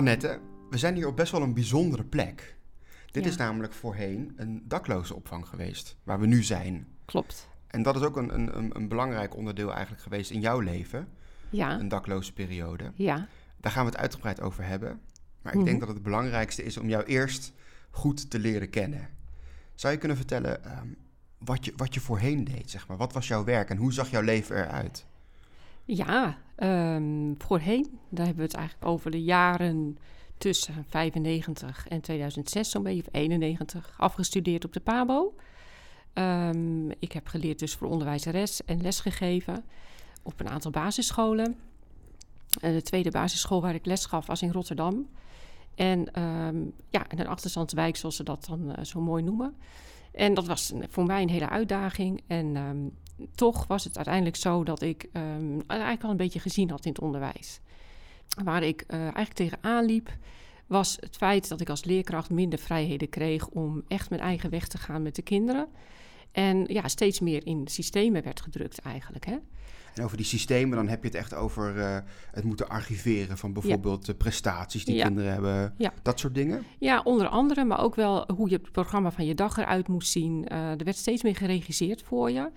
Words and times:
Annette, 0.00 0.40
we 0.70 0.78
zijn 0.78 0.94
hier 0.94 1.06
op 1.06 1.16
best 1.16 1.32
wel 1.32 1.42
een 1.42 1.54
bijzondere 1.54 2.04
plek. 2.04 2.56
Dit 3.10 3.24
Ja. 3.24 3.30
is 3.30 3.36
namelijk 3.36 3.72
voorheen 3.72 4.32
een 4.36 4.62
dakloze 4.68 5.14
opvang 5.14 5.46
geweest, 5.48 5.96
waar 6.02 6.20
we 6.20 6.26
nu 6.26 6.42
zijn. 6.42 6.86
Klopt. 7.04 7.48
En 7.66 7.82
dat 7.82 7.96
is 7.96 8.02
ook 8.02 8.16
een, 8.16 8.34
een, 8.34 8.56
een, 8.58 8.76
een 8.76 8.88
belangrijk 8.88 9.36
onderdeel 9.36 9.72
eigenlijk 9.72 10.02
geweest 10.02 10.30
in 10.30 10.40
jouw 10.40 10.60
leven, 10.60 11.08
Ja. 11.50 11.78
een 11.80 11.88
dakloze 11.88 12.32
periode. 12.32 12.92
Ja. 12.94 13.26
Daar 13.56 13.72
gaan 13.72 13.84
we 13.84 13.90
het 13.90 14.00
uitgebreid 14.00 14.40
over 14.40 14.64
hebben. 14.64 15.00
Maar 15.42 15.52
ik 15.52 15.58
Mhm. 15.58 15.68
denk 15.68 15.80
dat 15.80 15.88
het 15.88 16.02
belangrijkste 16.02 16.62
is 16.64 16.76
om 16.76 16.88
jou 16.88 17.04
eerst 17.04 17.52
goed 17.90 18.30
te 18.30 18.38
leren 18.38 18.70
kennen. 18.70 19.08
Zou 19.74 19.92
je 19.92 19.98
kunnen 19.98 20.16
vertellen 20.16 20.64
ehm, 20.64 20.86
wat, 21.38 21.64
je, 21.64 21.72
wat 21.76 21.94
je 21.94 22.00
voorheen 22.00 22.44
deed, 22.44 22.70
zeg 22.70 22.88
maar? 22.88 22.96
Wat 22.96 23.12
was 23.12 23.28
jouw 23.28 23.44
werk 23.44 23.70
en 23.70 23.76
hoe 23.76 23.92
zag 23.92 24.10
jouw 24.10 24.22
leven 24.22 24.56
eruit? 24.56 25.06
Ja. 25.84 26.38
ehm, 26.56 27.34
voorheen, 27.38 27.98
daar 28.08 28.26
hebben 28.26 28.44
we 28.44 28.50
het 28.50 28.58
eigenlijk 28.60 28.86
over 28.86 29.10
de 29.10 29.22
jaren 29.22 29.98
tussen 30.38 30.84
95 30.88 31.88
en 31.88 32.00
2006, 32.00 32.70
zo'n 32.70 32.82
beetje, 32.82 33.00
of 33.00 33.08
91, 33.12 33.94
afgestudeerd 33.96 34.64
op 34.64 34.72
de 34.72 34.80
PABO. 34.80 35.34
Ehm, 36.12 36.90
ik 36.90 37.12
heb 37.12 37.26
geleerd 37.26 37.58
dus 37.58 37.74
voor 37.74 37.88
onderwijzeres 37.88 38.64
en 38.64 38.82
lesgegeven 38.82 39.64
op 40.22 40.40
een 40.40 40.48
aantal 40.48 40.70
basisscholen. 40.70 41.56
En 42.60 42.72
de 42.74 42.82
tweede 42.82 43.10
basisschool 43.10 43.60
waar 43.60 43.74
ik 43.74 43.86
les 43.86 44.06
gaf 44.06 44.26
was 44.26 44.42
in 44.42 44.52
Rotterdam. 44.52 45.08
En 45.74 46.12
ehm, 46.12 46.56
ja, 46.88 47.10
in 47.10 47.18
een 47.18 47.26
achterstandswijk, 47.26 47.96
zoals 47.96 48.16
ze 48.16 48.22
dat 48.22 48.44
dan 48.48 48.74
eh, 48.74 48.84
zo 48.84 49.00
mooi 49.00 49.22
noemen. 49.22 49.56
En 50.12 50.34
dat 50.34 50.46
was 50.46 50.72
voor 50.88 51.04
mij 51.04 51.22
een 51.22 51.28
hele 51.28 51.48
uitdaging. 51.48 52.22
En 52.26 52.56
toch 53.34 53.66
was 53.66 53.84
het 53.84 53.96
uiteindelijk 53.96 54.36
zo 54.36 54.64
dat 54.64 54.82
ik 54.82 55.08
ehm, 55.12 55.60
eigenlijk 55.66 56.02
al 56.02 56.10
een 56.10 56.16
beetje 56.16 56.40
gezien 56.40 56.70
had 56.70 56.84
in 56.84 56.92
het 56.92 57.00
onderwijs. 57.00 57.60
Waar 58.44 58.62
ik 58.62 58.84
eh, 58.86 59.00
eigenlijk 59.00 59.32
tegenaan 59.32 59.84
liep, 59.84 60.16
was 60.66 60.96
het 61.00 61.16
feit 61.16 61.48
dat 61.48 61.60
ik 61.60 61.68
als 61.68 61.84
leerkracht 61.84 62.30
minder 62.30 62.58
vrijheden 62.58 63.08
kreeg 63.08 63.48
om 63.48 63.82
echt 63.88 64.10
mijn 64.10 64.22
eigen 64.22 64.50
weg 64.50 64.68
te 64.68 64.78
gaan 64.78 65.02
met 65.02 65.14
de 65.14 65.22
kinderen. 65.22 65.68
En 66.32 66.64
ja, 66.66 66.88
steeds 66.88 67.20
meer 67.20 67.46
in 67.46 67.68
systemen 67.68 68.22
werd 68.22 68.40
gedrukt 68.40 68.78
eigenlijk. 68.78 69.26
Hè? 69.26 69.36
En 69.94 70.04
over 70.04 70.16
die 70.16 70.26
systemen, 70.26 70.76
dan 70.76 70.88
heb 70.88 71.02
je 71.02 71.08
het 71.08 71.16
echt 71.16 71.34
over 71.34 71.80
eh, 71.80 71.98
het 72.30 72.44
moeten 72.44 72.68
archiveren 72.68 73.38
van 73.38 73.52
bijvoorbeeld 73.52 74.06
de 74.06 74.14
prestaties 74.14 74.84
die 74.84 74.94
Ja. 74.94 75.04
kinderen 75.04 75.32
hebben. 75.32 75.74
Ja. 75.78 75.92
Dat 76.02 76.18
soort 76.18 76.34
dingen. 76.34 76.64
Ja, 76.78 77.00
onder 77.04 77.28
andere, 77.28 77.64
maar 77.64 77.80
ook 77.80 77.94
wel 77.94 78.32
hoe 78.34 78.48
je 78.50 78.56
het 78.56 78.72
programma 78.72 79.10
van 79.10 79.26
je 79.26 79.34
dag 79.34 79.56
eruit 79.56 79.88
moest 79.88 80.10
zien. 80.10 80.48
Eh, 80.48 80.70
er 80.70 80.84
werd 80.84 80.96
steeds 80.96 81.22
meer 81.22 81.36
geregisseerd 81.36 82.02
voor 82.02 82.30
je 82.30 82.50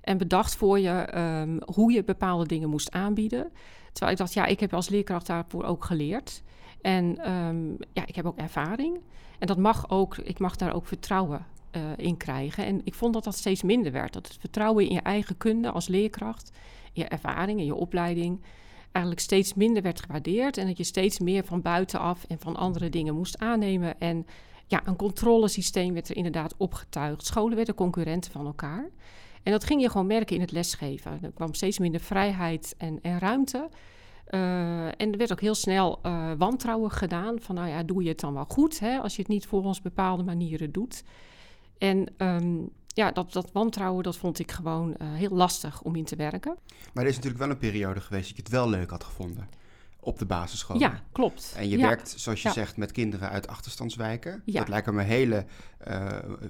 en 0.00 0.18
bedacht 0.18 0.56
voor 0.56 0.78
je 0.78 0.90
ehm, 0.90 1.58
hoe 1.74 1.92
je 1.92 2.04
bepaalde 2.04 2.46
dingen 2.46 2.68
moest 2.68 2.90
aanbieden. 2.90 3.52
Terwijl 3.92 4.12
ik 4.12 4.18
dacht, 4.18 4.32
ja, 4.32 4.46
ik 4.46 4.60
heb 4.60 4.74
als 4.74 4.88
leerkracht 4.88 5.26
daarvoor 5.26 5.64
ook 5.64 5.84
geleerd. 5.84 6.42
En 6.80 7.18
ehm, 7.18 7.70
ja, 7.92 8.06
ik 8.06 8.14
heb 8.14 8.26
ook 8.26 8.38
ervaring. 8.38 9.00
En 9.38 9.46
dat 9.46 9.58
mag 9.58 9.90
ook, 9.90 10.16
ik 10.16 10.38
mag 10.38 10.56
daar 10.56 10.74
ook 10.74 10.86
vertrouwen 10.86 11.46
eh, 11.70 11.82
in 11.96 12.16
krijgen. 12.16 12.64
En 12.64 12.80
ik 12.84 12.94
vond 12.94 13.14
dat 13.14 13.24
dat 13.24 13.36
steeds 13.36 13.62
minder 13.62 13.92
werd. 13.92 14.12
Dat 14.12 14.26
het 14.28 14.36
vertrouwen 14.40 14.88
in 14.88 14.94
je 14.94 15.00
eigen 15.00 15.36
kunde 15.36 15.70
als 15.70 15.88
leerkracht, 15.88 16.52
je 16.92 17.04
ervaring, 17.04 17.58
in 17.58 17.66
je 17.66 17.74
opleiding, 17.74 18.40
eigenlijk 18.92 19.24
steeds 19.24 19.54
minder 19.54 19.82
werd 19.82 20.00
gewaardeerd. 20.00 20.56
En 20.56 20.66
dat 20.66 20.76
je 20.76 20.84
steeds 20.84 21.18
meer 21.18 21.44
van 21.44 21.62
buitenaf 21.62 22.24
en 22.24 22.38
van 22.38 22.56
andere 22.56 22.88
dingen 22.88 23.14
moest 23.14 23.38
aannemen. 23.38 24.00
En 24.00 24.26
ja, 24.66 24.80
een 24.84 24.96
controlesysteem 24.96 25.92
werd 25.92 26.08
er 26.08 26.16
inderdaad 26.16 26.54
opgetuigd. 26.56 27.26
Scholen 27.26 27.56
werden 27.56 27.74
concurrenten 27.74 28.32
van 28.32 28.46
elkaar. 28.46 28.90
En 29.42 29.52
dat 29.52 29.64
ging 29.64 29.80
je 29.80 29.90
gewoon 29.90 30.06
merken 30.06 30.34
in 30.34 30.40
het 30.40 30.52
lesgeven. 30.52 31.18
Er 31.22 31.32
kwam 31.32 31.54
steeds 31.54 31.78
minder 31.78 32.00
vrijheid 32.00 32.74
en, 32.78 32.98
en 33.02 33.18
ruimte. 33.18 33.68
Eh, 34.30 34.86
en 34.86 35.12
er 35.12 35.16
werd 35.16 35.32
ook 35.32 35.40
heel 35.40 35.54
snel 35.54 35.98
eh, 36.02 36.32
wantrouwen 36.38 36.90
gedaan. 36.90 37.40
Van 37.40 37.54
nou 37.54 37.68
ja, 37.68 37.82
doe 37.82 38.02
je 38.02 38.08
het 38.08 38.20
dan 38.20 38.34
wel 38.34 38.44
goed 38.44 38.78
hè, 38.80 38.98
als 38.98 39.16
je 39.16 39.22
het 39.22 39.30
niet 39.30 39.46
volgens 39.46 39.82
bepaalde 39.82 40.22
manieren 40.22 40.72
doet. 40.72 41.02
En 41.78 42.06
ehm, 42.16 42.56
ja, 42.86 43.10
dat, 43.10 43.32
dat 43.32 43.52
wantrouwen, 43.52 44.02
dat 44.02 44.16
vond 44.16 44.38
ik 44.38 44.50
gewoon 44.50 44.96
eh, 44.96 45.12
heel 45.12 45.30
lastig 45.30 45.82
om 45.82 45.96
in 45.96 46.04
te 46.04 46.16
werken. 46.16 46.56
Maar 46.92 47.02
er 47.04 47.10
is 47.10 47.14
natuurlijk 47.16 47.42
wel 47.42 47.50
een 47.50 47.58
periode 47.58 48.00
geweest 48.00 48.26
dat 48.26 48.36
je 48.36 48.42
het 48.42 48.52
wel 48.52 48.68
leuk 48.68 48.90
had 48.90 49.04
gevonden 49.04 49.48
op 50.00 50.18
de 50.18 50.26
basisschool. 50.26 50.78
Ja, 50.78 51.00
klopt. 51.12 51.54
En 51.56 51.68
je 51.68 51.78
Ja. 51.78 51.86
werkt, 51.86 52.14
zoals 52.16 52.42
je 52.42 52.48
Ja. 52.48 52.54
zegt, 52.54 52.76
met 52.76 52.92
kinderen 52.92 53.30
uit 53.30 53.46
achterstandswijken. 53.46 54.42
Ja. 54.44 54.58
Dat 54.58 54.68
lijken 54.68 54.94
me 54.94 55.02
hele 55.02 55.46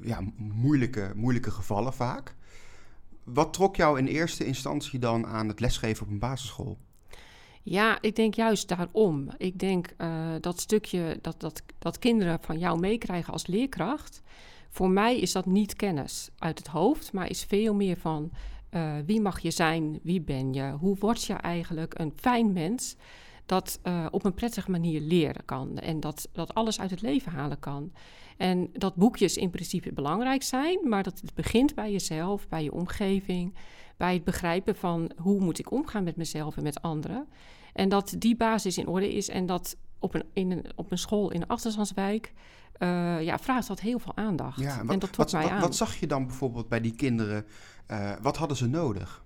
ja, 0.02 0.20
moeilijke, 0.36 1.12
moeilijke 1.14 1.50
gevallen 1.50 1.92
vaak. 1.92 2.34
Wat 3.24 3.52
trok 3.52 3.76
jou 3.76 3.98
in 3.98 4.06
eerste 4.06 4.44
instantie 4.44 4.98
dan 4.98 5.26
aan 5.26 5.48
het 5.48 5.60
lesgeven 5.60 6.06
op 6.06 6.12
een 6.12 6.18
basisschool? 6.18 6.78
Ja, 7.62 7.98
ik 8.00 8.16
denk 8.16 8.34
juist 8.34 8.68
daarom. 8.68 9.28
Ik 9.36 9.58
denk 9.58 9.94
eh, 9.96 10.34
dat 10.40 10.60
stukje 10.60 11.18
dat, 11.22 11.40
dat, 11.40 11.62
dat 11.78 11.98
kinderen 11.98 12.38
van 12.40 12.58
jou 12.58 12.80
meekrijgen 12.80 13.32
als 13.32 13.46
leerkracht. 13.46 14.22
Voor 14.70 14.90
mij 14.90 15.18
is 15.20 15.32
dat 15.32 15.46
niet 15.46 15.74
kennis 15.74 16.30
uit 16.38 16.58
het 16.58 16.66
hoofd, 16.66 17.12
maar 17.12 17.30
is 17.30 17.44
veel 17.44 17.74
meer 17.74 17.96
van 17.96 18.30
eh, 18.70 18.92
wie 19.06 19.20
mag 19.20 19.40
je 19.40 19.50
zijn, 19.50 19.98
wie 20.02 20.20
ben 20.20 20.52
je, 20.52 20.70
hoe 20.70 20.96
word 20.98 21.24
je 21.24 21.32
eigenlijk 21.32 21.98
een 21.98 22.12
fijn 22.16 22.52
mens 22.52 22.96
dat 23.50 23.78
eh, 23.82 24.06
op 24.10 24.24
een 24.24 24.34
prettige 24.34 24.70
manier 24.70 25.00
leren 25.00 25.44
kan 25.44 25.78
en 25.78 26.00
dat, 26.00 26.28
dat 26.32 26.54
alles 26.54 26.80
uit 26.80 26.90
het 26.90 27.02
leven 27.02 27.32
halen 27.32 27.58
kan. 27.58 27.92
En 28.36 28.70
dat 28.72 28.94
boekjes 28.94 29.36
in 29.36 29.50
principe 29.50 29.92
belangrijk 29.92 30.42
zijn, 30.42 30.88
maar 30.88 31.02
dat 31.02 31.20
het 31.20 31.34
begint 31.34 31.74
bij 31.74 31.92
jezelf, 31.92 32.48
bij 32.48 32.62
je 32.62 32.72
omgeving, 32.72 33.54
bij 33.96 34.14
het 34.14 34.24
begrijpen 34.24 34.76
van 34.76 35.10
hoe 35.16 35.40
moet 35.40 35.58
ik 35.58 35.70
omgaan 35.70 36.04
met 36.04 36.16
mezelf 36.16 36.56
en 36.56 36.62
met 36.62 36.82
anderen. 36.82 37.26
En 37.72 37.88
dat 37.88 38.14
die 38.18 38.36
basis 38.36 38.78
in 38.78 38.86
orde 38.86 39.14
is 39.14 39.28
en 39.28 39.46
dat 39.46 39.76
op 39.98 40.14
een, 40.14 40.24
in 40.32 40.50
een, 40.50 40.64
op 40.74 40.90
een 40.90 40.98
school 40.98 41.30
in 41.30 41.42
een 41.42 41.48
achterstandswijk 41.48 42.32
eh, 42.72 43.22
ja, 43.22 43.38
vraagt 43.38 43.68
dat 43.68 43.80
heel 43.80 43.98
veel 43.98 44.16
aandacht. 44.16 44.60
Ja, 44.60 44.78
en 44.78 44.86
wat, 44.86 45.00
dat 45.00 45.12
trok 45.12 45.16
wat, 45.16 45.32
mij 45.32 45.42
wat, 45.42 45.50
aan. 45.50 45.60
wat 45.60 45.76
zag 45.76 45.96
je 45.96 46.06
dan 46.06 46.26
bijvoorbeeld 46.26 46.68
bij 46.68 46.80
die 46.80 46.94
kinderen? 46.94 47.46
Eh, 47.86 48.12
wat 48.22 48.36
hadden 48.36 48.56
ze 48.56 48.66
nodig? 48.66 49.22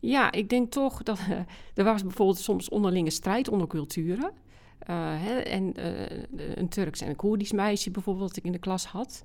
Ja, 0.00 0.32
ik 0.32 0.48
denk 0.48 0.70
toch 0.70 1.02
dat 1.02 1.18
eh, 1.18 1.38
er 1.74 1.84
was 1.84 2.02
bijvoorbeeld 2.02 2.38
soms 2.38 2.68
onderlinge 2.68 3.10
strijd 3.10 3.48
onder 3.48 3.66
culturen. 3.66 4.30
Eh, 4.78 4.96
hè, 4.98 5.38
en 5.38 5.74
eh, 5.74 6.54
een 6.54 6.68
Turks 6.68 7.00
en 7.00 7.08
een 7.08 7.16
Koerdisch 7.16 7.52
meisje 7.52 7.90
bijvoorbeeld 7.90 8.28
dat 8.28 8.36
ik 8.36 8.44
in 8.44 8.52
de 8.52 8.58
klas 8.58 8.86
had. 8.86 9.24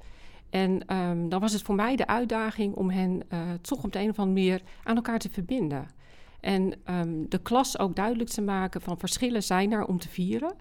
En 0.50 0.86
ehm, 0.88 1.30
dan 1.30 1.40
was 1.40 1.54
het 1.54 1.62
voor 1.62 1.76
mij 1.76 1.96
de 1.96 2.08
uitdaging 2.08 2.76
om 2.76 2.90
hen 2.90 3.22
toch 3.62 3.84
op 3.84 3.92
de 3.92 4.00
een 4.00 4.10
of 4.10 4.20
andere 4.20 4.40
manier 4.40 4.62
aan 4.84 4.96
elkaar 4.96 5.20
te 5.20 5.30
verbinden. 5.30 5.88
En 6.40 6.74
ehm, 6.84 7.26
de 7.30 7.42
klas 7.42 7.80
ook 7.80 7.96
duidelijk 7.96 8.30
te 8.30 8.42
maken 8.42 8.82
van 8.82 8.98
verschillen 8.98 9.44
zijn 9.44 9.72
er 9.72 9.86
om 9.86 10.00
te 10.00 10.10
vieren. 10.10 10.54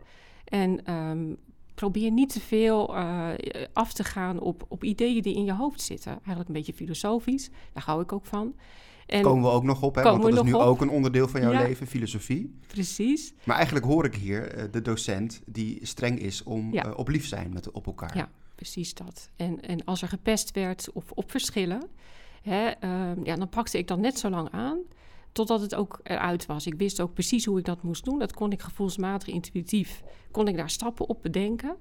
En 0.44 0.84
ehm, 0.84 1.34
probeer 1.75 2.10
niet 2.10 2.32
te 2.32 2.41
veel 2.41 2.97
af 3.72 3.93
te 3.93 4.04
gaan 4.04 4.41
op, 4.41 4.65
op 4.69 4.84
ideeën 4.84 5.22
die 5.22 5.34
in 5.34 5.44
je 5.44 5.54
hoofd 5.54 5.81
zitten. 5.81 6.12
Eigenlijk 6.12 6.49
een 6.49 6.54
beetje 6.54 6.75
filosofisch, 6.75 7.50
daar 7.72 7.84
hou 7.84 8.03
ik 8.03 8.12
ook 8.12 8.26
van. 8.26 8.54
En 9.10 9.22
Komen 9.22 9.43
we 9.43 9.48
ook 9.56 9.62
nog 9.62 9.82
op, 9.82 9.94
hè? 9.94 10.03
Want 10.03 10.22
dat 10.22 10.32
is 10.32 10.43
nu 10.43 10.53
op. 10.53 10.60
ook 10.60 10.81
een 10.81 10.91
onderdeel 10.91 11.28
van 11.28 11.41
jouw 11.41 11.53
Ja. 11.53 11.62
leven, 11.62 11.87
filosofie. 11.87 12.59
precies. 12.66 13.34
Maar 13.44 13.56
eigenlijk 13.56 13.87
hoor 13.87 14.04
ik 14.04 14.15
hier 14.15 14.48
eh, 14.54 14.65
de 14.71 14.82
docent 14.82 15.41
die 15.47 15.78
streng 15.87 16.19
is 16.19 16.43
om 16.43 16.72
Ja. 16.72 16.84
eh, 16.84 16.98
op 16.98 17.09
lief 17.09 17.26
zijn 17.26 17.53
met, 17.53 17.70
op 17.70 17.87
elkaar. 17.87 18.16
Ja. 18.16 18.28
Precies 18.54 18.94
dat. 18.94 19.31
En, 19.37 19.60
en 19.60 19.84
als 19.84 20.03
er 20.03 20.09
gepest 20.09 20.50
werd 20.50 20.88
of 20.93 21.10
op 21.15 21.31
verschillen, 21.31 21.82
hè, 22.43 22.66
ehm, 22.69 23.25
ja, 23.25 23.37
dan 23.37 23.49
pakte 23.49 23.78
ik 23.78 23.88
dat 23.88 23.99
net 23.99 24.19
zo 24.19 24.31
lang 24.31 24.49
aan 24.50 24.78
totdat 25.32 25.60
het 25.60 25.75
ook 25.75 26.00
eruit 26.03 26.47
was. 26.47 26.66
Ik 26.66 26.75
wist 26.75 27.00
ook 27.00 27.12
precies 27.15 27.44
hoe 27.44 27.59
ik 27.59 27.65
dat 27.65 27.82
moest 27.82 28.04
doen. 28.04 28.19
Dat 28.19 28.32
kon 28.32 28.53
ik 28.53 28.62
gevoelsmatig, 28.62 29.28
intuïtief, 29.28 30.03
kon 30.31 30.49
ik 30.49 30.56
daar 30.56 30.70
stappen 30.70 31.09
op 31.09 31.22
bedenken. 31.22 31.76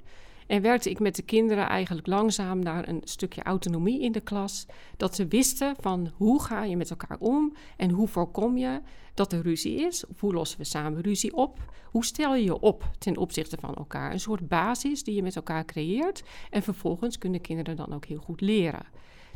En 0.50 0.62
werkte 0.62 0.90
ik 0.90 1.00
met 1.00 1.16
de 1.16 1.22
kinderen 1.22 1.68
eigenlijk 1.68 2.08
langzaam 2.08 2.60
naar 2.60 2.88
een 2.88 3.02
stukje 3.04 3.44
autonomie 3.44 4.02
in 4.02 4.12
de 4.12 4.20
klas. 4.20 4.66
Dat 4.98 5.16
ze 5.16 5.28
wisten 5.28 5.76
van 5.80 6.12
hoe 6.16 6.42
ga 6.42 6.64
je 6.64 6.78
met 6.78 6.90
elkaar 6.90 7.18
om 7.20 7.54
en 7.78 7.92
hoe 7.92 8.08
voorkom 8.08 8.58
je 8.58 8.82
dat 9.14 9.34
er 9.34 9.42
ruzie 9.42 9.76
is. 9.76 10.08
Of 10.08 10.20
hoe 10.20 10.34
lossen 10.34 10.58
we 10.60 10.64
samen 10.64 11.02
ruzie 11.02 11.36
op? 11.36 11.60
Hoe 11.86 12.06
stel 12.06 12.36
je 12.36 12.44
je 12.44 12.60
op 12.60 12.90
ten 12.98 13.18
opzichte 13.18 13.58
van 13.60 13.76
elkaar? 13.76 14.12
Een 14.12 14.20
soort 14.20 14.48
basis 14.48 15.04
die 15.04 15.16
je 15.16 15.24
met 15.24 15.36
elkaar 15.36 15.66
creëert. 15.66 16.24
En 16.50 16.64
vervolgens 16.64 17.18
kunnen 17.18 17.42
kinderen 17.42 17.76
dan 17.76 17.94
ook 17.94 18.06
heel 18.06 18.22
goed 18.22 18.42
leren. 18.42 18.86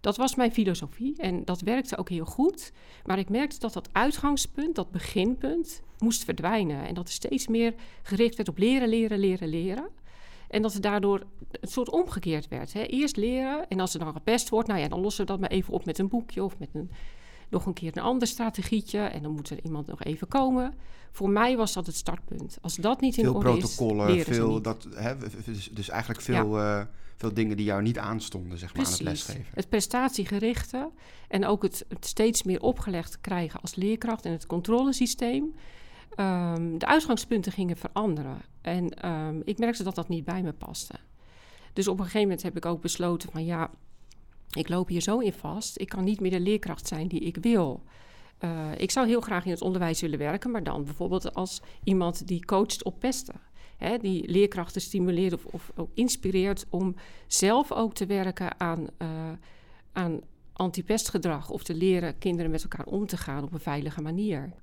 Dat 0.01 0.17
was 0.17 0.35
mijn 0.35 0.51
filosofie 0.51 1.17
en 1.17 1.45
dat 1.45 1.61
werkte 1.61 1.97
ook 1.97 2.09
heel 2.09 2.25
goed. 2.25 2.71
Maar 3.05 3.19
ik 3.19 3.29
merkte 3.29 3.59
dat 3.59 3.73
dat 3.73 3.89
uitgangspunt, 3.91 4.75
dat 4.75 4.91
beginpunt, 4.91 5.81
moest 5.99 6.23
verdwijnen. 6.23 6.87
En 6.87 6.93
dat 6.93 7.07
er 7.07 7.13
steeds 7.13 7.47
meer 7.47 7.73
gericht 8.03 8.35
werd 8.35 8.49
op 8.49 8.57
leren, 8.57 8.87
leren, 8.89 9.19
leren, 9.19 9.47
leren. 9.47 10.01
En 10.53 10.61
dat 10.61 10.73
het 10.73 10.83
daardoor 10.83 11.23
een 11.51 11.67
soort 11.67 11.89
omgekeerd 11.89 12.47
werd. 12.47 12.73
Hè. 12.73 12.81
Eerst 12.81 13.17
leren 13.17 13.67
en 13.67 13.79
als 13.79 13.93
er 13.93 13.99
dan 13.99 14.13
gepest 14.13 14.49
wordt, 14.49 14.67
nou 14.67 14.79
ja, 14.79 14.87
dan 14.87 14.99
lossen 14.99 15.25
we 15.25 15.31
dat 15.31 15.39
maar 15.39 15.49
even 15.49 15.73
op 15.73 15.85
met 15.85 15.99
een 15.99 16.07
boekje 16.07 16.43
of 16.43 16.59
met 16.59 16.69
een, 16.73 16.91
nog 17.49 17.65
een 17.65 17.73
keer 17.73 17.97
een 17.97 18.03
ander 18.03 18.27
strategietje. 18.27 18.99
En 18.99 19.21
dan 19.23 19.31
moet 19.31 19.49
er 19.49 19.63
iemand 19.63 19.87
nog 19.87 20.03
even 20.03 20.27
komen. 20.27 20.73
Voor 21.11 21.29
mij 21.29 21.57
was 21.57 21.73
dat 21.73 21.85
het 21.85 21.95
startpunt. 21.95 22.57
Als 22.61 22.75
dat 22.75 23.01
niet 23.01 23.17
in 23.17 23.23
Veel 23.23 23.33
orde 23.33 23.57
is, 23.57 23.75
protocollen, 23.75 24.23
veel, 24.23 24.61
dat, 24.61 24.87
hè, 24.95 25.17
dus, 25.45 25.69
dus 25.71 25.89
eigenlijk 25.89 26.21
veel, 26.21 26.59
eh, 26.59 26.81
veel 27.15 27.33
dingen 27.33 27.57
die 27.57 27.65
jou 27.65 27.81
niet 27.81 27.97
aanstonden, 27.97 28.57
zeg 28.57 28.75
maar, 28.75 28.85
aan 28.85 28.91
het 28.91 29.01
lesgeven. 29.01 29.45
Het 29.53 29.69
prestatiegerichte 29.69 30.89
en 31.27 31.45
ook 31.45 31.63
het, 31.63 31.85
het 31.89 32.05
steeds 32.05 32.43
meer 32.43 32.61
opgelegd 32.61 33.21
krijgen 33.21 33.61
als 33.61 33.75
leerkracht 33.75 34.25
en 34.25 34.31
het 34.31 34.45
controlesysteem. 34.45 35.53
Ehm, 36.15 36.77
de 36.77 36.85
uitgangspunten 36.85 37.51
gingen 37.51 37.77
veranderen. 37.77 38.41
En 38.61 38.89
ehm, 38.89 39.39
ik 39.43 39.57
merkte 39.57 39.83
dat 39.83 39.95
dat 39.95 40.07
niet 40.07 40.25
bij 40.25 40.41
me 40.41 40.53
paste. 40.53 40.93
Dus 41.73 41.87
op 41.87 41.97
een 41.97 42.03
gegeven 42.03 42.21
moment 42.21 42.43
heb 42.43 42.57
ik 42.57 42.65
ook 42.65 42.81
besloten 42.81 43.31
van 43.31 43.45
ja, 43.45 43.69
ik 44.51 44.69
loop 44.69 44.87
hier 44.87 45.01
zo 45.01 45.19
in 45.19 45.33
vast. 45.33 45.79
Ik 45.79 45.89
kan 45.89 46.03
niet 46.03 46.19
meer 46.19 46.31
de 46.31 46.39
leerkracht 46.39 46.87
zijn 46.87 47.07
die 47.07 47.19
ik 47.19 47.37
wil. 47.41 47.83
Uh, 48.39 48.71
ik 48.77 48.91
zou 48.91 49.07
heel 49.07 49.21
graag 49.21 49.45
in 49.45 49.51
het 49.51 49.61
onderwijs 49.61 50.01
willen 50.01 50.19
werken, 50.19 50.51
maar 50.51 50.63
dan 50.63 50.83
bijvoorbeeld 50.83 51.33
als 51.33 51.61
iemand 51.83 52.27
die 52.27 52.45
coacht 52.45 52.83
op 52.83 52.99
pesten. 52.99 53.41
Hè, 53.77 53.97
die 53.97 54.29
leerkrachten 54.29 54.81
stimuleert 54.81 55.33
of, 55.33 55.45
of 55.51 55.71
inspireert 55.93 56.65
om 56.69 56.95
zelf 57.27 57.71
ook 57.71 57.93
te 57.93 58.05
werken 58.05 58.59
aan, 58.59 58.87
uh, 59.01 59.07
aan 59.91 60.19
antipestgedrag 60.53 61.49
of 61.49 61.63
te 61.63 61.75
leren 61.75 62.17
kinderen 62.17 62.51
met 62.51 62.61
elkaar 62.63 62.85
om 62.85 63.05
te 63.05 63.17
gaan 63.17 63.43
op 63.43 63.53
een 63.53 63.59
veilige 63.59 64.01
manier. 64.01 64.53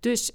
Dus 0.00 0.32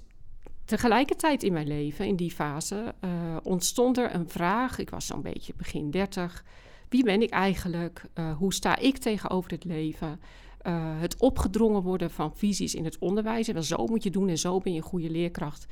tegelijkertijd 0.64 1.42
in 1.42 1.52
mijn 1.52 1.66
leven, 1.66 2.06
in 2.06 2.16
die 2.16 2.30
fase, 2.30 2.94
uh, 3.04 3.10
ontstond 3.42 3.98
er 3.98 4.14
een 4.14 4.28
vraag. 4.28 4.78
Ik 4.78 4.90
was 4.90 5.06
zo'n 5.06 5.22
beetje 5.22 5.52
begin 5.56 5.90
dertig. 5.90 6.44
Wie 6.88 7.04
ben 7.04 7.22
ik 7.22 7.30
eigenlijk? 7.30 8.02
Uh, 8.14 8.36
hoe 8.36 8.54
sta 8.54 8.76
ik 8.76 8.98
tegenover 8.98 9.50
het 9.50 9.64
leven? 9.64 10.20
Uh, 10.66 11.00
het 11.00 11.16
opgedrongen 11.16 11.82
worden 11.82 12.10
van 12.10 12.36
visies 12.36 12.74
in 12.74 12.84
het 12.84 12.98
onderwijs. 12.98 13.48
En 13.48 13.64
zo 13.64 13.86
moet 13.86 14.02
je 14.02 14.10
doen 14.10 14.28
en 14.28 14.38
zo 14.38 14.58
ben 14.58 14.72
je 14.72 14.78
een 14.78 14.84
goede 14.84 15.10
leerkracht. 15.10 15.66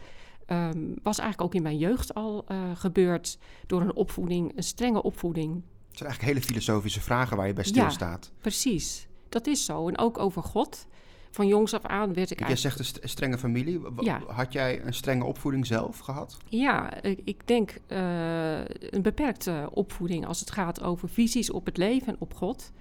Um, 0.46 0.94
was 1.02 1.18
eigenlijk 1.18 1.48
ook 1.48 1.54
in 1.54 1.62
mijn 1.62 1.78
jeugd 1.78 2.14
al 2.14 2.44
gebeurd 2.74 3.38
door 3.66 3.80
een 3.80 3.94
opvoeding, 3.94 4.56
een 4.56 4.62
strenge 4.62 5.02
opvoeding. 5.02 5.54
Het 5.54 5.98
zijn 5.98 6.08
eigenlijk 6.08 6.38
hele 6.38 6.46
filosofische 6.46 7.00
vragen 7.00 7.36
waar 7.36 7.46
je 7.46 7.52
bij 7.52 7.64
stilstaat. 7.64 8.30
Ja, 8.32 8.38
precies. 8.40 9.08
Dat 9.28 9.46
is 9.46 9.64
zo. 9.64 9.88
En 9.88 9.98
ook 9.98 10.18
over 10.18 10.42
God 10.42 10.86
van 11.32 11.46
jongs 11.46 11.74
af 11.74 11.84
aan 11.84 12.14
werd 12.14 12.30
ik 12.30 12.46
Jij 12.46 12.56
zegt 12.56 13.02
een 13.02 13.08
strenge 13.08 13.38
familie. 13.38 13.80
Ja. 14.00 14.22
Had 14.26 14.52
jij 14.52 14.84
een 14.84 14.94
strenge 14.94 15.24
opvoeding 15.24 15.66
zelf 15.66 15.98
gehad? 15.98 16.36
Ja, 16.48 17.02
ik, 17.02 17.20
ik 17.24 17.46
denk 17.46 17.78
uh, 17.88 18.58
een 18.90 19.02
beperkte 19.02 19.68
opvoeding 19.72 20.26
als 20.26 20.40
het 20.40 20.50
gaat 20.50 20.82
over 20.82 21.08
visies 21.08 21.50
op 21.50 21.66
het 21.66 21.76
leven 21.76 22.06
en 22.06 22.16
op 22.18 22.34
God. 22.34 22.72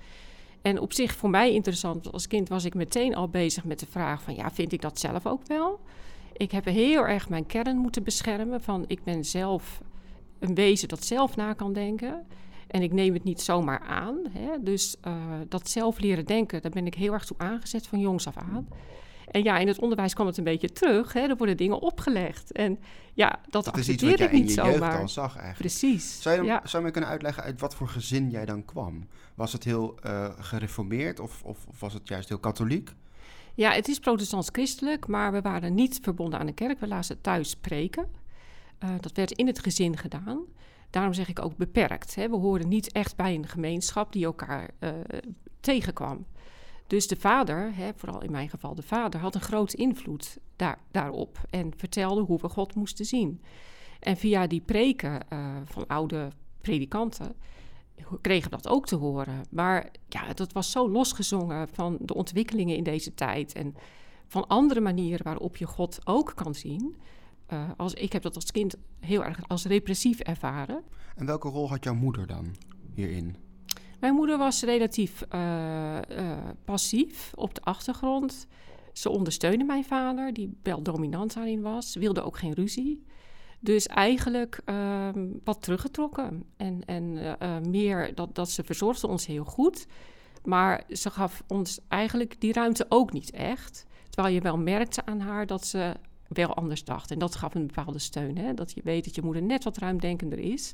En 0.61 0.79
op 0.79 0.93
zich 0.93 1.15
voor 1.15 1.29
mij 1.29 1.53
interessant, 1.53 2.11
als 2.11 2.27
kind 2.27 2.49
was 2.49 2.65
ik 2.65 2.73
meteen 2.73 3.15
al 3.15 3.27
bezig 3.27 3.63
met 3.63 3.79
de 3.79 3.87
vraag 3.89 4.21
van... 4.21 4.35
ja, 4.35 4.51
vind 4.51 4.71
ik 4.71 4.81
dat 4.81 4.99
zelf 4.99 5.25
ook 5.25 5.47
wel? 5.47 5.79
Ik 6.33 6.51
heb 6.51 6.65
heel 6.65 7.07
erg 7.07 7.29
mijn 7.29 7.45
kern 7.45 7.77
moeten 7.77 8.03
beschermen 8.03 8.61
van... 8.61 8.83
ik 8.87 9.03
ben 9.03 9.25
zelf 9.25 9.81
een 10.39 10.55
wezen 10.55 10.87
dat 10.87 11.05
zelf 11.05 11.35
na 11.35 11.53
kan 11.53 11.73
denken... 11.73 12.25
En 12.71 12.81
ik 12.81 12.93
neem 12.93 13.13
het 13.13 13.23
niet 13.23 13.41
zomaar 13.41 13.79
aan. 13.79 14.17
Hè? 14.29 14.49
Dus 14.61 14.95
uh, 15.07 15.13
dat 15.47 15.69
zelf 15.69 15.99
leren 15.99 16.25
denken, 16.25 16.61
daar 16.61 16.71
ben 16.71 16.85
ik 16.85 16.93
heel 16.93 17.13
erg 17.13 17.25
toe 17.25 17.37
aangezet 17.37 17.87
van 17.87 17.99
jongs 17.99 18.27
af 18.27 18.37
aan. 18.37 18.67
En 19.31 19.43
ja, 19.43 19.57
in 19.57 19.67
het 19.67 19.79
onderwijs 19.79 20.13
kwam 20.13 20.27
het 20.27 20.37
een 20.37 20.43
beetje 20.43 20.71
terug. 20.71 21.13
Hè? 21.13 21.19
Er 21.19 21.37
worden 21.37 21.57
dingen 21.57 21.81
opgelegd. 21.81 22.51
En 22.51 22.79
ja, 23.13 23.39
dat, 23.49 23.65
dat 23.65 23.77
is 23.77 23.89
iets 23.89 24.03
wat 24.03 24.17
jij 24.17 24.27
in 24.27 24.47
je 24.47 24.53
jeugd 24.53 24.81
al 24.81 25.09
zag 25.09 25.37
eigenlijk. 25.37 25.57
Precies. 25.57 26.21
Zou 26.21 26.35
je, 26.35 26.43
ja. 26.43 26.61
zou 26.63 26.77
je 26.77 26.87
me 26.87 26.91
kunnen 26.91 27.09
uitleggen 27.09 27.43
uit 27.43 27.59
wat 27.59 27.75
voor 27.75 27.87
gezin 27.87 28.29
jij 28.29 28.45
dan 28.45 28.65
kwam? 28.65 29.07
Was 29.35 29.53
het 29.53 29.63
heel 29.63 29.95
uh, 30.05 30.29
gereformeerd 30.39 31.19
of, 31.19 31.43
of, 31.43 31.65
of 31.67 31.79
was 31.79 31.93
het 31.93 32.07
juist 32.07 32.29
heel 32.29 32.39
katholiek? 32.39 32.93
Ja, 33.53 33.71
het 33.71 33.87
is 33.87 33.99
protestants-christelijk, 33.99 35.07
maar 35.07 35.31
we 35.31 35.41
waren 35.41 35.73
niet 35.73 35.99
verbonden 36.01 36.39
aan 36.39 36.45
de 36.45 36.53
kerk. 36.53 36.79
We 36.79 36.87
lazen 36.87 37.21
thuis 37.21 37.55
preken. 37.55 38.05
Uh, 38.83 38.89
dat 38.99 39.11
werd 39.11 39.31
in 39.31 39.47
het 39.47 39.59
gezin 39.59 39.97
gedaan. 39.97 40.39
Daarom 40.91 41.13
zeg 41.13 41.29
ik 41.29 41.41
ook 41.41 41.55
beperkt. 41.55 42.15
Hè. 42.15 42.29
We 42.29 42.35
horen 42.35 42.67
niet 42.67 42.91
echt 42.91 43.15
bij 43.15 43.35
een 43.35 43.47
gemeenschap 43.47 44.11
die 44.11 44.25
elkaar 44.25 44.69
uh, 44.79 44.89
tegenkwam. 45.59 46.25
Dus 46.87 47.07
de 47.07 47.15
vader, 47.15 47.75
hè, 47.75 47.89
vooral 47.95 48.21
in 48.21 48.31
mijn 48.31 48.49
geval 48.49 48.75
de 48.75 48.81
vader, 48.81 49.19
had 49.19 49.35
een 49.35 49.41
grote 49.41 49.77
invloed 49.77 50.37
daar, 50.55 50.79
daarop 50.91 51.37
en 51.49 51.73
vertelde 51.77 52.21
hoe 52.21 52.39
we 52.41 52.49
God 52.49 52.75
moesten 52.75 53.05
zien. 53.05 53.41
En 53.99 54.17
via 54.17 54.47
die 54.47 54.61
preken 54.61 55.25
uh, 55.33 55.55
van 55.65 55.87
oude 55.87 56.27
predikanten 56.61 57.35
kregen 58.21 58.49
we 58.49 58.55
dat 58.55 58.67
ook 58.67 58.87
te 58.87 58.95
horen. 58.95 59.45
Maar 59.49 59.91
ja, 60.07 60.33
dat 60.33 60.53
was 60.53 60.71
zo 60.71 60.89
losgezongen 60.89 61.67
van 61.67 61.97
de 61.99 62.13
ontwikkelingen 62.13 62.75
in 62.75 62.83
deze 62.83 63.13
tijd 63.13 63.53
en 63.53 63.75
van 64.27 64.47
andere 64.47 64.79
manieren 64.79 65.25
waarop 65.25 65.57
je 65.57 65.65
God 65.65 65.99
ook 66.03 66.31
kan 66.35 66.55
zien. 66.55 66.95
Uh, 67.53 67.69
als, 67.77 67.93
ik 67.93 68.13
heb 68.13 68.21
dat 68.21 68.35
als 68.35 68.51
kind 68.51 68.75
heel 68.99 69.23
erg 69.23 69.39
als 69.47 69.65
repressief 69.65 70.19
ervaren. 70.19 70.83
En 71.15 71.25
welke 71.25 71.49
rol 71.49 71.69
had 71.69 71.83
jouw 71.83 71.93
moeder 71.93 72.27
dan 72.27 72.55
hierin? 72.93 73.35
Mijn 73.99 74.13
moeder 74.13 74.37
was 74.37 74.63
relatief 74.63 75.23
uh, 75.33 75.95
uh, 76.09 76.37
passief 76.65 77.31
op 77.35 77.55
de 77.55 77.61
achtergrond. 77.61 78.47
Ze 78.93 79.09
ondersteunde 79.09 79.63
mijn 79.63 79.83
vader, 79.85 80.33
die 80.33 80.57
wel 80.63 80.81
dominant 80.81 81.33
daarin 81.33 81.61
was. 81.61 81.95
Wilde 81.95 82.21
ook 82.23 82.37
geen 82.37 82.53
ruzie. 82.53 83.05
Dus 83.59 83.87
eigenlijk 83.87 84.61
ehm, 84.65 85.27
wat 85.43 85.61
teruggetrokken. 85.61 86.43
En, 86.57 86.85
en 86.85 87.13
meer 87.69 88.15
dat, 88.15 88.35
dat 88.35 88.49
ze 88.49 88.63
verzorgde 88.63 89.07
ons 89.07 89.25
heel 89.25 89.43
goed. 89.43 89.87
Maar 90.43 90.83
ze 90.89 91.09
gaf 91.09 91.43
ons 91.47 91.79
eigenlijk 91.87 92.41
die 92.41 92.53
ruimte 92.53 92.85
ook 92.89 93.11
niet 93.11 93.31
echt. 93.31 93.85
Terwijl 94.09 94.33
je 94.35 94.41
wel 94.41 94.57
merkte 94.57 95.05
aan 95.05 95.19
haar 95.19 95.45
dat 95.45 95.65
ze 95.65 95.93
wel 96.33 96.55
anders 96.55 96.83
dacht. 96.83 97.11
En 97.11 97.19
dat 97.19 97.35
gaf 97.35 97.55
een 97.55 97.67
bepaalde 97.67 97.99
steun. 97.99 98.37
Hè? 98.37 98.53
Dat 98.53 98.71
je 98.71 98.81
weet 98.83 99.05
dat 99.05 99.15
je 99.15 99.21
moeder 99.21 99.43
net 99.43 99.63
wat 99.63 99.77
ruimdenkender 99.77 100.39
is. 100.39 100.73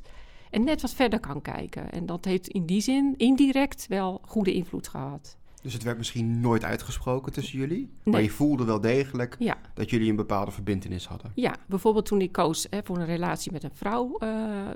En 0.50 0.64
net 0.64 0.80
wat 0.80 0.94
verder 0.94 1.20
kan 1.20 1.42
kijken. 1.42 1.90
En 1.90 2.06
dat 2.06 2.24
heeft 2.24 2.48
in 2.48 2.66
die 2.66 2.80
zin 2.80 3.14
indirect 3.16 3.86
wel 3.88 4.20
goede 4.24 4.52
invloed 4.52 4.88
gehad. 4.88 5.36
Dus 5.62 5.72
het 5.72 5.82
werd 5.82 5.98
misschien 5.98 6.40
nooit 6.40 6.64
uitgesproken 6.64 7.32
tussen 7.32 7.58
jullie, 7.58 7.78
nee. 7.78 8.14
maar 8.14 8.22
je 8.22 8.30
voelde 8.30 8.64
wel 8.64 8.80
degelijk 8.80 9.36
ja. 9.38 9.56
dat 9.74 9.90
jullie 9.90 10.10
een 10.10 10.16
bepaalde 10.16 10.50
verbindenis 10.50 11.06
hadden. 11.06 11.32
Ja, 11.34 11.56
bijvoorbeeld 11.66 12.06
toen 12.06 12.20
ik 12.20 12.32
koos 12.32 12.66
hè, 12.70 12.78
voor 12.82 12.98
een 12.98 13.06
relatie 13.06 13.52
met 13.52 13.62
een 13.62 13.74
vrouw 13.74 14.18
uh, 14.22 14.68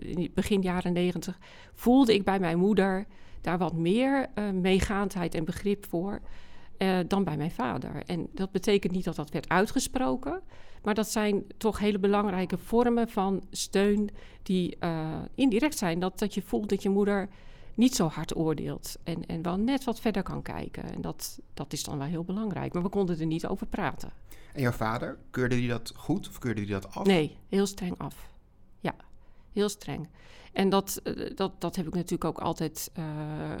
in 0.00 0.30
begin 0.34 0.62
jaren 0.62 0.92
negentig, 0.92 1.38
voelde 1.74 2.14
ik 2.14 2.24
bij 2.24 2.40
mijn 2.40 2.58
moeder 2.58 3.06
daar 3.40 3.58
wat 3.58 3.74
meer 3.74 4.30
uh, 4.34 4.50
meegaandheid 4.50 5.34
en 5.34 5.44
begrip 5.44 5.86
voor 5.88 6.20
uh, 6.82 6.98
dan 7.06 7.24
bij 7.24 7.36
mijn 7.36 7.50
vader. 7.50 8.02
En 8.06 8.28
dat 8.32 8.50
betekent 8.50 8.92
niet 8.92 9.04
dat 9.04 9.16
dat 9.16 9.30
werd 9.30 9.48
uitgesproken, 9.48 10.40
maar 10.82 10.94
dat 10.94 11.08
zijn 11.08 11.44
toch 11.56 11.78
hele 11.78 11.98
belangrijke 11.98 12.58
vormen 12.58 13.08
van 13.08 13.42
steun 13.50 14.10
die 14.42 14.76
uh, 14.80 15.16
indirect 15.34 15.78
zijn. 15.78 16.00
Dat, 16.00 16.18
dat 16.18 16.34
je 16.34 16.42
voelt 16.42 16.68
dat 16.68 16.82
je 16.82 16.88
moeder 16.88 17.28
niet 17.74 17.94
zo 17.94 18.06
hard 18.06 18.36
oordeelt 18.36 18.96
en, 19.04 19.26
en 19.26 19.42
wel 19.42 19.56
net 19.56 19.84
wat 19.84 20.00
verder 20.00 20.22
kan 20.22 20.42
kijken. 20.42 20.84
En 20.94 21.00
dat, 21.00 21.40
dat 21.54 21.72
is 21.72 21.84
dan 21.84 21.98
wel 21.98 22.06
heel 22.06 22.24
belangrijk. 22.24 22.72
Maar 22.72 22.82
we 22.82 22.88
konden 22.88 23.20
er 23.20 23.26
niet 23.26 23.46
over 23.46 23.66
praten. 23.66 24.12
En 24.52 24.60
jouw 24.60 24.72
vader, 24.72 25.18
keurde 25.30 25.54
hij 25.54 25.66
dat 25.68 25.92
goed 25.96 26.28
of 26.28 26.38
keurde 26.38 26.60
hij 26.60 26.70
dat 26.70 26.94
af? 26.94 27.06
Nee, 27.06 27.36
heel 27.48 27.66
streng 27.66 27.98
af. 27.98 28.28
Ja, 28.80 28.94
heel 29.52 29.68
streng. 29.68 30.08
En 30.52 30.68
dat, 30.68 31.00
eh, 31.04 31.30
dat, 31.34 31.60
dat 31.60 31.76
heb 31.76 31.86
ik 31.86 31.94
natuurlijk 31.94 32.24
ook 32.24 32.38
altijd 32.38 32.90
uh, 32.98 33.04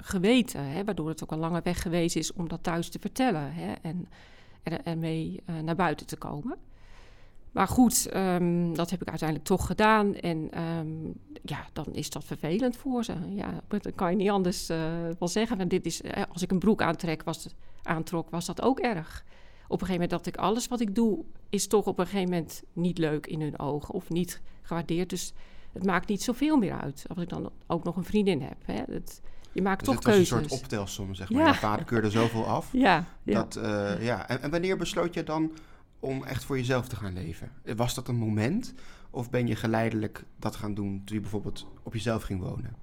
geweten, 0.00 0.64
hè, 0.64 0.84
waardoor 0.84 1.08
het 1.08 1.22
ook 1.22 1.32
al 1.32 1.38
lange 1.38 1.60
weg 1.64 1.82
geweest 1.82 2.16
is 2.16 2.32
om 2.32 2.48
dat 2.48 2.62
thuis 2.62 2.88
te 2.88 2.98
vertellen 2.98 3.52
hè, 3.52 3.72
en 3.72 4.08
er, 4.62 4.80
ermee 4.84 5.42
uh, 5.46 5.58
naar 5.58 5.76
buiten 5.76 6.06
te 6.06 6.16
komen. 6.16 6.56
Maar 7.50 7.68
goed, 7.68 8.14
um, 8.14 8.74
dat 8.74 8.90
heb 8.90 9.02
ik 9.02 9.08
uiteindelijk 9.08 9.48
toch 9.48 9.66
gedaan. 9.66 10.14
En 10.14 10.62
um, 10.62 11.14
ja, 11.42 11.66
dan 11.72 11.86
is 11.92 12.10
dat 12.10 12.24
vervelend 12.24 12.76
voor 12.76 13.04
ze. 13.04 13.14
Ja, 13.34 13.62
dan 13.68 13.94
kan 13.94 14.10
je 14.10 14.16
niet 14.16 14.30
anders 14.30 14.66
wel 15.18 15.28
zeggen. 15.28 15.60
En 15.60 15.68
dit 15.68 15.86
is, 15.86 16.02
als 16.32 16.42
ik 16.42 16.50
een 16.50 16.58
broek 16.58 16.82
aantrek, 16.82 17.22
was, 17.22 17.54
aantrok, 17.82 18.30
was 18.30 18.46
dat 18.46 18.62
ook 18.62 18.80
erg. 18.80 19.24
Op 19.70 19.80
een 19.80 19.86
gegeven 19.86 19.92
moment 19.92 20.10
dacht 20.10 20.26
ik, 20.26 20.36
alles 20.36 20.68
wat 20.68 20.80
ik 20.80 20.94
doe, 20.94 21.24
is 21.48 21.66
toch 21.66 21.86
op 21.86 21.98
een 21.98 22.06
gegeven 22.06 22.30
moment 22.30 22.62
niet 22.72 22.98
leuk 22.98 23.26
in 23.26 23.40
hun 23.40 23.58
ogen 23.58 23.94
of 23.94 24.08
niet 24.08 24.40
gewaardeerd. 24.62 25.10
Dus 25.10 25.32
het 25.72 25.84
maakt 25.84 26.08
niet 26.08 26.22
zoveel 26.22 26.56
meer 26.56 26.80
uit 26.80 27.04
als 27.08 27.18
ik 27.18 27.28
dan 27.28 27.50
ook 27.66 27.84
nog 27.84 27.96
een 27.96 28.04
vriendin 28.04 28.42
heb. 28.42 28.56
Hè. 28.64 28.82
Het, 28.94 29.20
je 29.52 29.62
maakt 29.62 29.84
dus 29.84 29.94
toch 29.94 30.04
keuzes. 30.04 30.30
Het 30.30 30.30
was 30.30 30.42
een 30.42 30.48
soort 30.48 30.62
optelsom, 30.62 31.14
zeg 31.14 31.30
maar. 31.30 31.42
Ja. 31.42 31.48
Je 31.48 31.54
vader 31.54 31.84
keurde 31.84 32.10
zoveel 32.10 32.46
af. 32.46 32.68
Ja. 32.88 33.04
Dat, 33.22 33.56
uh, 33.56 34.04
ja. 34.04 34.28
En, 34.28 34.42
en, 34.42 34.50
wanneer 34.50 34.76
besloot 34.76 35.14
je 35.14 35.22
dan 35.22 35.52
om 36.00 36.24
echt 36.24 36.44
voor 36.44 36.56
jezelf 36.56 36.88
te 36.88 36.96
gaan 36.96 37.12
leven? 37.12 37.50
Was 37.76 37.94
dat 37.94 38.08
een 38.08 38.16
moment? 38.16 38.74
Of 39.10 39.30
ben 39.30 39.46
je 39.46 39.56
geleidelijk 39.56 40.24
dat 40.36 40.56
gaan 40.56 40.74
doen 40.74 41.02
toen 41.04 41.16
je 41.16 41.22
bijvoorbeeld 41.22 41.66
op 41.82 41.92
jezelf 41.92 42.22
ging 42.22 42.40
wonen? 42.40 42.76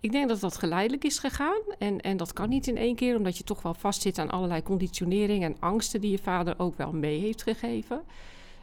Ik 0.00 0.12
denk 0.12 0.28
dat 0.28 0.40
dat 0.40 0.56
geleidelijk 0.56 1.04
is 1.04 1.18
gegaan. 1.18 1.60
En, 1.78 2.00
en 2.00 2.16
dat 2.16 2.32
kan 2.32 2.48
niet 2.48 2.66
in 2.66 2.76
één 2.76 2.94
keer, 2.94 3.16
omdat 3.16 3.38
je 3.38 3.44
toch 3.44 3.62
wel 3.62 3.74
vastzit 3.74 4.18
aan 4.18 4.30
allerlei 4.30 4.62
conditionering 4.62 5.44
en 5.44 5.56
angsten 5.58 6.00
die 6.00 6.10
je 6.10 6.18
vader 6.18 6.58
ook 6.58 6.76
wel 6.76 6.92
mee 6.92 7.20
heeft 7.20 7.42
gegeven. 7.42 8.02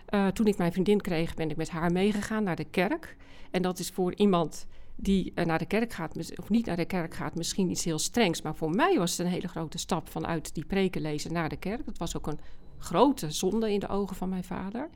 Uh, 0.10 0.28
toen 0.28 0.48
ik 0.48 0.58
mijn 0.58 0.72
vriendin 0.72 1.02
kreeg, 1.02 1.34
ben 1.34 1.50
ik 1.50 1.56
met 1.56 1.70
haar 1.70 1.92
meegegaan 1.92 2.44
naar 2.44 2.56
de 2.56 2.64
kerk. 2.64 3.16
En 3.54 3.62
dat 3.62 3.80
is 3.80 3.90
voor 3.90 4.16
iemand 4.16 4.68
die 4.96 5.32
uh, 5.36 5.46
naar 5.46 5.60
de 5.60 5.66
kerk 5.66 5.94
gaat, 5.94 6.38
of 6.40 6.50
niet 6.50 6.66
naar 6.66 6.76
de 6.76 6.86
kerk 6.86 7.14
gaat, 7.14 7.36
misschien 7.36 7.70
iets 7.70 7.84
heel 7.84 8.00
strengs. 8.00 8.42
Maar 8.42 8.56
voor 8.56 8.70
mij 8.70 8.98
was 8.98 9.18
het 9.18 9.20
een 9.20 9.34
hele 9.34 9.48
grote 9.48 9.78
stap 9.78 10.10
vanuit 10.10 10.54
die 10.54 10.66
preken 10.66 11.02
lezen 11.02 11.34
naar 11.34 11.50
de 11.50 11.58
kerk. 11.58 11.86
Dat 11.86 11.98
was 11.98 12.18
ook 12.18 12.28
een 12.28 12.40
grote 12.78 13.32
zonde 13.32 13.72
in 13.72 13.80
de 13.80 13.88
ogen 13.88 14.16
van 14.16 14.30
mijn 14.30 14.44
vader. 14.44 14.90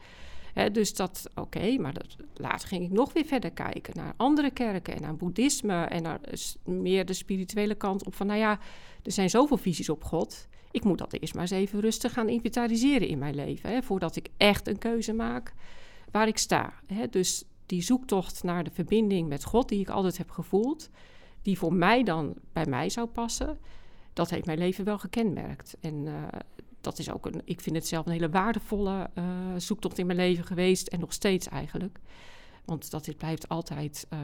Dus 0.72 0.94
dat, 0.94 1.30
oké, 1.36 1.78
maar 1.78 1.94
dat, 1.94 2.16
later 2.34 2.68
ging 2.68 2.84
ik 2.84 2.92
nog 2.92 3.14
weer 3.14 3.26
verder 3.26 3.52
kijken 3.52 3.94
naar 3.96 4.14
andere 4.16 4.52
kerken 4.52 4.96
en 4.96 5.02
naar 5.02 5.16
boeddhisme 5.16 5.84
en 5.84 6.04
naar 6.04 6.20
meer 6.64 7.06
de 7.06 7.14
spirituele 7.14 7.76
kant 7.76 8.06
op 8.06 8.16
van, 8.16 8.28
nou 8.28 8.40
ja, 8.40 8.60
er 9.04 9.12
zijn 9.12 9.30
zoveel 9.30 9.58
visies 9.58 9.90
op 9.90 10.04
God 10.04 10.48
ik 10.78 10.84
moet 10.84 10.98
dat 10.98 11.14
eerst 11.14 11.34
maar 11.34 11.42
eens 11.42 11.52
even 11.52 11.80
rustig 11.80 12.14
gaan 12.14 12.30
inventariseren 12.30 13.08
in 13.08 13.18
mijn 13.18 13.36
leven. 13.36 13.84
Voordat 13.84 14.16
ik 14.16 14.30
echt 14.38 14.68
een 14.68 14.78
keuze 14.78 15.14
maak 15.14 15.54
waar 16.12 16.28
ik 16.28 16.38
sta. 16.38 16.74
Dus 17.10 17.44
die 17.68 17.82
zoektocht 17.82 18.44
naar 18.44 18.64
de 18.64 18.72
verbinding 18.72 19.30
met 19.30 19.44
God, 19.44 19.70
die 19.70 19.80
ik 19.80 19.90
altijd 19.90 20.18
heb 20.18 20.30
gevoeld, 20.30 20.90
die 21.42 21.58
voor 21.58 21.74
mij 21.74 22.04
dan 22.04 22.36
bij 22.54 22.66
mij 22.66 22.90
zou 22.90 23.08
passen, 23.08 23.58
dat 24.14 24.30
heeft 24.30 24.46
mijn 24.46 24.58
leven 24.58 24.86
wel 24.86 24.98
gekenmerkt. 24.98 25.78
En 25.80 25.94
uh, 26.06 26.24
dat 26.82 27.00
is 27.00 27.12
ook 27.12 27.26
een, 27.26 27.42
ik 27.46 27.62
vind 27.62 27.76
het 27.76 27.88
zelf 27.88 28.06
een 28.06 28.12
hele 28.12 28.30
waardevolle 28.30 29.10
uh, 29.16 29.26
zoektocht 29.58 29.98
in 29.98 30.06
mijn 30.06 30.18
leven 30.18 30.46
geweest 30.46 30.88
en 30.88 31.00
nog 31.00 31.14
steeds 31.14 31.48
eigenlijk. 31.48 32.00
Want 32.66 32.92
dat 32.92 33.06
dit 33.06 33.18
blijft 33.18 33.50
altijd 33.50 34.08
uh, 34.14 34.20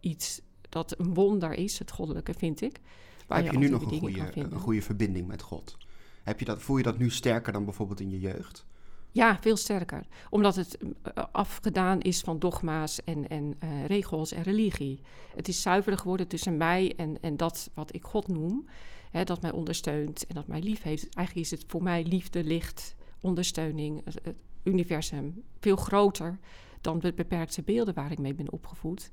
iets 0.00 0.40
dat 0.68 0.98
een 0.98 1.14
wonder 1.14 1.52
is, 1.52 1.78
het 1.78 1.90
goddelijke, 1.90 2.34
vind 2.34 2.60
ik. 2.60 2.80
Heb 3.26 3.44
je, 3.44 3.52
je 3.52 3.58
nu 3.58 3.68
nog 3.68 3.82
een 3.82 3.98
goede, 3.98 4.30
een 4.34 4.58
goede 4.58 4.82
verbinding 4.82 5.26
met 5.26 5.42
God? 5.42 5.76
Heb 6.22 6.38
je 6.38 6.44
dat, 6.44 6.62
voel 6.62 6.76
je 6.76 6.82
dat 6.82 6.98
nu 6.98 7.10
sterker 7.10 7.52
dan 7.52 7.64
bijvoorbeeld 7.64 8.00
in 8.00 8.10
je 8.10 8.20
jeugd? 8.20 8.66
Ja, 9.14 9.38
veel 9.40 9.56
sterker. 9.56 10.06
Omdat 10.30 10.56
het 10.56 10.78
eh, 10.78 11.24
afgedaan 11.32 12.00
is 12.00 12.20
van 12.20 12.38
dogma's 12.38 13.04
en, 13.04 13.28
en 13.28 13.56
uh, 13.64 13.86
regels 13.86 14.32
en 14.32 14.42
religie. 14.42 15.00
Het 15.36 15.48
is 15.48 15.62
zuiverder 15.62 16.00
geworden 16.00 16.28
tussen 16.28 16.56
mij 16.56 16.94
en, 16.96 17.16
en 17.20 17.36
dat 17.36 17.70
wat 17.74 17.94
ik 17.94 18.04
God 18.04 18.28
noem. 18.28 18.66
Hè, 19.10 19.24
dat 19.24 19.42
mij 19.42 19.52
ondersteunt 19.52 20.26
en 20.26 20.34
dat 20.34 20.46
mij 20.46 20.60
lief 20.60 20.82
heeft. 20.82 21.14
Eigenlijk 21.14 21.46
is 21.46 21.58
het 21.58 21.64
voor 21.66 21.82
mij 21.82 22.04
liefde, 22.04 22.44
licht, 22.44 22.94
ondersteuning, 23.20 24.02
het 24.04 24.36
universum. 24.62 25.42
Veel 25.60 25.76
groter 25.76 26.38
dan 26.80 26.98
de 26.98 27.12
beperkte 27.12 27.62
beelden 27.62 27.94
waar 27.94 28.12
ik 28.12 28.18
mee 28.18 28.34
ben 28.34 28.52
opgevoed. 28.52 29.10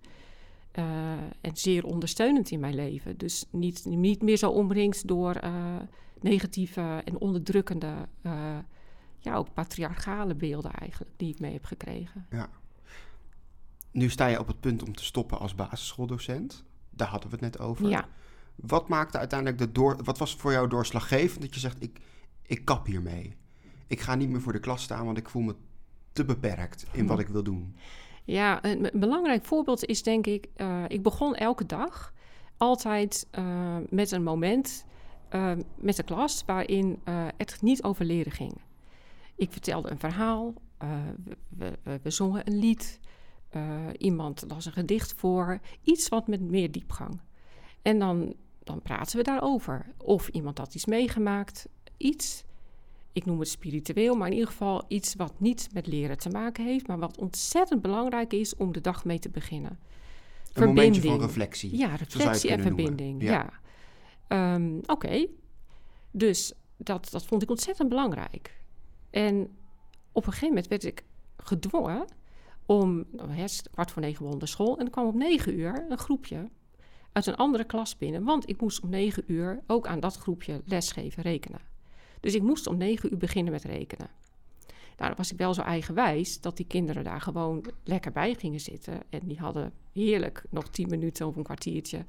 Uh, 0.79 1.12
en 1.41 1.58
zeer 1.58 1.86
ondersteunend 1.86 2.51
in 2.51 2.60
mijn 2.60 2.75
leven. 2.75 3.17
Dus 3.17 3.46
niet, 3.50 3.86
niet 3.86 4.22
meer 4.22 4.38
zo 4.38 4.50
omringd 4.50 5.08
door 5.08 5.39
negatieve 6.22 7.01
en 7.05 7.20
onderdrukkende, 7.20 7.93
ja, 9.22 9.36
ook 9.36 9.54
patriarchale 9.54 10.36
beelden 10.36 10.72
eigenlijk, 10.72 11.12
die 11.18 11.30
ik 11.34 11.40
mee 11.40 11.54
heb 11.54 11.66
gekregen. 11.66 12.25
Ja. 12.30 12.50
Nu 13.92 14.10
sta 14.10 14.28
je 14.28 14.40
op 14.40 14.48
het 14.48 14.60
punt 14.60 14.84
om 14.84 14.96
te 14.96 15.04
stoppen 15.04 15.40
als 15.40 15.56
basisschooldocent. 15.56 16.63
Daar 16.90 17.08
hadden 17.08 17.30
we 17.30 17.36
het 17.36 17.46
net 17.46 17.60
over. 17.60 17.90
Ja. 17.90 18.08
Wat 18.56 18.88
maakte 18.88 19.18
uiteindelijk 19.18 19.60
de 19.60 19.72
door... 19.72 20.04
Wat 20.04 20.18
was 20.18 20.36
voor 20.36 20.51
jou 20.51 20.68
doorslaggevend 20.68 21.42
dat 21.42 21.54
je 21.54 21.60
zegt, 21.60 21.84
ik, 21.84 22.00
ik 22.42 22.66
kap 22.66 22.86
hiermee? 22.86 23.36
Ik 23.88 24.00
ga 24.00 24.16
niet 24.16 24.30
meer 24.30 24.42
voor 24.42 24.54
de 24.54 24.60
klas 24.60 24.84
staan, 24.84 25.06
want 25.06 25.18
ik 25.18 25.30
voel 25.30 25.42
me 25.42 25.56
te 26.13 26.25
beperkt 26.25 26.86
in 26.92 27.08
wat 27.08 27.20
ik 27.20 27.28
wil 27.28 27.44
doen. 27.44 27.75
Ja, 28.24 28.63
een, 28.66 28.90
belangrijk 28.94 29.46
voorbeeld 29.46 29.86
is 29.86 30.04
denk 30.04 30.28
ik, 30.28 30.48
uh, 30.58 30.84
ik 30.88 31.04
begon 31.04 31.36
elke 31.36 31.66
dag 31.66 32.13
altijd 32.58 33.28
uh, 33.40 33.78
met 33.90 34.12
een 34.12 34.24
moment 34.24 34.86
uh, 35.32 35.51
met 35.75 35.96
de 35.96 36.04
klas 36.04 36.44
waarin 36.46 37.00
het 37.38 37.62
niet 37.62 37.84
over 37.84 38.06
leren 38.06 38.32
ging. 38.32 38.62
Ik 39.42 39.52
vertelde 39.52 39.92
een 39.92 40.00
verhaal, 40.00 40.54
we, 41.50 41.78
we, 41.84 42.00
we, 42.04 42.10
zongen 42.10 42.48
een 42.48 42.60
lied, 42.60 43.00
iemand 43.98 44.44
las 44.48 44.66
een 44.66 44.72
gedicht 44.72 45.14
voor, 45.14 45.60
iets 45.84 46.10
wat 46.10 46.28
met 46.28 46.42
meer 46.42 46.72
diepgang. 46.72 47.20
En 47.82 48.00
dan, 48.00 48.34
dan 48.64 48.82
praten 48.82 49.18
we 49.18 49.24
daarover. 49.24 49.86
Of 49.98 50.28
iemand 50.28 50.58
had 50.58 50.76
iets 50.76 50.86
meegemaakt, 50.86 51.68
iets 51.98 52.44
ik 53.14 53.26
noem 53.26 53.40
het 53.40 53.48
spiritueel, 53.48 54.16
maar 54.16 54.28
in 54.28 54.34
ieder 54.34 54.50
geval 54.50 54.84
iets 54.88 55.16
wat 55.16 55.34
niet 55.38 55.70
met 55.74 55.88
leren 55.88 56.18
te 56.18 56.30
maken 56.30 56.66
heeft, 56.66 56.88
maar 56.88 57.00
wat 57.00 57.18
ontzettend 57.18 57.82
belangrijk 57.82 58.34
is 58.34 58.56
om 58.56 58.72
de 58.72 58.82
dag 58.82 59.06
mee 59.06 59.20
te 59.20 59.30
beginnen. 59.30 59.72
Een 59.72 59.78
verbinding. 60.54 60.86
momentje 60.86 61.10
van 61.10 61.20
reflectie. 61.20 61.78
Ja, 61.78 61.96
reflectie 61.96 62.50
en 62.50 62.62
verbinding. 62.62 63.22
Ja. 63.22 63.52
ja. 64.28 64.54
Um, 64.54 64.78
Oké. 64.78 64.92
Okay. 64.92 65.30
Dus 66.12 66.54
dat, 66.78 67.08
dat 67.12 67.26
vond 67.26 67.42
ik 67.42 67.50
ontzettend 67.50 67.90
belangrijk. 67.90 68.61
En 69.12 69.58
op 70.12 70.25
een 70.25 70.32
gegeven 70.32 70.48
moment 70.48 70.68
werd 70.68 70.84
ik 70.84 71.03
gedwongen 71.38 72.06
om, 72.65 73.06
nou, 73.12 73.48
kwart 73.72 73.91
voor 73.91 74.01
negen 74.01 74.39
de 74.39 74.46
school, 74.46 74.77
en 74.77 74.86
er 74.86 74.91
kwam 74.91 75.08
om 75.08 75.18
negen 75.18 75.60
uur 75.60 75.86
een 75.89 75.98
groepje 75.98 76.50
uit 77.12 77.25
een 77.25 77.36
andere 77.36 77.63
klas 77.63 77.98
binnen, 77.98 78.24
want 78.24 78.50
ik 78.50 78.62
moest 78.62 78.82
om 78.82 78.89
negen 78.89 79.24
uur 79.27 79.63
ook 79.68 79.88
aan 79.88 80.00
dat 80.00 80.15
groepje 80.15 80.62
lesgeven, 80.65 81.24
rekenen. 81.24 81.62
Dus 82.20 82.36
ik 82.36 82.41
moest 82.41 82.68
om 82.68 82.77
negen 82.77 83.12
uur 83.12 83.18
beginnen 83.18 83.53
met 83.53 83.63
rekenen. 83.63 84.10
Nou, 85.01 85.13
dan 85.13 85.15
was 85.18 85.32
ik 85.32 85.38
wel 85.38 85.53
zo 85.53 85.62
eigenwijs 85.62 86.41
dat 86.41 86.58
die 86.58 86.65
kinderen 86.65 87.03
daar 87.03 87.22
gewoon 87.22 87.65
lekker 87.84 88.12
bij 88.12 88.34
gingen 88.34 88.60
zitten. 88.60 89.00
En 89.10 89.20
die 89.24 89.38
hadden 89.38 89.74
heerlijk 89.91 90.44
nog 90.50 90.70
tien 90.70 90.89
minuten 90.89 91.27
of 91.27 91.36
een 91.36 91.44
kwartiertje. 91.44 92.06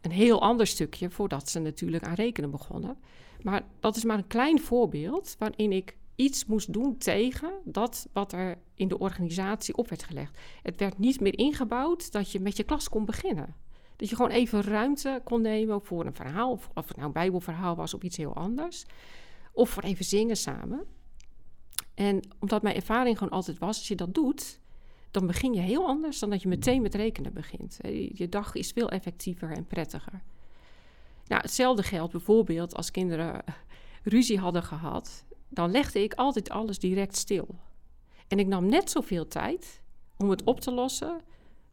Een 0.00 0.10
heel 0.10 0.42
ander 0.42 0.66
stukje 0.66 1.10
voordat 1.10 1.48
ze 1.48 1.58
natuurlijk 1.58 2.04
aan 2.04 2.14
rekenen 2.14 2.50
begonnen. 2.50 2.96
Maar 3.42 3.62
dat 3.80 3.96
is 3.96 4.04
maar 4.04 4.18
een 4.18 4.26
klein 4.26 4.60
voorbeeld 4.60 5.36
waarin 5.38 5.72
ik 5.72 5.96
iets 6.18 6.44
moest 6.44 6.72
doen 6.72 6.96
tegen 6.96 7.52
dat 7.64 8.08
wat 8.12 8.32
er 8.32 8.58
in 8.74 8.88
de 8.88 8.98
organisatie 8.98 9.76
op 9.76 9.88
werd 9.88 10.02
gelegd. 10.02 10.38
Het 10.62 10.80
werd 10.80 10.98
niet 10.98 11.20
meer 11.20 11.38
ingebouwd 11.38 12.12
dat 12.12 12.32
je 12.32 12.40
met 12.40 12.56
je 12.56 12.62
klas 12.62 12.88
kon 12.88 13.04
beginnen. 13.04 13.54
Dat 13.96 14.08
je 14.08 14.16
gewoon 14.16 14.30
even 14.30 14.62
ruimte 14.62 15.20
kon 15.24 15.42
nemen 15.42 15.84
voor 15.84 16.06
een 16.06 16.14
verhaal, 16.14 16.50
of, 16.50 16.70
of 16.74 16.88
het 16.88 16.96
nou 16.96 17.06
een 17.06 17.12
bijbelverhaal 17.12 17.76
was 17.76 17.94
of 17.94 18.02
iets 18.02 18.16
heel 18.16 18.34
anders. 18.34 18.84
Of 19.52 19.70
voor 19.70 19.82
even 19.82 20.04
zingen 20.04 20.36
samen. 20.36 20.84
En 21.94 22.20
omdat 22.38 22.62
mijn 22.62 22.76
ervaring 22.76 23.18
gewoon 23.18 23.32
altijd 23.32 23.58
was, 23.58 23.76
als 23.76 23.88
je 23.88 23.96
dat 23.96 24.14
doet, 24.14 24.60
dan 25.10 25.26
begin 25.26 25.54
je 25.54 25.60
heel 25.60 25.86
anders 25.86 26.18
dan 26.18 26.30
dat 26.30 26.42
je 26.42 26.48
meteen 26.48 26.82
met 26.82 26.94
rekenen 26.94 27.32
begint. 27.32 27.78
Je 28.12 28.28
dag 28.28 28.54
is 28.54 28.70
veel 28.70 28.90
effectiever 28.90 29.50
en 29.50 29.66
prettiger. 29.66 30.22
Nou, 31.26 31.42
hetzelfde 31.42 31.82
geldt 31.82 32.12
bijvoorbeeld 32.12 32.74
als 32.74 32.90
kinderen 32.90 33.44
ruzie 34.02 34.38
hadden 34.38 34.62
gehad. 34.62 35.26
Dan 35.48 35.70
legde 35.70 36.02
ik 36.02 36.14
altijd 36.14 36.50
alles 36.50 36.78
direct 36.78 37.16
stil. 37.16 37.48
En 38.28 38.38
ik 38.38 38.46
nam 38.46 38.66
net 38.66 38.90
zoveel 38.90 39.28
tijd 39.28 39.82
om 40.16 40.30
het 40.30 40.44
op 40.44 40.60
te 40.60 40.72
lossen 40.72 41.20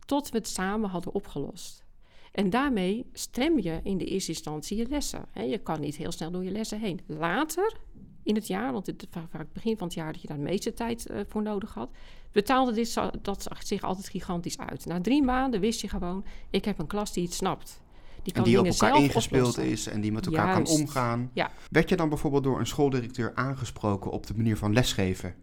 tot 0.05 0.29
we 0.29 0.38
het 0.38 0.48
samen 0.48 0.89
hadden 0.89 1.13
opgelost. 1.13 1.86
En 2.32 2.50
daarmee 2.50 3.05
strem 3.13 3.60
je 3.60 3.79
in 3.84 3.98
de 3.98 4.05
eerste 4.05 4.32
instantie 4.32 4.77
je 4.77 4.88
lessen. 4.89 5.25
Je 5.34 5.58
kan 5.58 5.79
niet 5.79 5.96
heel 5.96 6.12
snel 6.12 6.32
door 6.32 6.44
je 6.44 6.51
lessen 6.51 6.79
heen. 6.79 7.00
Later 7.08 7.77
in 8.24 8.36
het 8.36 8.48
jaar, 8.48 8.72
want 8.72 8.86
het 8.86 9.08
vaak 9.29 9.53
begin 9.53 9.77
van 9.77 9.88
het 9.88 9.96
jaar 9.96 10.12
dat 10.12 10.22
je 10.22 10.27
daar 10.27 10.38
de 10.38 10.44
meeste 10.44 10.74
tijd 10.74 11.10
uh, 11.10 11.20
voor 11.27 11.41
nodig 11.41 11.74
had, 11.74 11.89
betaalde 12.32 12.72
dit 12.72 12.94
dat 13.22 13.48
zich 13.60 13.82
altijd 13.82 14.10
gigantisch 14.10 14.58
uit. 14.58 14.86
Na 14.86 15.01
drie 15.01 15.24
maanden 15.24 15.60
wist 15.60 15.82
je 15.82 15.89
gewoon, 15.89 16.25
ik 16.50 16.65
heb 16.65 16.79
een 16.79 16.88
klas 16.88 17.13
die 17.13 17.24
het 17.24 17.34
snapt. 17.34 17.82
Die 18.25 18.34
kan 18.34 18.44
en 18.44 18.50
die 18.50 18.60
op 18.60 18.65
elkaar 18.65 19.01
ingespeeld 19.01 19.58
is 19.58 19.88
en 19.88 20.01
die 20.01 20.12
met 20.12 20.25
elkaar 20.25 20.53
kan 20.53 20.67
omgaan. 20.67 21.29
Ja. 21.34 21.51
Werd 21.70 21.89
je 21.89 21.96
dan 21.96 22.10
bijvoorbeeld 22.10 22.44
door 22.44 22.60
een 22.60 22.67
schooldirecteur 22.67 23.32
aangesproken 23.36 24.12
op 24.12 24.27
de 24.27 24.34
manier 24.36 24.58
van 24.58 24.74
lesgeven? 24.74 25.36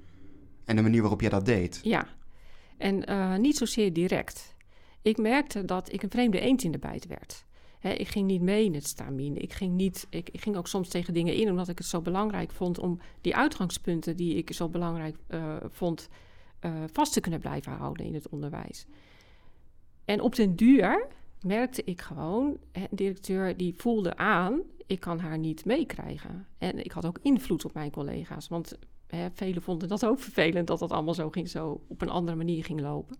En 0.64 0.76
de 0.76 0.82
manier 0.82 1.00
waarop 1.00 1.20
je 1.20 1.28
dat 1.28 1.44
deed? 1.44 1.80
Ja, 1.82 2.06
en 2.76 3.10
uh, 3.10 3.36
niet 3.36 3.56
zozeer 3.56 3.92
direct. 3.92 4.54
Ik 5.02 5.18
merkte 5.18 5.64
dat 5.64 5.92
ik 5.92 6.02
een 6.02 6.10
vreemde 6.10 6.40
eend 6.40 6.62
in 6.62 6.72
de 6.72 6.78
bijt 6.78 7.06
werd. 7.06 7.44
ik 7.80 8.08
ging 8.08 8.26
niet 8.26 8.42
mee 8.42 8.64
in 8.64 8.74
het 8.74 8.86
stamien. 8.86 9.36
Ik 9.36 9.52
ging, 9.52 9.72
niet, 9.72 10.06
ik, 10.10 10.30
ik, 10.30 10.40
ging 10.40 10.56
ook 10.56 10.68
soms 10.68 10.88
tegen 10.88 11.14
dingen 11.14 11.34
in, 11.34 11.50
omdat 11.50 11.68
ik 11.68 11.78
het 11.78 11.86
zo 11.86 12.00
belangrijk 12.00 12.52
vond 12.52 12.78
om 12.78 13.00
die 13.20 13.36
uitgangspunten 13.36 14.16
die 14.16 14.34
ik 14.34 14.52
zo 14.52 14.68
belangrijk 14.68 15.16
uh, 15.28 15.56
vond, 15.68 16.08
uh, 16.60 16.72
vast 16.92 17.12
te 17.12 17.20
kunnen 17.20 17.40
blijven 17.40 17.72
houden 17.72 18.06
in 18.06 18.14
het 18.14 18.28
onderwijs. 18.28 18.86
En 20.04 20.20
op 20.20 20.34
den 20.34 20.56
duur 20.56 21.06
merkte 21.42 21.84
ik 21.84 22.00
gewoon, 22.00 22.56
een 22.72 22.88
directeur 22.90 23.56
die 23.56 23.74
voelde 23.76 24.16
aan, 24.16 24.60
ik 24.86 25.00
kan 25.00 25.18
haar 25.18 25.38
niet 25.38 25.64
meekrijgen. 25.64 26.46
En 26.58 26.84
ik 26.84 26.92
had 26.92 27.06
ook 27.06 27.18
invloed 27.22 27.64
op 27.64 27.74
mijn 27.74 27.90
collega's, 27.90 28.48
want 28.48 28.78
hè, 29.06 29.28
velen 29.32 29.62
vonden 29.62 29.88
dat 29.88 30.06
ook 30.06 30.18
vervelend 30.18 30.66
dat 30.66 30.78
dat 30.78 30.90
allemaal 30.90 31.14
zo, 31.14 31.30
ging, 31.30 31.48
zo 31.48 31.80
op 31.88 32.02
een 32.02 32.08
andere 32.10 32.36
manier 32.36 32.64
ging 32.64 32.80
lopen. 32.80 33.16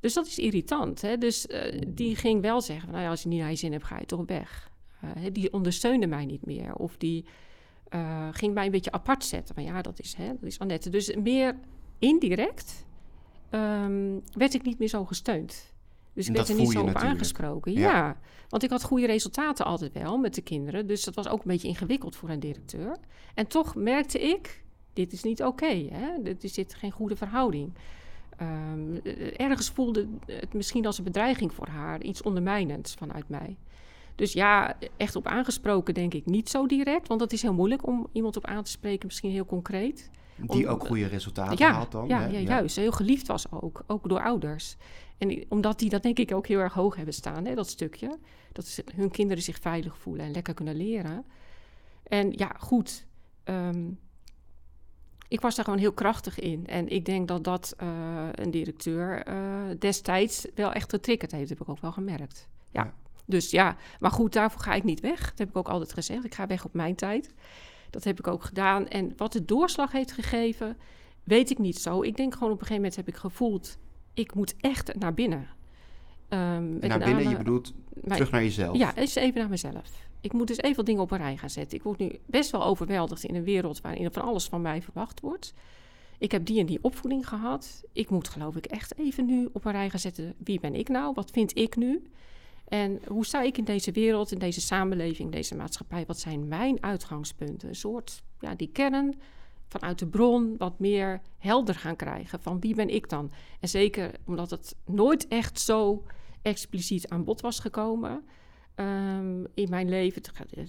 Dus 0.00 0.14
dat 0.14 0.26
is 0.26 0.38
irritant. 0.38 1.00
Hè? 1.00 1.18
Dus 1.18 1.46
uh, 1.46 1.80
die 1.88 2.16
ging 2.16 2.42
wel 2.42 2.60
zeggen: 2.60 2.90
Nou 2.90 3.02
ja, 3.02 3.10
als 3.10 3.22
je 3.22 3.28
niet 3.28 3.40
naar 3.40 3.50
je 3.50 3.56
zin 3.56 3.72
hebt, 3.72 3.84
ga 3.84 3.98
je 3.98 4.06
toch 4.06 4.24
weg. 4.26 4.70
Uh, 5.04 5.10
die 5.32 5.52
ondersteunde 5.52 6.06
mij 6.06 6.24
niet 6.24 6.46
meer. 6.46 6.74
Of 6.74 6.96
die 6.96 7.24
uh, 7.94 8.28
ging 8.30 8.54
mij 8.54 8.64
een 8.64 8.70
beetje 8.70 8.92
apart 8.92 9.24
zetten. 9.24 9.54
Maar 9.54 9.64
ja, 9.64 9.82
dat 9.82 9.98
is, 9.98 10.14
hè, 10.14 10.26
dat 10.26 10.42
is 10.42 10.58
Annette. 10.58 10.90
Dus 10.90 11.14
meer 11.14 11.58
indirect 11.98 12.86
um, 13.50 14.22
werd 14.32 14.54
ik 14.54 14.62
niet 14.62 14.78
meer 14.78 14.88
zo 14.88 15.04
gesteund. 15.04 15.73
Dus 16.14 16.28
ik 16.28 16.34
werd 16.34 16.48
er 16.48 16.54
niet 16.54 16.70
zo 16.70 16.80
op 16.80 16.86
natuurlijk. 16.86 17.12
aangesproken. 17.12 17.72
Ja. 17.72 17.80
ja. 17.80 18.16
want 18.48 18.62
ik 18.62 18.70
had 18.70 18.82
goede 18.82 19.06
resultaten 19.06 19.64
altijd 19.64 19.92
wel 19.92 20.18
met 20.18 20.34
de 20.34 20.42
kinderen. 20.42 20.86
Dus 20.86 21.04
dat 21.04 21.14
was 21.14 21.28
ook 21.28 21.38
een 21.38 21.50
beetje 21.50 21.68
ingewikkeld 21.68 22.16
voor 22.16 22.28
een 22.28 22.40
directeur. 22.40 22.96
En 23.34 23.46
toch 23.46 23.74
merkte 23.74 24.20
ik: 24.20 24.64
dit 24.92 25.12
is 25.12 25.22
niet 25.22 25.42
oké. 25.42 25.64
Okay, 25.64 26.20
dit 26.22 26.44
is 26.44 26.52
dit 26.52 26.74
geen 26.74 26.90
goede 26.90 27.16
verhouding. 27.16 27.72
Um, 28.42 29.00
ergens 29.36 29.70
voelde 29.70 30.08
het 30.26 30.52
misschien 30.52 30.86
als 30.86 30.98
een 30.98 31.04
bedreiging 31.04 31.52
voor 31.52 31.68
haar, 31.68 32.02
iets 32.02 32.22
ondermijnends 32.22 32.94
vanuit 32.94 33.28
mij. 33.28 33.56
Dus 34.14 34.32
ja, 34.32 34.76
echt 34.96 35.16
op 35.16 35.26
aangesproken 35.26 35.94
denk 35.94 36.14
ik 36.14 36.26
niet 36.26 36.48
zo 36.48 36.66
direct, 36.66 37.08
want 37.08 37.20
dat 37.20 37.32
is 37.32 37.42
heel 37.42 37.54
moeilijk 37.54 37.86
om 37.86 38.06
iemand 38.12 38.36
op 38.36 38.46
aan 38.46 38.62
te 38.64 38.70
spreken, 38.70 39.06
misschien 39.06 39.30
heel 39.30 39.44
concreet. 39.44 40.10
Die 40.36 40.68
ook 40.68 40.86
goede 40.86 41.06
resultaten 41.06 41.72
had 41.72 41.92
dan. 41.92 42.08
Ja, 42.08 42.24
ja, 42.26 42.38
juist. 42.38 42.76
Heel 42.76 42.92
geliefd 42.92 43.26
was 43.26 43.46
ook, 43.50 43.82
ook 43.86 44.08
door 44.08 44.22
ouders. 44.22 44.76
En 45.18 45.44
omdat 45.48 45.78
die 45.78 45.88
dat 45.90 46.02
denk 46.02 46.18
ik 46.18 46.34
ook 46.34 46.46
heel 46.46 46.58
erg 46.58 46.72
hoog 46.72 46.96
hebben 46.96 47.14
staan, 47.14 47.44
hè, 47.44 47.54
dat 47.54 47.68
stukje. 47.68 48.18
Dat 48.52 48.82
hun 48.94 49.10
kinderen 49.10 49.42
zich 49.42 49.58
veilig 49.60 49.98
voelen 49.98 50.26
en 50.26 50.32
lekker 50.32 50.54
kunnen 50.54 50.76
leren. 50.76 51.24
En 52.02 52.32
ja, 52.32 52.54
goed. 52.58 53.06
ehm, 53.44 53.90
ik 55.28 55.40
was 55.40 55.54
daar 55.54 55.64
gewoon 55.64 55.80
heel 55.80 55.92
krachtig 55.92 56.38
in. 56.38 56.66
En 56.66 56.88
ik 56.88 57.04
denk 57.04 57.28
dat 57.28 57.44
dat 57.44 57.74
eh, 57.76 57.88
een 58.32 58.50
directeur 58.50 59.22
eh, 59.22 59.36
destijds 59.78 60.46
wel 60.54 60.72
echt 60.72 60.90
getriggerd 60.90 61.32
heeft. 61.32 61.48
Dat 61.48 61.58
heb 61.58 61.66
ik 61.66 61.72
ook 61.74 61.80
wel 61.80 61.92
gemerkt. 61.92 62.48
Ja. 62.70 62.84
Ja. 62.84 62.94
Dus 63.26 63.50
ja, 63.50 63.76
maar 64.00 64.10
goed, 64.10 64.32
daarvoor 64.32 64.60
ga 64.60 64.74
ik 64.74 64.84
niet 64.84 65.00
weg. 65.00 65.20
Dat 65.30 65.38
heb 65.38 65.48
ik 65.48 65.56
ook 65.56 65.68
altijd 65.68 65.92
gezegd. 65.92 66.24
Ik 66.24 66.34
ga 66.34 66.46
weg 66.46 66.64
op 66.64 66.74
mijn 66.74 66.94
tijd. 66.94 67.34
Dat 67.94 68.04
heb 68.04 68.18
ik 68.18 68.26
ook 68.26 68.44
gedaan. 68.44 68.88
En 68.88 69.12
wat 69.16 69.32
de 69.32 69.44
doorslag 69.44 69.92
heeft 69.92 70.12
gegeven, 70.12 70.76
weet 71.24 71.50
ik 71.50 71.58
niet 71.58 71.78
zo. 71.78 72.02
Ik 72.02 72.16
denk 72.16 72.32
gewoon 72.32 72.52
op 72.52 72.60
een 72.60 72.66
gegeven 72.66 72.82
moment 72.82 72.96
heb 72.96 73.08
ik 73.08 73.16
gevoeld... 73.16 73.78
ik 74.14 74.34
moet 74.34 74.54
echt 74.60 74.94
naar 74.94 75.14
binnen. 75.14 75.46
Ehm, 76.28 76.72
met 76.72 76.88
naar 76.88 76.98
binnen, 76.98 77.28
je 77.28 77.36
bedoelt 77.36 77.72
terug 78.08 78.30
naar 78.30 78.42
jezelf. 78.42 78.76
ja, 78.76 78.96
eens 78.96 79.14
even 79.14 79.40
naar 79.40 79.48
mezelf. 79.48 80.08
Ik 80.20 80.32
moet 80.32 80.46
dus 80.46 80.58
even 80.58 80.76
wat 80.76 80.86
dingen 80.86 81.02
op 81.02 81.10
een 81.10 81.18
rij 81.18 81.36
gaan 81.36 81.50
zetten. 81.50 81.78
Ik 81.78 81.84
word 81.84 81.98
nu 81.98 82.18
best 82.26 82.50
wel 82.50 82.64
overweldigd 82.64 83.24
in 83.24 83.34
een 83.34 83.44
wereld 83.44 83.80
waarin 83.80 84.12
van 84.12 84.22
alles 84.22 84.44
van 84.44 84.62
mij 84.62 84.82
verwacht 84.82 85.20
wordt. 85.20 85.54
Ik 86.18 86.32
heb 86.32 86.46
die 86.46 86.60
en 86.60 86.66
die 86.66 86.78
opvoeding 86.82 87.28
gehad. 87.28 87.84
Ik 87.92 88.10
moet 88.10 88.28
geloof 88.28 88.56
ik 88.56 88.66
echt 88.66 88.98
even 88.98 89.26
nu 89.26 89.48
op 89.52 89.64
een 89.64 89.72
rij 89.72 89.90
gaan 89.90 90.00
zetten. 90.00 90.34
Wie 90.38 90.60
ben 90.60 90.74
ik 90.74 90.88
nou? 90.88 91.14
Wat 91.14 91.30
vind 91.30 91.58
ik 91.58 91.76
nu? 91.76 92.02
En 92.74 93.00
hoe 93.06 93.26
sta 93.26 93.42
ik 93.42 93.58
in 93.58 93.64
deze 93.64 93.92
wereld, 93.92 94.32
in 94.32 94.38
deze 94.38 94.60
samenleving, 94.60 95.32
deze 95.32 95.54
maatschappij? 95.54 96.04
Wat 96.06 96.18
zijn 96.18 96.48
mijn 96.48 96.82
uitgangspunten? 96.82 97.68
Een 97.68 97.74
soort, 97.74 98.22
ja, 98.40 98.54
die 98.54 98.68
kern 98.72 99.14
vanuit 99.68 99.98
de 99.98 100.06
bron 100.06 100.56
wat 100.56 100.78
meer 100.78 101.20
helder 101.38 101.74
gaan 101.74 101.96
krijgen. 101.96 102.40
Van 102.40 102.60
wie 102.60 102.74
ben 102.74 102.88
ik 102.88 103.08
dan? 103.08 103.30
En 103.60 103.68
zeker 103.68 104.10
omdat 104.24 104.50
het 104.50 104.76
nooit 104.84 105.28
echt 105.28 105.60
zo 105.60 106.04
expliciet 106.42 107.08
aan 107.08 107.24
bod 107.24 107.40
was 107.40 107.58
gekomen 107.58 108.24
ehm, 108.74 109.44
in 109.54 109.70
mijn 109.70 109.88
leven. 109.88 110.22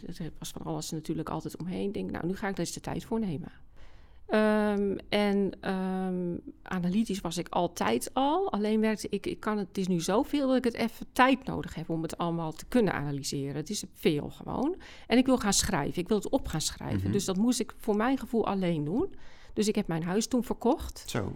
Het 0.05 0.31
was 0.39 0.49
van 0.49 0.61
alles 0.61 0.91
natuurlijk 0.91 1.29
altijd 1.29 1.57
omheen. 1.57 1.87
Ik 1.87 1.93
denk, 1.93 2.11
nou, 2.11 2.27
nu 2.27 2.35
ga 2.35 2.47
ik 2.47 2.53
er 2.53 2.59
eens 2.59 2.73
de 2.73 2.79
tijd 2.79 3.05
voor 3.05 3.19
nemen. 3.19 3.51
Ehm, 4.27 4.97
en 5.09 5.51
ehm, 5.61 6.35
analytisch 6.63 7.21
was 7.21 7.37
ik 7.37 7.49
altijd 7.49 8.09
al. 8.13 8.51
Alleen 8.51 8.79
werkte 8.79 9.07
ik, 9.09 9.25
ik 9.25 9.39
kan 9.39 9.57
het, 9.57 9.67
het 9.67 9.77
is 9.77 9.87
nu 9.87 9.99
zoveel 9.99 10.47
dat 10.47 10.57
ik 10.57 10.63
het 10.63 10.73
even 10.73 11.05
tijd 11.13 11.45
nodig 11.45 11.75
heb 11.75 11.89
om 11.89 12.01
het 12.01 12.17
allemaal 12.17 12.51
te 12.51 12.65
kunnen 12.65 12.93
analyseren. 12.93 13.55
Het 13.55 13.69
is 13.69 13.83
veel 13.93 14.29
gewoon. 14.29 14.75
En 15.07 15.17
ik 15.17 15.25
wil 15.25 15.37
gaan 15.37 15.53
schrijven. 15.53 16.01
Ik 16.01 16.07
wil 16.07 16.17
het 16.17 16.29
op 16.29 16.47
gaan 16.47 16.61
schrijven. 16.61 17.01
Mhm. 17.03 17.11
Dus 17.11 17.25
dat 17.25 17.37
moest 17.37 17.59
ik 17.59 17.73
voor 17.77 17.95
mijn 17.95 18.17
gevoel 18.17 18.47
alleen 18.47 18.83
doen. 18.83 19.15
Dus 19.53 19.67
ik 19.67 19.75
heb 19.75 19.87
mijn 19.87 20.03
huis 20.03 20.27
toen 20.27 20.43
verkocht. 20.43 21.03
Zo. 21.07 21.31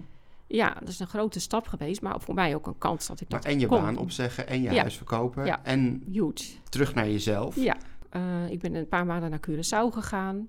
Ja, 0.47 0.73
dat 0.79 0.87
is 0.89 0.99
een 0.99 1.07
grote 1.07 1.39
stap 1.39 1.67
geweest, 1.67 2.01
maar 2.01 2.21
voor 2.21 2.33
mij 2.33 2.55
ook 2.55 2.67
een 2.67 2.77
kans 2.77 3.07
dat 3.07 3.21
ik 3.21 3.29
Maar 3.29 3.41
dat 3.41 3.51
en 3.51 3.59
je 3.59 3.67
kon 3.67 3.81
baan 3.81 3.97
opzeggen 3.97 4.47
en 4.47 4.61
je 4.61 4.71
Ja. 4.71 4.79
huis 4.81 4.95
verkopen. 4.95 5.45
Ja. 5.45 5.63
En 5.63 6.03
Huge. 6.11 6.43
terug 6.69 6.93
naar 6.93 7.09
jezelf. 7.09 7.55
Ja, 7.55 7.77
eh, 8.09 8.49
ik 8.49 8.59
ben 8.59 8.75
een 8.75 8.87
paar 8.87 9.05
maanden 9.05 9.29
naar 9.29 9.39
Curaçao 9.49 9.93
gegaan. 9.93 10.47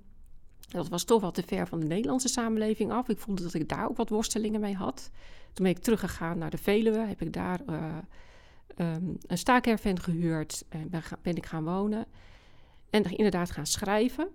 Dat 0.71 0.89
was 0.89 1.03
toch 1.03 1.21
wat 1.21 1.33
te 1.33 1.43
ver 1.43 1.67
van 1.67 1.79
de 1.79 1.85
Nederlandse 1.85 2.27
samenleving 2.27 2.91
af. 2.91 3.09
Ik 3.09 3.19
voelde 3.19 3.43
dat 3.43 3.53
ik 3.53 3.69
daar 3.69 3.89
ook 3.89 3.97
wat 3.97 4.09
worstelingen 4.09 4.61
mee 4.61 4.75
had. 4.75 5.09
Toen 5.53 5.65
ben 5.65 5.75
ik 5.75 5.79
teruggegaan 5.81 6.37
naar 6.37 6.49
de 6.49 6.57
Veluwe. 6.57 6.99
Heb 6.99 7.21
ik 7.21 7.33
daar 7.33 7.59
eh, 7.65 7.97
ehm, 8.75 9.03
een 9.27 9.37
staakerven 9.37 9.99
gehuurd. 9.99 10.65
En 10.69 10.89
ben, 11.21 11.35
ik 11.35 11.45
gaan 11.45 11.63
wonen. 11.63 12.05
En 12.89 13.03
inderdaad 13.03 13.51
gaan 13.51 13.65
schrijven. 13.65 14.27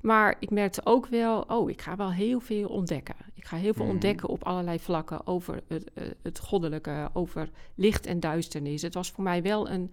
Maar 0.00 0.36
ik 0.40 0.50
merkte 0.50 0.80
ook 0.84 1.06
wel, 1.06 1.40
oh, 1.40 1.70
ik 1.70 1.82
ga 1.82 1.96
wel 1.96 2.12
heel 2.12 2.40
veel 2.40 2.68
ontdekken. 2.68 3.14
Ik 3.34 3.44
ga 3.44 3.56
heel 3.56 3.74
veel 3.74 3.84
Mhm. 3.84 3.92
ontdekken 3.92 4.28
op 4.28 4.44
allerlei 4.44 4.78
vlakken 4.78 5.26
over 5.26 5.62
het, 5.68 5.92
eh, 5.94 6.04
het 6.22 6.38
goddelijke, 6.38 7.10
over 7.12 7.50
licht 7.74 8.06
en 8.06 8.20
duisternis. 8.20 8.82
Het 8.82 8.94
was 8.94 9.10
voor 9.10 9.24
mij 9.24 9.42
wel 9.42 9.70
een, 9.70 9.92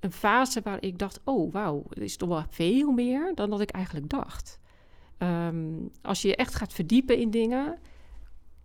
een 0.00 0.12
fase 0.12 0.60
waar 0.64 0.82
ik 0.82 0.98
dacht, 0.98 1.20
oh 1.24 1.52
wauw, 1.52 1.82
er 1.90 2.02
is 2.02 2.16
toch 2.16 2.28
wel 2.28 2.44
veel 2.48 2.90
meer 2.90 3.32
dan 3.34 3.50
dat 3.50 3.60
ik 3.60 3.70
eigenlijk 3.70 4.08
dacht. 4.08 4.58
Ehm, 5.20 5.56
als 6.02 6.22
je 6.22 6.28
je 6.28 6.36
echt 6.36 6.54
gaat 6.54 6.72
verdiepen 6.72 7.16
in 7.18 7.30
dingen, 7.30 7.78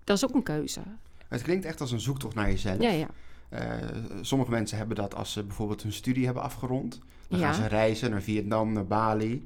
dat 0.03 0.17
is 0.17 0.23
ook 0.25 0.33
een 0.35 0.43
keuze. 0.43 0.81
Het 1.27 1.41
klinkt 1.41 1.65
echt 1.65 1.81
als 1.81 1.91
een 1.91 1.99
zoektocht 1.99 2.35
naar 2.35 2.49
jezelf. 2.49 2.81
Ja, 2.81 2.89
ja. 2.89 3.07
Eh, 3.49 3.87
sommige 4.21 4.51
mensen 4.51 4.77
hebben 4.77 4.95
dat 4.95 5.15
als 5.15 5.31
ze 5.31 5.43
bijvoorbeeld 5.43 5.81
hun 5.83 5.93
studie 5.93 6.25
hebben 6.25 6.43
afgerond. 6.43 6.99
Dan 7.27 7.39
Ja. 7.39 7.45
gaan 7.45 7.61
ze 7.63 7.67
reizen 7.67 8.09
naar 8.11 8.21
Vietnam, 8.21 8.73
naar 8.73 8.85
Bali. 8.87 9.45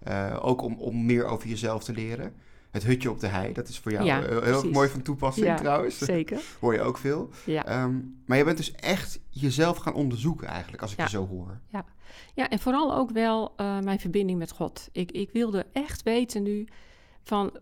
Eh, 0.00 0.38
ook 0.42 0.62
om, 0.62 0.74
om 0.78 1.04
meer 1.06 1.24
over 1.24 1.48
jezelf 1.48 1.84
te 1.84 1.92
leren. 1.92 2.34
Het 2.70 2.82
hutje 2.82 3.10
op 3.10 3.20
de 3.20 3.26
hei, 3.26 3.52
dat 3.52 3.68
is 3.68 3.78
voor 3.78 3.92
jou 3.92 4.04
Ja, 4.04 4.22
eh, 4.22 4.28
heel 4.28 4.40
precies. 4.40 4.70
mooi 4.70 4.88
van 4.88 5.02
toepassing 5.02 5.46
Ja, 5.46 5.54
trouwens. 5.56 5.98
Zeker. 6.14 6.40
Hoor 6.60 6.72
je 6.74 6.80
ook 6.80 6.98
veel. 6.98 7.30
Ja. 7.46 7.66
Ehm, 7.66 7.98
maar 8.26 8.38
je 8.38 8.44
bent 8.44 8.56
dus 8.56 8.72
echt 8.72 9.20
jezelf 9.28 9.76
gaan 9.76 9.94
onderzoeken 9.94 10.48
eigenlijk, 10.48 10.82
als 10.82 10.92
ik 10.92 10.98
Ja. 10.98 11.04
je 11.04 11.10
zo 11.10 11.26
hoor. 11.26 11.60
Ja, 12.34 12.48
en 12.48 12.58
vooral 12.58 12.94
ook 12.94 13.10
wel 13.10 13.52
eh, 13.56 13.78
mijn 13.78 14.00
verbinding 14.00 14.38
met 14.38 14.50
God. 14.50 14.88
Ik, 14.92 15.12
ik 15.12 15.30
wilde 15.32 15.66
echt 15.72 16.02
weten 16.02 16.42
nu 16.42 16.66
van, 17.22 17.58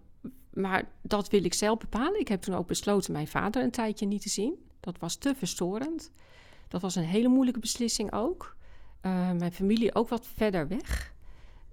maar 0.53 0.89
dat 1.03 1.29
wil 1.29 1.45
ik 1.45 1.55
zelf 1.55 1.79
bepalen. 1.79 2.21
Ik 2.21 2.29
heb 2.29 2.41
toen 2.41 2.55
ook 2.55 2.67
besloten 2.67 3.13
mijn 3.13 3.29
vader 3.29 3.63
een 3.63 3.71
tijdje 3.71 4.07
niet 4.07 4.23
te 4.23 4.29
zien. 4.29 4.55
Dat 4.81 4.99
was 4.99 5.17
te 5.17 5.35
verstorend. 5.37 6.11
Dat 6.69 6.81
was 6.81 6.95
een 6.95 7.03
hele 7.05 7.29
moeilijke 7.29 7.61
beslissing 7.61 8.13
ook. 8.13 8.57
Eh, 9.01 9.33
mijn 9.33 9.53
familie 9.53 9.95
ook 9.95 10.09
wat 10.09 10.27
verder 10.35 10.69
weg. 10.69 11.15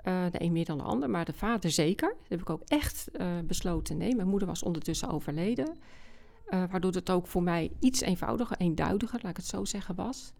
Eh, 0.05 0.23
de 0.31 0.41
een 0.41 0.51
meer 0.51 0.65
dan 0.65 0.77
de 0.77 0.83
ander, 0.83 1.09
maar 1.09 1.25
de 1.25 1.33
vader 1.33 1.71
zeker. 1.71 2.09
Dat 2.09 2.29
heb 2.29 2.41
ik 2.41 2.49
ook 2.49 2.61
echt 2.67 3.09
eh, 3.11 3.27
besloten. 3.47 3.97
Nee, 3.97 4.15
mijn 4.15 4.27
moeder 4.27 4.47
was 4.47 4.63
ondertussen 4.63 5.09
overleden. 5.09 5.77
Eh, 6.45 6.63
waardoor 6.71 6.91
het 6.91 7.09
ook 7.09 7.27
voor 7.27 7.43
mij 7.43 7.71
iets 7.79 8.01
eenvoudiger, 8.01 8.57
eenduidiger, 8.57 9.19
laat 9.21 9.31
ik 9.31 9.37
het 9.37 9.45
zo 9.45 9.65
zeggen, 9.65 9.95
was. 9.95 10.33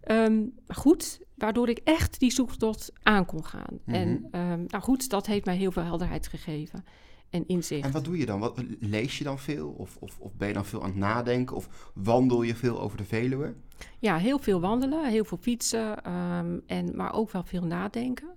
Ehm, 0.00 0.42
goed, 0.68 1.20
waardoor 1.34 1.68
ik 1.68 1.80
echt 1.84 2.18
die 2.18 2.30
zoektocht 2.30 2.92
aan 3.02 3.24
kon 3.24 3.44
gaan. 3.44 3.78
Mhm. 3.84 3.96
En 3.96 4.28
ehm, 4.30 4.64
nou 4.66 4.82
goed, 4.82 5.10
dat 5.10 5.26
heeft 5.26 5.44
mij 5.44 5.56
heel 5.56 5.72
veel 5.72 5.82
helderheid 5.82 6.26
gegeven 6.26 6.84
en 7.30 7.46
inzicht. 7.46 7.84
En 7.84 7.92
wat 7.92 8.04
doe 8.04 8.18
je 8.18 8.26
dan? 8.26 8.40
Wat, 8.40 8.62
lees 8.80 9.18
je 9.18 9.24
dan 9.24 9.38
veel? 9.38 9.68
Of, 9.68 9.96
of, 9.96 10.18
of 10.18 10.34
ben 10.34 10.48
je 10.48 10.54
dan 10.54 10.64
veel 10.64 10.82
aan 10.82 10.90
het 10.90 10.98
nadenken? 10.98 11.56
Of 11.56 11.90
wandel 11.94 12.42
je 12.42 12.54
veel 12.54 12.80
over 12.80 12.96
de 12.96 13.04
Veluwe? 13.04 13.54
Ja, 13.98 14.16
heel 14.16 14.38
veel 14.38 14.60
wandelen, 14.60 15.08
heel 15.08 15.24
veel 15.24 15.38
fietsen, 15.40 16.04
ehm, 16.04 16.58
en, 16.66 16.96
maar 16.96 17.14
ook 17.14 17.30
wel 17.30 17.44
veel 17.44 17.64
nadenken. 17.64 18.36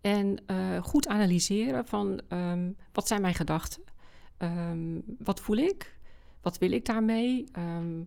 En 0.00 0.42
eh, 0.46 0.82
goed 0.82 1.08
analyseren 1.08 1.86
van 1.86 2.20
ehm, 2.28 2.70
wat 2.92 3.06
zijn 3.06 3.20
mijn 3.20 3.34
gedachten? 3.34 3.82
Ehm, 4.36 5.00
wat 5.18 5.40
voel 5.40 5.56
ik? 5.56 5.98
Wat 6.42 6.58
wil 6.58 6.72
ik 6.72 6.84
daarmee? 6.84 7.44
Ehm, 7.52 8.02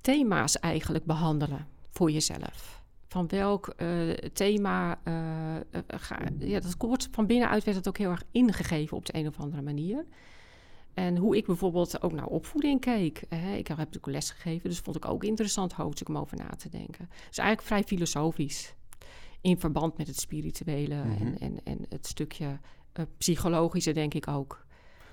thema's 0.00 0.58
eigenlijk 0.58 1.04
behandelen 1.04 1.66
voor 1.90 2.10
jezelf. 2.10 2.82
Van 3.06 3.28
welk 3.28 3.68
eh, 3.68 4.10
thema, 4.32 5.00
eh, 5.02 5.80
ga, 5.86 6.18
ja, 6.38 6.60
dat 6.60 6.74
wordt 6.78 7.08
van 7.10 7.26
binnenuit 7.26 7.64
werd 7.64 7.76
het 7.76 7.88
ook 7.88 7.98
heel 7.98 8.10
erg 8.10 8.24
ingegeven 8.30 8.96
op 8.96 9.06
de 9.06 9.16
een 9.16 9.26
of 9.26 9.38
andere 9.38 9.62
manier. 9.62 10.04
En 10.94 11.16
hoe 11.16 11.36
ik 11.36 11.46
bijvoorbeeld 11.46 12.02
ook 12.02 12.12
naar 12.12 12.26
opvoeding 12.26 12.80
keek. 12.80 13.22
Hè. 13.28 13.54
Ik 13.56 13.68
heb 13.68 13.76
natuurlijk 13.76 14.06
les 14.06 14.30
gegeven, 14.30 14.68
dus 14.68 14.78
vond 14.78 14.96
ik 14.96 15.08
ook 15.08 15.24
interessant 15.24 15.72
hoofdstuk 15.72 16.08
om 16.08 16.18
over 16.18 16.36
na 16.36 16.48
te 16.48 16.68
denken. 16.68 17.08
Dus 17.28 17.38
eigenlijk 17.38 17.62
vrij 17.62 17.82
filosofisch. 17.82 18.74
In 19.42 19.60
verband 19.60 19.96
met 19.98 20.06
het 20.06 20.18
spirituele 20.20 20.94
Mhm. 21.04 21.22
en, 21.26 21.38
en, 21.38 21.60
en 21.64 21.86
het 21.88 22.06
stukje 22.06 22.58
eh, 22.92 23.04
psychologische, 23.18 23.92
denk 23.92 24.14
ik 24.14 24.28
ook. 24.28 24.64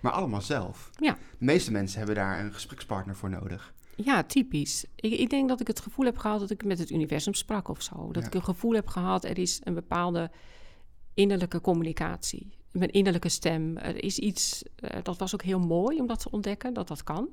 Maar 0.01 0.11
allemaal 0.11 0.41
zelf. 0.41 0.89
Ja. 0.99 1.13
De 1.13 1.45
meeste 1.45 1.71
mensen 1.71 1.97
hebben 1.97 2.15
daar 2.15 2.39
een 2.45 2.53
gesprekspartner 2.53 3.15
voor 3.15 3.29
nodig. 3.29 3.73
Ja, 3.95 4.23
typisch. 4.23 4.85
Ik, 4.95 5.11
ik 5.13 5.29
denk 5.29 5.49
dat 5.49 5.59
ik 5.61 5.67
het 5.67 5.79
gevoel 5.79 6.05
heb 6.05 6.17
gehad 6.17 6.39
dat 6.39 6.49
ik 6.49 6.63
met 6.65 6.79
het 6.79 6.89
universum 6.89 7.33
sprak 7.33 7.67
of 7.67 7.81
zo. 7.81 8.11
Dat 8.11 8.21
Ja. 8.23 8.27
ik 8.29 8.33
een 8.35 8.43
gevoel 8.43 8.73
heb 8.73 8.87
gehad, 8.87 9.23
er 9.23 9.37
is 9.37 9.61
een 9.63 9.73
bepaalde 9.73 10.31
innerlijke 11.13 11.61
communicatie. 11.61 12.49
Mijn 12.71 12.89
innerlijke 12.91 13.29
stem. 13.29 13.77
Er 13.77 14.03
is 14.03 14.19
iets, 14.19 14.63
eh, 14.75 15.03
dat 15.03 15.17
was 15.17 15.33
ook 15.33 15.41
heel 15.43 15.59
mooi 15.59 15.99
om 15.99 16.07
dat 16.07 16.19
te 16.19 16.31
ontdekken, 16.31 16.73
dat 16.73 16.87
dat 16.87 17.03
kan. 17.03 17.29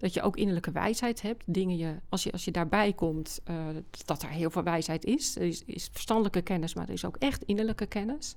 Dat 0.00 0.14
je 0.14 0.22
ook 0.22 0.36
innerlijke 0.36 0.70
wijsheid 0.72 1.22
hebt. 1.22 1.42
Dingen 1.46 1.76
je, 1.76 1.94
als, 2.08 2.22
je, 2.22 2.32
als 2.32 2.44
je 2.44 2.50
daarbij 2.50 2.92
komt, 2.92 3.40
eh, 3.44 3.66
dat 4.04 4.22
er 4.22 4.28
heel 4.28 4.50
veel 4.50 4.62
wijsheid 4.62 5.04
is. 5.04 5.36
Er 5.36 5.42
is, 5.42 5.62
is 5.64 5.88
verstandelijke 5.92 6.42
kennis, 6.42 6.74
maar 6.74 6.86
er 6.86 6.92
is 6.92 7.04
ook 7.04 7.16
echt 7.16 7.42
innerlijke 7.44 7.86
kennis. 7.86 8.36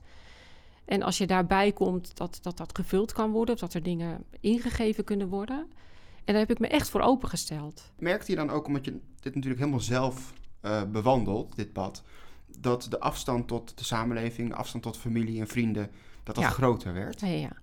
En 0.85 1.01
als 1.01 1.17
je 1.17 1.27
daarbij 1.27 1.71
komt, 1.71 2.17
dat 2.17 2.39
dat, 2.41 2.57
dat 2.57 2.75
gevuld 2.77 3.11
kan 3.13 3.31
worden, 3.31 3.53
of 3.53 3.59
dat 3.59 3.73
er 3.73 3.83
dingen 3.83 4.23
ingegeven 4.39 5.03
kunnen 5.03 5.27
worden. 5.27 5.57
En 6.25 6.33
daar 6.33 6.41
heb 6.41 6.51
ik 6.51 6.59
me 6.59 6.67
echt 6.67 6.89
voor 6.89 7.01
opengesteld. 7.01 7.91
Merkte 7.99 8.31
je 8.31 8.37
dan 8.37 8.49
ook, 8.49 8.67
omdat 8.67 8.85
je 8.85 8.91
dit 9.19 9.35
natuurlijk 9.35 9.59
helemaal 9.61 9.79
zelf 9.79 10.33
eh, 10.61 10.83
bewandelt, 10.83 11.55
dit 11.55 11.73
pad, 11.73 12.03
dat 12.59 12.87
de 12.89 12.99
afstand 12.99 13.47
tot 13.47 13.77
de 13.77 13.83
samenleving, 13.83 14.49
de 14.49 14.55
afstand 14.55 14.83
tot 14.83 14.97
familie 14.97 15.39
en 15.39 15.47
vrienden, 15.47 15.91
dat 16.23 16.35
dat 16.35 16.43
Ja. 16.43 16.49
groter 16.49 16.93
werd? 16.93 17.19
Ja, 17.19 17.27
ja, 17.27 17.37
ja. 17.37 17.61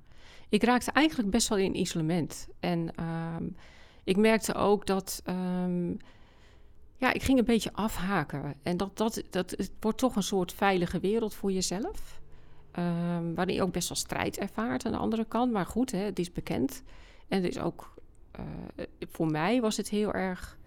Ik 0.49 0.63
raakte 0.65 0.91
eigenlijk 0.91 1.31
best 1.31 1.49
wel 1.49 1.59
in 1.59 1.77
isolement. 1.81 2.49
En 2.61 2.95
ehm, 2.95 3.45
ik 4.11 4.17
merkte 4.17 4.55
ook 4.55 4.87
dat. 4.87 5.21
ehm, 5.25 5.91
ja, 6.97 7.13
ik 7.13 7.23
ging 7.23 7.39
een 7.39 7.45
beetje 7.45 7.73
afhaken. 7.73 8.55
En 8.63 8.77
dat, 8.77 8.97
dat, 8.97 9.23
dat 9.31 9.51
het 9.51 9.73
wordt 9.81 9.99
toch 9.99 10.17
een 10.17 10.23
soort 10.23 10.53
veilige 10.53 10.99
wereld 11.01 11.35
voor 11.35 11.53
jezelf. 11.53 12.21
Ehm, 12.73 13.35
waarin 13.35 13.55
je 13.55 13.63
ook 13.63 13.73
best 13.73 13.89
wel 13.89 13.97
strijd 13.99 14.39
ervaart 14.39 14.87
aan 14.87 14.93
de 14.93 14.99
andere 14.99 15.25
kant. 15.25 15.53
Maar 15.53 15.67
goed, 15.67 15.91
hè, 15.93 15.99
het 15.99 16.19
is 16.19 16.33
bekend. 16.33 16.83
En 17.29 17.43
het 17.43 17.51
is 17.57 17.61
ook. 17.63 17.95
eh, 18.31 18.43
voor 19.11 19.27
mij 19.27 19.61
was 19.61 19.77
het 19.77 19.89
heel 19.89 20.13
erg 20.13 20.59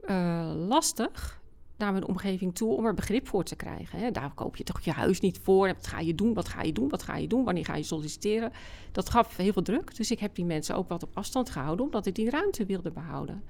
eh, 0.00 0.52
lastig 0.68 1.40
naar 1.78 1.92
mijn 1.92 2.06
omgeving 2.06 2.54
toe 2.54 2.76
om 2.76 2.86
er 2.86 2.94
begrip 2.94 3.28
voor 3.28 3.44
te 3.44 3.56
krijgen. 3.56 3.98
Hè. 3.98 4.10
Daar 4.10 4.30
koop 4.34 4.56
je 4.56 4.64
toch 4.64 4.80
je 4.80 4.90
huis 4.92 5.20
niet 5.20 5.40
voor. 5.42 5.66
Wat 5.66 5.86
ga 5.86 6.00
je 6.00 6.14
doen? 6.14 6.34
Wat 6.34 6.48
ga 6.48 6.62
je 6.62 6.72
doen? 6.72 6.88
Wat 6.88 7.02
ga 7.02 7.16
je 7.16 7.26
doen? 7.26 7.44
Wanneer 7.44 7.64
ga 7.64 7.76
je 7.76 7.82
solliciteren? 7.82 8.52
Dat 8.92 9.10
gaf 9.10 9.36
heel 9.36 9.52
veel 9.52 9.62
druk. 9.62 9.96
Dus 9.96 10.10
ik 10.10 10.18
heb 10.18 10.34
die 10.34 10.44
mensen 10.44 10.76
ook 10.76 10.88
wat 10.88 11.02
op 11.02 11.10
afstand 11.16 11.50
gehouden, 11.50 11.84
omdat 11.84 12.06
ik 12.06 12.14
die 12.14 12.30
ruimte 12.30 12.66
wilde 12.66 12.90
behouden. 12.90 13.42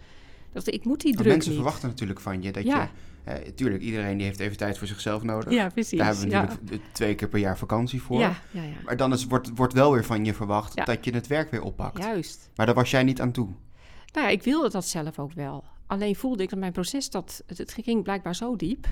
Dat 0.53 0.67
ik 0.67 0.85
moet 0.85 1.01
die 1.01 1.15
druk 1.17 1.27
mensen 1.27 1.51
niet. 1.51 1.61
verwachten 1.61 1.89
natuurlijk 1.89 2.21
van 2.21 2.43
je 2.43 2.53
dat 2.53 2.65
Ja. 2.65 2.91
je... 3.25 3.31
eh, 3.31 3.53
tuurlijk, 3.55 3.83
iedereen 3.83 4.17
die 4.17 4.27
heeft 4.27 4.41
even 4.41 4.57
tijd 4.57 4.79
voor 4.79 4.87
zichzelf 4.87 5.23
nodig. 5.23 5.53
Ja, 5.53 5.69
precies. 5.69 5.99
Daar 5.99 6.07
hebben 6.07 6.29
we 6.29 6.35
natuurlijk 6.35 6.83
twee 6.93 7.15
keer 7.15 7.29
per 7.29 7.39
jaar 7.39 7.59
vakantie 7.59 8.03
voor. 8.03 8.19
Ja, 8.21 8.37
ja, 8.51 8.63
ja. 8.63 8.75
Maar 8.85 8.97
dan 8.97 9.13
is, 9.13 9.27
wordt, 9.27 9.51
wordt 9.55 9.73
wel 9.73 9.93
weer 9.93 10.05
van 10.05 10.25
je 10.25 10.35
verwacht 10.35 10.87
dat 10.87 11.05
je 11.05 11.11
het 11.11 11.27
werk 11.27 11.51
weer 11.51 11.63
oppakt. 11.63 11.99
Juist. 12.03 12.51
Maar 12.57 12.67
daar 12.67 12.75
was 12.75 12.91
jij 12.91 13.03
niet 13.03 13.21
aan 13.21 13.33
toe. 13.33 13.49
Nou 14.13 14.27
ja, 14.27 14.33
ik 14.33 14.43
wilde 14.43 14.71
dat 14.71 14.85
zelf 14.87 15.19
ook 15.19 15.33
wel. 15.33 15.65
Alleen 15.87 16.17
voelde 16.17 16.43
ik 16.43 16.51
dat 16.51 16.59
mijn 16.59 16.73
proces 16.73 17.11
dat... 17.11 17.43
Het, 17.47 17.73
ging 17.83 18.03
blijkbaar 18.03 18.35
zo 18.35 18.57
diep 18.57 18.87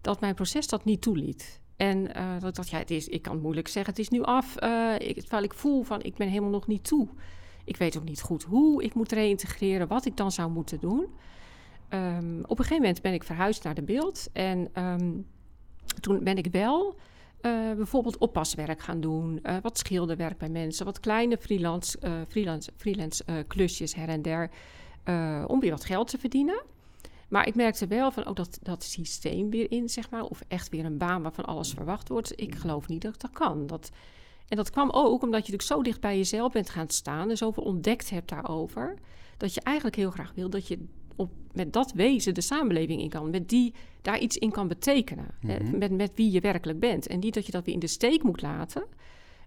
dat 0.00 0.20
mijn 0.20 0.34
proces 0.34 0.68
dat 0.68 0.84
niet 0.84 1.02
toeliet. 1.02 1.60
En 1.76 2.14
eh, 2.14 2.32
dat 2.38 2.48
ik 2.48 2.54
dacht, 2.54 2.68
ja, 2.68 2.78
het 2.78 2.90
is, 2.90 3.08
ik 3.08 3.22
kan 3.22 3.32
het 3.32 3.42
moeilijk 3.42 3.68
zeggen, 3.68 3.92
het 3.92 4.02
is 4.02 4.08
nu 4.08 4.22
af. 4.22 4.56
eh, 4.56 4.94
ik, 4.98 5.20
terwijl 5.20 5.42
ik 5.42 5.54
voel 5.54 5.82
van, 5.82 6.02
ik 6.02 6.16
ben 6.16 6.28
helemaal 6.28 6.50
nog 6.50 6.66
niet 6.66 6.84
toe. 6.84 7.08
Ik 7.64 7.76
weet 7.76 7.96
ook 7.96 8.04
niet 8.04 8.20
goed 8.20 8.42
hoe 8.42 8.82
ik 8.82 8.94
moet 8.94 9.12
reïntegreren, 9.12 9.88
wat 9.88 10.06
ik 10.06 10.16
dan 10.16 10.32
zou 10.32 10.50
moeten 10.50 10.80
doen. 10.80 11.06
Ehm, 11.88 12.38
op 12.42 12.50
een 12.50 12.64
gegeven 12.64 12.82
moment 12.82 13.02
ben 13.02 13.12
ik 13.12 13.24
verhuisd 13.24 13.64
naar 13.64 13.74
de 13.74 13.82
beeld. 13.82 14.28
En 14.32 14.68
ehm, 14.72 15.12
toen 16.00 16.24
ben 16.24 16.36
ik 16.36 16.46
wel 16.50 16.96
eh, 17.40 17.72
bijvoorbeeld 17.76 18.18
oppaswerk 18.18 18.80
gaan 18.80 19.00
doen. 19.00 19.40
wat 19.62 19.78
schilderwerk 19.78 20.38
bij 20.38 20.48
mensen. 20.48 20.84
Wat 20.84 21.00
kleine 21.00 21.38
freelance, 21.38 21.98
freelance, 22.28 22.70
freelance 22.76 23.44
klusjes 23.46 23.94
her 23.94 24.08
en 24.08 24.22
der. 24.22 24.50
Eh, 25.08 25.44
om 25.46 25.60
weer 25.60 25.70
wat 25.70 25.84
geld 25.84 26.08
te 26.08 26.18
verdienen. 26.18 26.62
Maar 27.28 27.46
ik 27.46 27.54
merkte 27.54 27.86
wel 27.86 28.10
van 28.10 28.24
ook 28.24 28.36
dat, 28.36 28.58
dat 28.62 28.84
systeem 28.84 29.50
weer 29.50 29.70
in, 29.70 29.88
zeg 29.88 30.10
maar. 30.10 30.22
Of 30.22 30.40
echt 30.48 30.68
weer 30.68 30.84
een 30.84 30.98
baan 30.98 31.22
waarvan 31.22 31.44
alles 31.44 31.70
verwacht 31.72 32.08
wordt. 32.08 32.32
Ik 32.40 32.54
geloof 32.54 32.88
niet 32.88 33.02
dat 33.02 33.14
ik 33.14 33.20
dat 33.20 33.30
kan. 33.30 33.66
Dat, 33.66 33.90
en 34.48 34.56
dat 34.56 34.70
kwam 34.70 34.90
ook 34.90 35.22
omdat 35.22 35.46
je 35.46 35.52
natuurlijk 35.52 35.62
zo 35.62 35.82
dicht 35.82 36.00
bij 36.00 36.16
jezelf 36.16 36.52
bent 36.52 36.70
gaan 36.70 36.88
staan. 36.88 37.30
En 37.30 37.36
zoveel 37.36 37.62
ontdekt 37.62 38.10
hebt 38.10 38.28
daarover. 38.28 38.94
Dat 39.36 39.54
je 39.54 39.60
eigenlijk 39.60 39.96
heel 39.96 40.10
graag 40.10 40.32
wil 40.34 40.50
dat 40.50 40.68
je 40.68 40.84
op, 41.16 41.30
met 41.52 41.72
dat 41.72 41.92
wezen 41.92 42.34
de 42.34 42.40
samenleving 42.40 43.00
in 43.00 43.08
kan. 43.08 43.30
Met 43.30 43.48
die 43.48 43.74
daar 44.02 44.18
iets 44.18 44.36
in 44.36 44.50
kan 44.50 44.68
betekenen. 44.68 45.26
hè, 45.46 45.58
Mhm. 45.58 45.78
met, 45.78 45.90
met 45.90 46.10
wie 46.14 46.30
je 46.30 46.40
werkelijk 46.40 46.80
bent. 46.80 47.06
En 47.06 47.18
niet 47.18 47.34
dat 47.34 47.46
je 47.46 47.52
dat 47.52 47.64
weer 47.64 47.74
in 47.74 47.80
de 47.80 47.86
steek 47.86 48.22
moet 48.22 48.42
laten. 48.42 48.84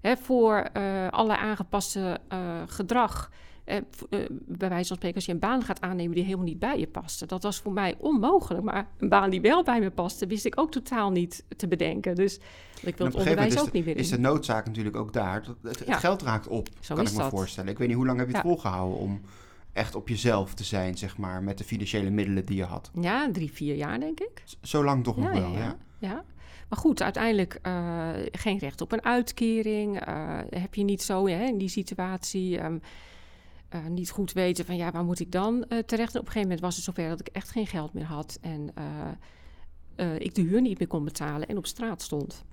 Hè, 0.02 0.18
voor 0.18 0.56
eh 0.74 1.08
allerlei 1.10 1.40
aangepaste 1.40 2.20
eh, 2.28 2.62
gedrag. 2.66 3.32
Eh, 3.64 3.76
eh, 3.78 3.84
bij 4.30 4.70
wijze 4.70 4.88
van 4.88 4.96
spreken, 4.96 5.16
als 5.16 5.26
je 5.26 5.32
een 5.32 5.40
baan 5.40 5.62
gaat 5.64 5.82
aannemen 5.82 6.16
die 6.16 6.24
helemaal 6.24 6.46
niet 6.46 6.60
bij 6.60 6.80
je 6.80 6.88
paste. 6.88 7.26
Dat 7.26 7.44
was 7.44 7.58
voor 7.60 7.74
mij 7.74 7.96
onmogelijk. 7.98 8.64
Maar 8.64 8.88
een 8.98 9.10
baan 9.10 9.30
die 9.30 9.42
wel 9.42 9.64
bij 9.64 9.80
me 9.80 9.90
paste, 9.92 10.28
wist 10.28 10.46
ik 10.46 10.60
ook 10.60 10.72
totaal 10.72 11.12
niet 11.12 11.44
te 11.58 11.68
bedenken. 11.68 12.16
Dus 12.16 12.40
ik 12.82 12.98
wil 12.98 13.08
het 13.08 13.16
onderwijs 13.16 13.52
ook 13.60 13.66
is, 13.68 13.72
niet 13.72 13.74
de, 13.74 13.80
meer 13.90 13.98
in. 13.98 14.02
is 14.04 14.10
de 14.10 14.20
noodzaak 14.20 14.66
natuurlijk 14.66 14.96
ook 14.96 15.14
daar. 15.14 15.44
Het, 15.62 15.80
het 15.80 15.88
Ja. 15.88 15.98
geld 15.98 16.22
raakt 16.22 16.48
op, 16.48 16.68
Zo 16.80 16.96
kan 16.96 17.06
ik 17.06 17.12
me 17.12 17.18
dat. 17.18 17.30
voorstellen. 17.30 17.72
Ik 17.72 17.78
weet 17.78 17.88
niet, 17.88 17.98
hoe 17.98 18.06
lang 18.06 18.18
heb 18.20 18.28
je 18.28 18.34
het 18.36 18.44
Ja. 18.44 18.50
volgehouden 18.50 18.98
om 19.00 19.22
echt 19.74 19.96
op 19.96 20.08
jezelf 20.08 20.54
te 20.54 20.64
zijn, 20.64 20.98
zeg 20.98 21.18
maar, 21.18 21.44
met 21.44 21.58
de 21.58 21.64
financiële 21.64 22.10
middelen 22.10 22.46
die 22.46 22.56
je 22.58 22.64
had? 22.64 22.92
Ja, 23.02 23.32
drie, 23.32 23.52
vier 23.52 23.76
jaar 23.76 24.00
denk 24.00 24.20
ik. 24.20 24.44
Zo 24.62 24.84
lang 24.84 25.04
toch 25.04 25.18
nog 25.18 25.32
wel, 25.32 25.52
ja, 25.52 25.76
ja. 25.98 26.24
Maar 26.70 26.80
goed, 26.80 27.02
uiteindelijk 27.02 27.60
eh, 27.62 28.10
geen 28.32 28.58
recht 28.58 28.82
op 28.82 28.92
een 28.92 29.04
uitkering. 29.04 30.00
heb 30.50 30.76
je 30.76 30.84
niet 30.84 31.02
zo 31.02 31.28
hè, 31.28 31.46
in 31.46 31.58
die 31.58 31.70
situatie. 31.70 32.58
ehm, 32.58 32.78
eh, 33.72 33.86
niet 33.86 34.10
goed 34.12 34.32
weten 34.34 34.66
van 34.66 34.76
ja, 34.76 34.92
waar 34.92 35.04
moet 35.04 35.20
ik 35.20 35.32
dan 35.32 35.64
eh, 35.64 35.78
terecht? 35.80 36.14
En 36.14 36.20
op 36.20 36.26
een 36.26 36.32
gegeven 36.32 36.42
moment 36.42 36.60
was 36.60 36.76
het 36.76 36.84
zover 36.86 37.10
dat 37.10 37.20
ik 37.20 37.28
echt 37.28 37.52
geen 37.52 37.68
geld 37.68 37.94
meer 37.94 38.04
had. 38.06 38.38
En 38.42 38.72
eh, 39.96 40.20
ik 40.20 40.36
de 40.36 40.42
huur 40.42 40.62
niet 40.62 40.80
meer 40.80 40.88
kon 40.88 41.04
betalen 41.04 41.48
en 41.48 41.58
op 41.58 41.66
straat 41.66 42.02
stond. 42.02 42.44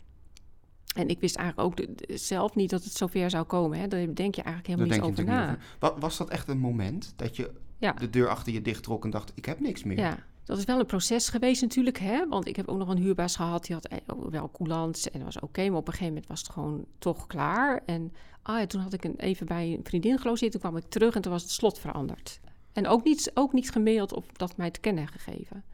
En 0.94 1.08
ik 1.08 1.20
wist 1.20 1.36
eigenlijk 1.36 1.68
ook 1.68 1.76
de- 2.06 2.16
zelf 2.18 2.54
niet 2.54 2.70
dat 2.70 2.84
het 2.84 2.92
zover 2.92 3.30
zou 3.30 3.44
komen. 3.44 3.78
Hè. 3.78 3.88
Daar 3.88 4.14
denk 4.14 4.34
je 4.34 4.42
eigenlijk 4.42 4.66
helemaal 4.78 4.96
niet 4.98 5.10
over 5.10 5.24
na. 5.24 5.50
niet 5.50 5.58
over. 5.80 6.00
Was 6.00 6.16
dat 6.16 6.30
echt 6.30 6.48
een 6.48 6.58
moment 6.58 7.12
dat 7.16 7.36
je 7.36 7.50
Ja. 7.78 7.92
de 7.92 8.10
deur 8.10 8.28
achter 8.28 8.52
je 8.52 8.62
dicht 8.62 8.82
trok 8.82 9.04
en 9.04 9.10
dacht, 9.10 9.32
ik 9.34 9.44
heb 9.44 9.60
niks 9.60 9.84
meer? 9.84 9.98
Ja, 9.98 10.18
dat 10.48 10.58
is 10.58 10.64
wel 10.64 10.78
een 10.78 10.86
proces 10.86 11.28
geweest 11.28 11.62
natuurlijk. 11.62 11.98
Hè? 11.98 12.28
Want 12.28 12.46
ik 12.46 12.56
heb 12.56 12.68
ook 12.68 12.78
nog 12.78 12.88
een 12.88 12.98
huurbaas 12.98 13.36
gehad. 13.36 13.64
Die 13.64 13.74
had 13.74 13.86
eh, 13.86 13.98
wel 14.30 14.50
coulants 14.50 15.10
en 15.10 15.20
dat 15.20 15.34
was 15.34 15.42
oké. 15.42 15.68
maar 15.68 15.78
op 15.78 15.86
een 15.86 15.92
gegeven 15.92 16.12
moment 16.12 16.26
was 16.26 16.40
het 16.40 16.50
gewoon 16.50 16.84
toch 16.98 17.26
klaar. 17.26 17.82
En 17.86 18.12
ah, 18.42 18.58
ja, 18.58 18.66
toen 18.66 18.80
had 18.80 18.92
ik 18.92 19.04
een, 19.04 19.16
even 19.16 19.46
bij 19.46 19.72
een 19.72 19.84
vriendin 19.84 20.18
gelogeerd. 20.18 20.52
Toen 20.52 20.60
kwam 20.60 20.76
ik 20.76 20.84
terug 20.88 21.14
en 21.14 21.22
toen 21.22 21.32
was 21.32 21.42
het 21.42 21.50
slot 21.50 21.78
veranderd. 21.78 22.40
En 22.72 22.86
ook 22.86 23.04
niet, 23.04 23.30
ook 23.34 23.52
niet 23.52 23.70
gemaild 23.70 24.12
of 24.12 24.26
dat 24.26 24.56
mij 24.56 24.70
te 24.70 24.80
kennen 24.80 25.08
gegeven. 25.08 25.64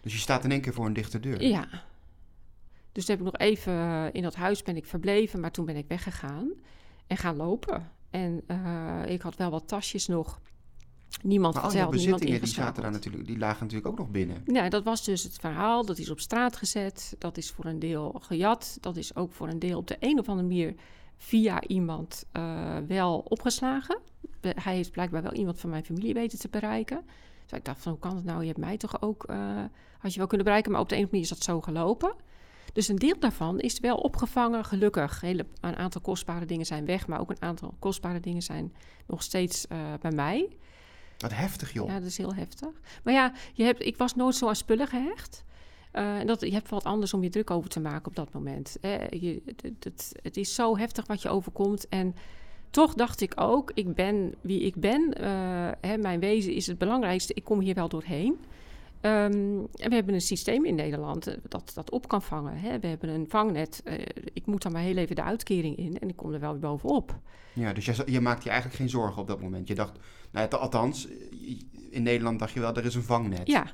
Dus 0.00 0.12
je 0.12 0.18
staat 0.18 0.44
in 0.44 0.50
één 0.50 0.60
keer 0.60 0.72
voor 0.72 0.86
een 0.86 0.92
dichte 0.92 1.20
deur. 1.20 1.42
Ja. 1.42 1.68
Dus 2.92 3.04
toen 3.04 3.16
heb 3.16 3.26
ik 3.26 3.32
nog 3.32 3.40
even 3.40 3.72
eh, 3.72 4.06
in 4.12 4.22
dat 4.22 4.34
huis 4.34 4.62
ben 4.62 4.76
ik 4.76 4.86
verbleven. 4.86 5.40
Maar 5.40 5.50
toen 5.50 5.64
ben 5.64 5.76
ik 5.76 5.88
weggegaan 5.88 6.50
en 7.06 7.16
gaan 7.16 7.36
lopen. 7.36 7.90
En 8.10 8.42
eh, 8.46 9.02
ik 9.06 9.22
had 9.22 9.36
wel 9.36 9.50
wat 9.50 9.68
tasjes 9.68 10.06
nog. 10.06 10.40
Niemand 11.22 11.54
Maar 11.54 11.62
verteld, 11.62 11.94
niemand 11.94 12.20
bezittingen, 12.20 12.40
die, 12.40 12.54
zaten 12.54 12.82
daar 12.82 12.90
natuurlijk, 12.92 13.26
die 13.26 13.38
lagen 13.38 13.62
natuurlijk 13.62 13.88
ook 13.88 13.98
nog 13.98 14.10
binnen. 14.10 14.42
Ja, 14.46 14.68
dat 14.68 14.84
was 14.84 15.04
dus 15.04 15.22
het 15.22 15.36
verhaal. 15.40 15.84
Dat 15.84 15.98
is 15.98 16.10
op 16.10 16.20
straat 16.20 16.56
gezet. 16.56 17.16
Dat 17.18 17.36
is 17.36 17.50
voor 17.50 17.64
een 17.64 17.78
deel 17.78 18.20
gejat. 18.20 18.78
Dat 18.80 18.96
is 18.96 19.16
ook 19.16 19.32
voor 19.32 19.48
een 19.48 19.58
deel 19.58 19.78
op 19.78 19.86
de 19.86 19.96
een 20.00 20.18
of 20.18 20.28
andere 20.28 20.48
manier 20.48 20.74
via 21.16 21.62
iemand 21.66 22.24
eh, 22.32 22.76
wel 22.86 23.18
opgeslagen. 23.18 23.98
Hij 24.40 24.74
heeft 24.74 24.90
blijkbaar 24.90 25.22
wel 25.22 25.32
iemand 25.32 25.60
van 25.60 25.70
mijn 25.70 25.84
familie 25.84 26.14
weten 26.14 26.38
te 26.38 26.48
bereiken. 26.48 27.02
Dus 27.46 27.58
ik 27.58 27.64
dacht 27.64 27.82
van, 27.82 27.92
hoe 27.92 28.00
kan 28.00 28.16
het 28.16 28.24
nou? 28.24 28.40
Je 28.40 28.46
hebt 28.46 28.58
mij 28.58 28.76
toch 28.76 29.02
ook, 29.02 29.24
eh, 29.24 29.36
had 29.98 30.12
je 30.12 30.18
wel 30.18 30.26
kunnen 30.26 30.46
bereiken. 30.46 30.72
Maar 30.72 30.80
op 30.80 30.88
de 30.88 30.96
een 30.96 31.04
of 31.04 31.10
andere 31.10 31.24
manier 31.26 31.40
is 31.40 31.46
dat 31.46 31.54
zo 31.54 31.60
gelopen. 31.60 32.14
Dus 32.72 32.88
een 32.88 32.96
deel 32.96 33.18
daarvan 33.18 33.60
is 33.60 33.80
wel 33.80 33.96
opgevangen, 33.96 34.64
gelukkig. 34.64 35.20
Hele, 35.20 35.46
een 35.60 35.76
aantal 35.76 36.00
kostbare 36.00 36.44
dingen 36.44 36.66
zijn 36.66 36.84
weg, 36.84 37.06
maar 37.06 37.20
ook 37.20 37.30
een 37.30 37.42
aantal 37.42 37.74
kostbare 37.78 38.20
dingen 38.20 38.42
zijn 38.42 38.74
nog 39.06 39.22
steeds 39.22 39.66
eh, 39.66 39.78
bij 40.00 40.10
mij. 40.10 40.48
Wat 41.18 41.34
heftig, 41.34 41.72
joh. 41.72 41.88
Ja, 41.88 41.98
dat 41.98 42.08
is 42.08 42.16
heel 42.16 42.34
heftig. 42.34 42.68
Maar 43.02 43.14
ja, 43.14 43.32
je 43.52 43.64
hebt, 43.64 43.82
ik 43.82 43.96
was 43.96 44.14
nooit 44.14 44.34
zo 44.34 44.48
aan 44.48 44.56
spullen 44.56 44.86
gehecht. 44.86 45.44
Eh, 45.90 46.18
en 46.18 46.26
dat, 46.26 46.40
je 46.40 46.52
hebt 46.52 46.68
wat 46.68 46.84
anders 46.84 47.14
om 47.14 47.22
je 47.22 47.28
druk 47.28 47.50
over 47.50 47.70
te 47.70 47.80
maken 47.80 48.06
op 48.06 48.16
dat 48.16 48.32
moment. 48.32 48.76
Eh, 48.80 49.08
je, 49.10 49.42
het, 49.80 50.12
het 50.22 50.36
is 50.36 50.54
zo 50.54 50.76
heftig 50.76 51.06
wat 51.06 51.22
je 51.22 51.28
overkomt. 51.28 51.88
En 51.88 52.14
toch 52.70 52.94
dacht 52.94 53.20
ik 53.20 53.32
ook, 53.40 53.70
ik 53.74 53.94
ben 53.94 54.34
wie 54.40 54.60
ik 54.60 54.74
ben. 54.76 55.12
Eh, 55.12 55.70
hè, 55.80 55.96
mijn 55.96 56.20
wezen 56.20 56.52
is 56.52 56.66
het 56.66 56.78
belangrijkste. 56.78 57.34
Ik 57.34 57.44
kom 57.44 57.60
hier 57.60 57.74
wel 57.74 57.88
doorheen. 57.88 58.38
Ehm, 59.04 59.58
en 59.74 59.88
we 59.88 59.94
hebben 59.94 60.14
een 60.14 60.20
systeem 60.20 60.64
in 60.64 60.74
Nederland 60.74 61.26
eh, 61.26 61.34
dat 61.48 61.72
dat 61.74 61.90
op 61.90 62.08
kan 62.08 62.22
vangen. 62.22 62.58
Hè. 62.58 62.78
We 62.78 62.86
hebben 62.86 63.08
een 63.08 63.28
vangnet. 63.28 63.80
Eh, 63.84 63.98
ik 64.32 64.46
moet 64.46 64.62
dan 64.62 64.72
maar 64.72 64.82
heel 64.82 64.96
even 64.96 65.16
de 65.16 65.22
uitkering 65.22 65.76
in 65.76 65.98
en 65.98 66.08
ik 66.08 66.16
kom 66.16 66.32
er 66.32 66.40
wel 66.40 66.50
weer 66.50 66.60
bovenop. 66.60 67.18
Ja, 67.52 67.72
dus 67.72 67.84
je, 67.84 68.02
je 68.06 68.20
maakte 68.20 68.44
je 68.44 68.50
eigenlijk 68.50 68.80
geen 68.80 68.88
zorgen 68.88 69.22
op 69.22 69.28
dat 69.28 69.40
moment. 69.40 69.68
Je 69.68 69.74
dacht, 69.74 69.98
nou 70.30 70.48
ja, 70.50 70.56
althans, 70.56 71.08
in 71.90 72.02
Nederland 72.02 72.38
dacht 72.38 72.52
je 72.52 72.60
wel, 72.60 72.74
er 72.74 72.84
is 72.84 72.94
een 72.94 73.02
vangnet. 73.02 73.46
Ja, 73.46 73.66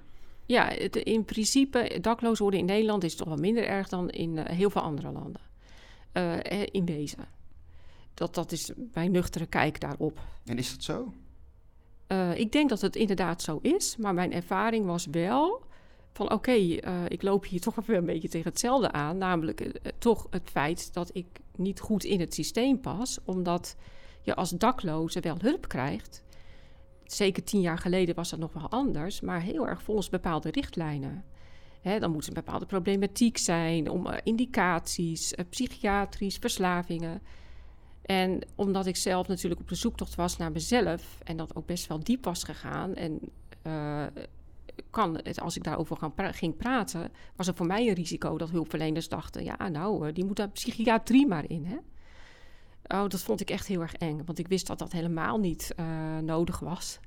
ja 0.47 0.69
het, 0.69 0.97
in 0.97 1.25
principe, 1.25 1.99
dakloos 2.01 2.39
worden 2.39 2.61
in 2.61 2.67
Nederland 2.67 3.05
is 3.05 3.15
toch 3.15 3.29
wel 3.29 3.37
minder 3.37 3.65
erg 3.65 3.89
dan 3.89 4.11
in 4.11 4.39
eh, 4.39 4.57
heel 4.57 4.71
veel 4.71 4.83
andere 4.83 5.11
landen. 5.11 5.41
Eh, 6.13 6.63
eh, 6.63 6.69
in 6.71 6.85
wezen. 6.85 7.29
Dat, 8.15 8.35
dat 8.35 8.53
is 8.53 8.73
mijn 8.93 9.11
nuchtere 9.11 9.47
kijk 9.47 9.81
daarop. 9.81 10.21
En 10.45 10.59
is 10.59 10.71
dat 10.71 10.83
zo? 10.83 11.13
Eh, 12.11 12.39
ik 12.39 12.53
denk 12.53 12.69
dat 12.69 12.81
het 12.81 12.97
inderdaad 12.97 13.43
zo 13.43 13.59
is, 13.63 13.97
maar 13.97 14.15
mijn 14.15 14.33
ervaring 14.33 14.87
was 14.87 15.07
wel 15.07 15.63
van 16.13 16.33
oké, 16.33 16.53
eh, 16.53 17.05
ik 17.09 17.23
loop 17.23 17.45
hier 17.45 17.61
toch 17.71 17.79
even 17.79 17.97
een 17.97 18.05
beetje 18.05 18.29
tegen 18.29 18.51
hetzelfde 18.51 18.93
aan. 18.93 19.19
Namelijk 19.19 19.61
eh, 19.61 19.93
toch 19.99 20.27
het 20.31 20.51
feit 20.51 20.95
dat 20.95 21.11
ik 21.13 21.27
niet 21.57 21.81
goed 21.81 22.05
in 22.05 22.21
het 22.21 22.35
systeem 22.35 22.81
pas, 22.81 23.19
omdat 23.25 23.77
je 24.23 24.35
als 24.35 24.51
dakloze 24.51 25.21
wel 25.21 25.37
hulp 25.41 25.69
krijgt. 25.69 26.23
Zeker 27.05 27.45
tien 27.45 27.61
jaar 27.61 27.79
geleden 27.79 28.15
was 28.15 28.31
dat 28.31 28.39
nog 28.39 28.53
wel 28.53 28.69
anders, 28.69 29.21
maar 29.21 29.41
heel 29.41 29.69
erg 29.69 29.83
volgens 29.83 30.09
bepaalde 30.09 30.51
richtlijnen. 30.51 31.25
Dan 31.83 32.11
moet 32.11 32.23
er 32.23 32.29
een 32.29 32.45
bepaalde 32.45 32.67
problematiek 32.67 33.39
zijn, 33.39 33.91
om 33.91 34.09
indicaties, 34.23 35.35
psychiatrisch, 35.51 36.37
verslavingen. 36.37 37.23
En 38.11 38.41
omdat 38.55 38.87
ik 38.87 38.97
zelf 38.97 39.29
natuurlijk 39.29 39.61
op 39.61 39.69
de 39.69 39.75
zoektocht 39.75 40.15
was 40.15 40.37
naar 40.37 40.53
mezelf 40.53 41.19
en 41.25 41.37
dat 41.37 41.57
ook 41.57 41.67
best 41.67 41.87
wel 41.87 42.01
diep 42.05 42.25
was 42.25 42.43
gegaan 42.45 42.95
en 42.95 43.21
eh, 43.63 44.07
kan 44.91 45.17
het, 45.23 45.41
als 45.41 45.57
ik 45.57 45.63
daarover 45.63 45.97
gaan 45.97 46.15
pra- 46.15 46.33
ging 46.33 46.57
praten, 46.57 47.11
was 47.37 47.47
er 47.47 47.55
voor 47.55 47.67
mij 47.67 47.89
een 47.89 47.95
risico 47.95 48.39
dat 48.39 48.51
hulpverleners 48.51 49.09
dachten, 49.09 49.45
ja 49.45 49.69
nou, 49.69 50.09
eh, 50.09 50.15
die 50.15 50.25
moet 50.25 50.37
daar 50.37 50.49
psychiatrie 50.51 51.27
maar 51.27 51.49
in, 51.49 51.65
hè? 51.65 51.77
Oh, 52.99 53.09
dat 53.09 53.21
vond 53.21 53.41
ik 53.41 53.51
echt 53.51 53.67
heel 53.67 53.81
erg 53.81 53.95
eng, 53.95 54.23
want 54.25 54.39
ik 54.39 54.49
wist 54.49 54.67
dat 54.67 54.79
dat 54.79 54.93
helemaal 54.93 55.39
niet 55.39 55.73
eh, 55.77 56.19
nodig 56.19 56.59
was. 56.59 56.99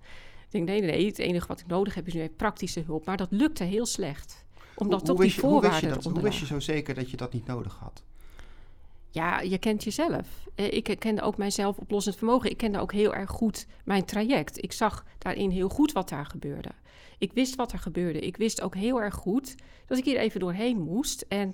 Ik 0.46 0.52
denk, 0.52 0.68
nee, 0.68 0.82
nee, 0.82 0.92
nee, 0.92 1.06
het 1.06 1.20
enige 1.20 1.48
wat 1.48 1.60
ik 1.60 1.68
nodig 1.68 1.94
heb 1.96 2.08
is 2.08 2.14
nu 2.14 2.22
even 2.22 2.36
praktische 2.36 2.80
hulp. 2.86 3.06
Maar 3.06 3.18
dat 3.18 3.32
lukte 3.32 3.64
heel 3.64 3.86
slecht, 3.86 4.46
omdat 4.76 5.00
Hoe- 5.00 5.08
toch 5.10 5.18
die 5.26 5.34
je- 5.36 5.42
hoe 5.42 5.52
wist 5.52 5.72
je 5.74 5.80
voorwaarden 5.82 5.90
dat- 5.90 6.04
Hoe 6.14 6.22
wist 6.22 6.40
je 6.40 6.46
zo 6.46 6.60
zeker 6.60 6.94
dat 6.96 7.10
je 7.12 7.18
dat 7.18 7.34
niet 7.34 7.46
nodig 7.46 7.76
had? 7.80 8.04
Ja, 9.14 9.40
je 9.40 9.58
kent 9.58 9.84
jezelf. 9.84 10.48
Eh, 10.56 10.72
Ik 10.74 10.96
kende 11.00 11.22
ook 11.22 11.38
mijzelf 11.38 11.78
oplossend 11.78 12.16
vermogen. 12.16 12.50
Ik 12.50 12.58
kende 12.58 12.80
ook 12.80 12.92
heel 12.92 13.14
erg 13.14 13.30
goed 13.30 13.68
mijn 13.86 14.06
traject. 14.06 14.64
Ik 14.64 14.72
zag 14.72 15.06
daarin 15.18 15.50
heel 15.50 15.70
goed 15.70 15.92
wat 15.92 16.10
daar 16.10 16.26
gebeurde. 16.26 16.70
Ik 17.18 17.34
wist 17.34 17.56
wat 17.56 17.72
er 17.72 17.80
gebeurde. 17.80 18.20
Ik 18.20 18.38
wist 18.38 18.62
ook 18.62 18.76
heel 18.76 19.02
erg 19.02 19.16
goed 19.16 19.56
dat 19.86 19.98
ik 19.98 20.06
hier 20.06 20.18
even 20.18 20.40
doorheen 20.40 20.82
moest. 20.82 21.26
En 21.28 21.52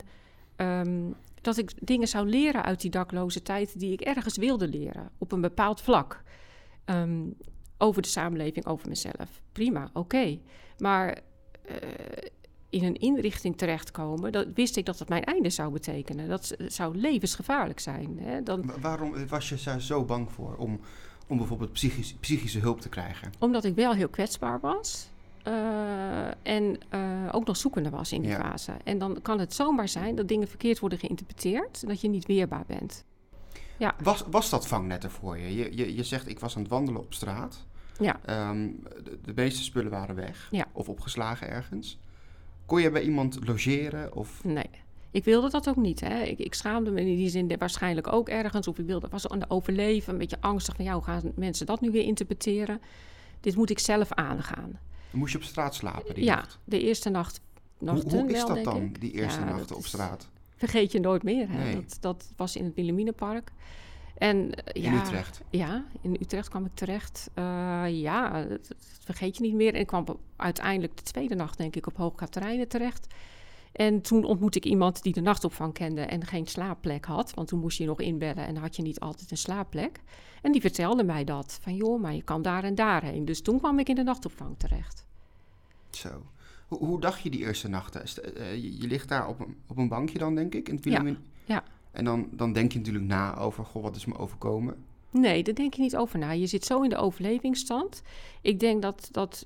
ehm, 0.55 1.11
dat 1.41 1.57
ik 1.57 1.71
dingen 1.87 2.07
zou 2.07 2.27
leren 2.27 2.63
uit 2.63 2.81
die 2.81 2.91
dakloze 2.91 3.41
tijd 3.41 3.79
die 3.79 3.91
ik 3.91 4.01
ergens 4.01 4.37
wilde 4.37 4.67
leren. 4.67 5.09
Op 5.17 5.31
een 5.31 5.41
bepaald 5.41 5.81
vlak. 5.81 6.23
Ehm, 6.85 7.27
over 7.77 8.01
de 8.01 8.07
samenleving, 8.07 8.65
over 8.65 8.87
mezelf. 8.89 9.41
Prima, 9.51 9.89
oké. 9.93 10.39
Maar 10.77 11.19
eh, 11.65 11.75
in 12.69 12.83
een 12.83 12.95
inrichting 12.99 13.57
terechtkomen, 13.57 14.31
dat 14.31 14.47
wist 14.53 14.75
ik 14.77 14.85
dat 14.85 14.97
dat 14.97 15.09
mijn 15.09 15.23
einde 15.23 15.49
zou 15.49 15.71
betekenen. 15.71 16.29
Dat 16.29 16.55
zou 16.67 16.97
levensgevaarlijk 16.97 17.79
zijn. 17.79 18.17
Hè? 18.21 18.43
Dan, 18.43 18.65
Wa- 18.65 18.79
Waarom 18.81 19.27
was 19.27 19.49
je 19.49 19.61
daar 19.65 19.81
zo 19.81 20.03
bang 20.05 20.31
voor 20.31 20.55
om, 20.55 20.79
om 21.27 21.37
bijvoorbeeld 21.37 21.71
psychisch, 21.73 22.13
psychische 22.19 22.59
hulp 22.59 22.81
te 22.81 22.89
krijgen? 22.89 23.31
omdat 23.39 23.63
ik 23.63 23.75
wel 23.75 23.93
heel 23.93 24.09
kwetsbaar 24.09 24.59
was. 24.59 25.07
eh, 25.43 26.27
en 26.43 26.77
eh, 26.89 26.99
ook 27.31 27.45
nog 27.45 27.57
zoekende 27.57 27.89
was 27.89 28.11
in 28.11 28.21
die 28.21 28.29
Ja. 28.31 28.39
fase. 28.39 28.71
En 28.83 28.97
dan 28.97 29.21
kan 29.21 29.39
het 29.39 29.53
zomaar 29.53 29.87
zijn 29.89 30.15
dat 30.15 30.27
dingen 30.27 30.47
verkeerd 30.47 30.79
worden 30.79 30.99
geïnterpreteerd. 30.99 31.81
En 31.81 31.87
dat 31.87 32.01
je 32.01 32.09
niet 32.09 32.25
weerbaar 32.25 32.63
bent. 32.67 33.03
Was, 34.03 34.23
was 34.31 34.49
dat 34.49 34.67
vangnet 34.67 35.05
voor 35.09 35.37
je? 35.37 35.55
Je, 35.55 35.77
je? 35.77 35.95
je 35.95 36.03
zegt, 36.03 36.27
ik 36.29 36.39
was 36.39 36.55
aan 36.55 36.61
het 36.61 36.71
wandelen 36.71 37.01
op 37.01 37.13
straat. 37.13 37.65
Ja. 37.99 38.19
Ehm, 38.25 38.67
de, 39.03 39.19
de 39.23 39.31
meeste 39.35 39.63
spullen 39.63 39.91
waren 39.91 40.15
weg. 40.15 40.47
Ja. 40.51 40.65
Of 40.71 40.89
opgeslagen 40.89 41.49
ergens. 41.49 41.99
Kon 42.69 42.81
je 42.81 42.91
bij 42.91 43.01
iemand 43.01 43.47
logeren? 43.47 44.15
Of... 44.15 44.43
Nee. 44.43 44.69
Ik 45.11 45.23
wilde 45.23 45.49
dat 45.49 45.69
ook 45.69 45.75
niet. 45.75 45.99
Hè. 45.99 46.21
Ik, 46.23 46.39
ik 46.39 46.53
schaamde 46.53 46.91
me 46.91 46.99
in 46.99 47.05
die 47.05 47.29
zin 47.29 47.57
waarschijnlijk 47.57 48.13
ook 48.13 48.29
ergens. 48.29 48.67
Of 48.67 48.77
ik 48.79 48.85
wilde, 48.85 49.07
was 49.09 49.27
aan 49.27 49.39
de 49.39 49.49
overleven, 49.49 50.13
een 50.13 50.19
beetje 50.19 50.37
angstig 50.39 50.75
van... 50.75 50.85
ja, 50.85 50.93
hoe 50.93 51.03
gaan 51.03 51.31
mensen 51.35 51.65
dat 51.65 51.81
nu 51.81 51.91
weer 51.91 52.03
interpreteren? 52.03 52.81
Dit 53.39 53.55
moet 53.55 53.69
ik 53.69 53.79
zelf 53.79 54.13
aangaan. 54.13 54.79
Moest 55.11 55.31
je 55.31 55.37
op 55.37 55.43
straat 55.43 55.75
slapen 55.75 56.15
die 56.15 56.23
ja, 56.23 56.35
nacht? 56.35 56.59
de 56.63 56.81
eerste 56.81 57.09
nacht. 57.09 57.41
Hoe, 57.77 57.91
nachten 57.91 58.19
hoe 58.19 58.29
is 58.29 58.43
wel, 58.43 58.55
dat 58.55 58.63
dan, 58.63 58.81
ik. 58.81 59.01
die 59.01 59.11
eerste 59.11 59.39
Ja, 59.39 59.57
dat 59.57 59.73
op 59.73 59.85
straat? 59.85 60.29
Vergeet 60.55 60.91
je 60.91 60.99
nooit 60.99 61.23
meer. 61.23 61.49
Hè. 61.49 61.63
Nee. 61.63 61.75
Dat, 61.75 61.97
dat 61.99 62.31
was 62.35 62.55
in 62.55 62.63
het 62.63 62.75
Wilhelminapark. 62.75 63.51
En, 64.19 64.53
eh, 64.53 64.83
In 64.83 64.91
ja, 64.91 65.01
Utrecht? 65.01 65.41
Ja, 65.49 65.85
in 66.01 66.17
Utrecht 66.19 66.49
kwam 66.49 66.65
ik 66.65 66.73
terecht. 66.73 67.29
Eh, 67.33 67.83
ja, 67.87 68.43
dat, 68.43 68.67
dat 68.67 68.77
vergeet 69.03 69.37
je 69.37 69.43
niet 69.43 69.53
meer. 69.53 69.73
En 69.73 69.79
ik 69.79 69.87
kwam 69.87 70.05
uiteindelijk 70.35 70.97
de 70.97 71.03
tweede 71.03 71.35
nacht, 71.35 71.57
denk 71.57 71.75
ik, 71.75 71.87
op 71.87 71.97
Hoog 71.97 72.15
Katerijnen 72.15 72.67
terecht. 72.67 73.07
En 73.71 74.01
toen 74.01 74.23
ontmoette 74.23 74.57
ik 74.57 74.65
iemand 74.65 75.03
die 75.03 75.13
de 75.13 75.21
nachtopvang 75.21 75.73
kende 75.73 76.01
en 76.01 76.25
geen 76.25 76.47
slaapplek 76.47 77.05
had. 77.05 77.33
Want 77.33 77.47
toen 77.47 77.59
moest 77.59 77.77
je 77.77 77.85
nog 77.85 77.99
inbellen 77.99 78.45
en 78.45 78.55
had 78.57 78.75
je 78.75 78.81
niet 78.81 78.99
altijd 78.99 79.31
een 79.31 79.37
slaapplek. 79.37 80.01
En 80.41 80.51
die 80.51 80.61
vertelde 80.61 81.03
mij 81.03 81.23
dat. 81.23 81.59
Van 81.61 81.75
joh, 81.75 82.01
maar 82.01 82.13
je 82.13 82.23
kan 82.23 82.41
daar 82.41 82.63
en 82.63 82.75
daarheen. 82.75 83.25
Dus 83.25 83.41
toen 83.41 83.57
kwam 83.57 83.79
ik 83.79 83.89
in 83.89 83.95
de 83.95 84.03
nachtopvang 84.03 84.55
terecht. 84.57 85.05
Zo. 85.89 86.25
Hoe, 86.67 86.77
hoe 86.77 87.01
dacht 87.01 87.21
je 87.21 87.29
die 87.29 87.39
eerste 87.39 87.67
nachten? 87.67 88.03
Eh, 88.03 88.55
je, 88.55 88.81
je 88.81 88.87
ligt 88.87 89.09
daar 89.09 89.27
op 89.27 89.39
een, 89.39 89.57
op 89.67 89.77
een 89.77 89.87
bankje 89.87 90.17
dan, 90.17 90.35
denk 90.35 90.55
ik, 90.55 90.69
in 90.69 90.75
het 90.75 90.83
Ja, 90.83 91.15
ja. 91.45 91.63
En 91.91 92.05
dan, 92.05 92.27
dan 92.31 92.53
denk 92.53 92.71
je 92.71 92.77
natuurlijk 92.77 93.05
na 93.05 93.37
over, 93.37 93.65
goh, 93.65 93.83
wat 93.83 93.95
is 93.95 94.05
me 94.05 94.17
overkomen? 94.17 94.85
Nee, 95.11 95.43
daar 95.43 95.53
denk 95.53 95.73
je 95.73 95.81
niet 95.81 95.95
over 95.95 96.19
na. 96.19 96.31
Je 96.31 96.47
zit 96.47 96.65
zo 96.65 96.81
in 96.81 96.89
de 96.89 96.97
overlevingsstand. 96.97 98.01
Ik 98.41 98.59
denk 98.59 98.81
dat 98.81 99.09
dat, 99.11 99.45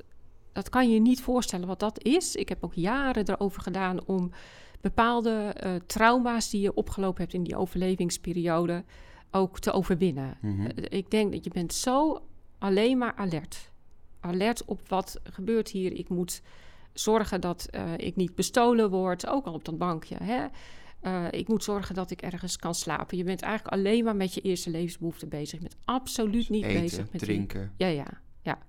dat 0.51 0.69
kan 0.69 0.91
je 0.91 0.99
niet 0.99 1.21
voorstellen 1.21 1.67
wat 1.67 1.79
dat 1.79 2.03
is. 2.03 2.35
Ik 2.35 2.49
heb 2.49 2.63
ook 2.63 2.73
jaren 2.73 3.29
erover 3.29 3.61
gedaan 3.61 4.05
om 4.05 4.31
bepaalde 4.81 5.29
eh, 5.29 5.75
trauma's 5.85 6.49
die 6.49 6.61
je 6.61 6.73
opgelopen 6.73 7.21
hebt 7.21 7.33
in 7.33 7.43
die 7.43 7.57
overlevingsperiode 7.57 8.83
ook 9.31 9.59
te 9.59 9.71
overwinnen. 9.71 10.37
Mhm. 10.41 10.65
Eh, 10.65 10.97
ik 10.97 11.11
denk 11.11 11.31
dat 11.31 11.43
je 11.43 11.49
bent 11.49 11.73
zo 11.73 12.21
alleen 12.57 12.97
maar 12.97 13.13
alert. 13.15 13.71
Alert 14.19 14.65
op 14.65 14.81
wat 14.87 15.19
gebeurt 15.23 15.69
hier. 15.69 15.93
Ik 15.93 16.09
moet 16.09 16.41
zorgen 16.93 17.41
dat 17.41 17.67
eh, 17.71 17.97
ik 17.97 18.15
niet 18.15 18.35
bestolen 18.35 18.89
word, 18.89 19.27
ook 19.27 19.45
al 19.45 19.53
op 19.53 19.65
dat 19.65 19.77
bankje. 19.77 20.15
Hè? 20.23 20.45
Eh, 21.03 21.25
ik 21.29 21.47
moet 21.47 21.63
zorgen 21.63 21.95
dat 21.95 22.11
ik 22.11 22.21
ergens 22.21 22.57
kan 22.57 22.75
slapen. 22.75 23.17
Je 23.17 23.23
bent 23.23 23.41
eigenlijk 23.41 23.75
alleen 23.75 24.03
maar 24.03 24.15
met 24.15 24.33
je 24.33 24.41
eerste 24.41 24.69
levensbehoeften 24.69 25.29
bezig. 25.29 25.51
Je 25.51 25.67
bent 25.67 25.77
absoluut 25.85 26.49
niet 26.49 26.63
Eten, 26.65 26.81
bezig 26.81 26.97
met 26.99 27.09
die- 27.11 27.19
drinken 27.19 27.71
Ja, 27.77 27.87
ja. 27.87 28.07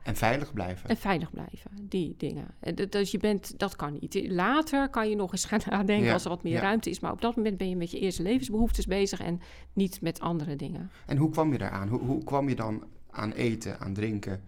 en 0.03 0.17
veilig 0.17 0.53
blijven. 0.53 0.89
En 0.89 0.97
veilig 0.97 1.31
blijven, 1.31 1.71
die 1.83 2.15
dingen. 2.19 2.47
Dus 2.89 3.11
je 3.11 3.19
bent, 3.19 3.59
dat 3.59 3.77
kan 3.77 3.97
niet. 4.01 4.31
Later 4.31 4.89
kan 4.89 5.09
je 5.09 5.17
nog 5.17 5.33
eens 5.33 5.45
gaan 5.45 5.61
nadenken 5.71 6.07
Ja, 6.07 6.13
als 6.13 6.25
er 6.25 6.29
wat 6.31 6.43
meer 6.43 6.53
ja. 6.53 6.61
ruimte 6.61 6.91
is. 6.91 7.01
Maar 7.01 7.13
op 7.13 7.21
dat 7.21 7.37
moment 7.37 7.57
ben 7.57 7.69
je 7.69 7.77
met 7.77 7.91
je 7.91 7.99
eerste 7.99 8.23
levensbehoeftes 8.23 8.87
bezig 8.87 9.21
en 9.21 9.41
niet 9.73 10.01
met 10.01 10.21
andere 10.21 10.57
dingen. 10.57 10.91
En 11.07 11.17
hoe 11.17 11.31
kwam 11.31 11.53
je 11.53 11.59
daaraan? 11.59 11.89
Hoe, 11.89 12.01
hoe 12.01 12.25
kwam 12.25 12.49
je 12.49 12.55
dan 12.55 12.85
aan 13.11 13.33
eten, 13.33 13.81
aan 13.81 13.95
drinken? 13.95 14.43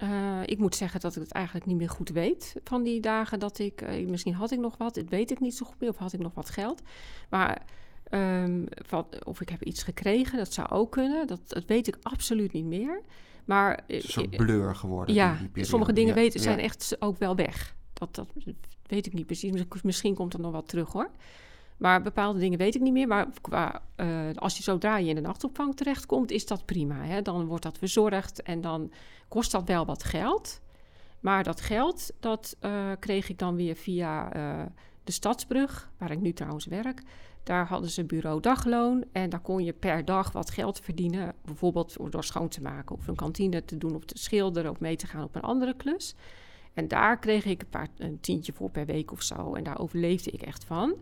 Eh, 0.00 0.40
ik 0.44 0.58
moet 0.58 0.74
zeggen 0.76 1.00
dat 1.00 1.16
ik 1.16 1.22
het 1.22 1.32
eigenlijk 1.32 1.66
niet 1.66 1.76
meer 1.76 1.88
goed 1.88 2.08
weet 2.08 2.54
van 2.64 2.82
die 2.82 3.00
dagen 3.00 3.38
dat 3.38 3.58
ik... 3.58 3.80
eh, 3.82 4.06
misschien 4.06 4.34
had 4.34 4.50
ik 4.50 4.58
nog 4.58 4.76
wat, 4.76 4.94
dat 4.94 5.08
weet 5.08 5.30
ik 5.30 5.40
niet 5.40 5.54
zo 5.56 5.66
goed 5.66 5.80
meer. 5.80 5.88
Of 5.90 5.96
had 5.96 6.12
ik 6.12 6.20
nog 6.20 6.34
wat 6.34 6.50
geld. 6.50 6.82
Maar 7.30 7.62
ehm, 8.04 8.64
wat, 8.88 9.24
of 9.24 9.40
ik 9.40 9.48
heb 9.48 9.62
iets 9.64 9.82
gekregen, 9.82 10.38
dat 10.38 10.52
zou 10.52 10.68
ook 10.70 10.92
kunnen. 10.92 11.26
Dat, 11.26 11.40
dat 11.46 11.64
weet 11.66 11.86
ik 11.88 11.96
absoluut 12.02 12.52
niet 12.52 12.64
meer. 12.64 13.02
Maar 13.44 13.70
Het 13.70 13.82
eh, 13.86 13.96
is 13.96 14.04
een 14.04 14.10
soort 14.10 14.36
blur 14.36 14.74
geworden. 14.74 15.14
ja, 15.14 15.36
sommige 15.54 15.92
dingen 15.92 16.14
Ja, 16.14 16.20
weten, 16.20 16.38
ja. 16.40 16.44
zijn 16.46 16.58
echt 16.58 16.96
ook 16.98 17.18
wel 17.18 17.36
weg. 17.36 17.74
Dat, 17.92 18.14
dat 18.14 18.28
weet 18.86 19.06
ik 19.06 19.12
niet 19.12 19.26
precies. 19.26 19.50
Misschien- 19.52 19.80
Misschien 19.82 20.14
komt 20.14 20.34
er 20.34 20.40
nog 20.40 20.52
wat 20.52 20.68
terug 20.68 20.92
hoor. 20.92 21.10
Maar 21.80 22.02
bepaalde 22.02 22.38
dingen 22.38 22.58
weet 22.58 22.74
ik 22.74 22.80
niet 22.80 22.92
meer. 22.92 23.06
Maar 23.06 23.26
qua, 23.40 23.82
eh, 23.96 24.08
als 24.34 24.56
je 24.56 24.62
zodra 24.62 24.96
je 24.96 25.08
in 25.08 25.14
de 25.14 25.20
nachtopvang 25.20 25.76
terechtkomt, 25.76 26.30
is 26.30 26.46
dat 26.46 26.64
prima. 26.64 27.04
Hè? 27.04 27.22
Dan 27.22 27.46
wordt 27.46 27.62
dat 27.62 27.78
verzorgd 27.78 28.42
en 28.42 28.60
dan 28.60 28.92
kost 29.28 29.52
dat 29.52 29.68
wel 29.68 29.86
wat 29.86 30.04
geld. 30.04 30.60
Maar 31.20 31.44
dat 31.44 31.60
geld, 31.60 32.12
dat 32.20 32.56
eh, 32.60 32.90
kreeg 32.98 33.28
ik 33.28 33.38
dan 33.38 33.56
weer 33.56 33.76
via 33.76 34.32
eh, 34.32 34.66
de 35.04 35.12
Stadsbrug, 35.12 35.90
waar 35.98 36.10
ik 36.10 36.20
nu 36.20 36.32
trouwens 36.32 36.66
werk. 36.66 37.02
Daar 37.42 37.66
hadden 37.66 37.90
ze 37.90 38.04
bureau 38.04 38.40
dagloon 38.40 39.04
en 39.12 39.30
daar 39.30 39.40
kon 39.40 39.64
je 39.64 39.72
per 39.72 40.04
dag 40.04 40.32
wat 40.32 40.50
geld 40.50 40.80
verdienen. 40.80 41.34
Bijvoorbeeld 41.44 41.96
door 42.10 42.24
schoon 42.24 42.48
te 42.48 42.62
maken 42.62 42.96
of 42.96 43.06
een 43.06 43.16
kantine 43.16 43.64
te 43.64 43.78
doen 43.78 43.94
of 43.94 44.04
te 44.04 44.18
schilderen 44.18 44.70
of 44.70 44.80
mee 44.80 44.96
te 44.96 45.06
gaan 45.06 45.24
op 45.24 45.34
een 45.34 45.42
andere 45.42 45.76
klus. 45.76 46.14
En 46.74 46.88
daar 46.88 47.18
kreeg 47.18 47.44
ik 47.44 47.60
een, 47.60 47.68
paar, 47.68 47.88
een 47.96 48.20
tientje 48.20 48.52
voor 48.52 48.70
per 48.70 48.86
week 48.86 49.12
of 49.12 49.22
zo. 49.22 49.54
En 49.54 49.64
daar 49.64 49.78
overleefde 49.78 50.30
ik 50.30 50.42
echt 50.42 50.64
van. 50.64 50.96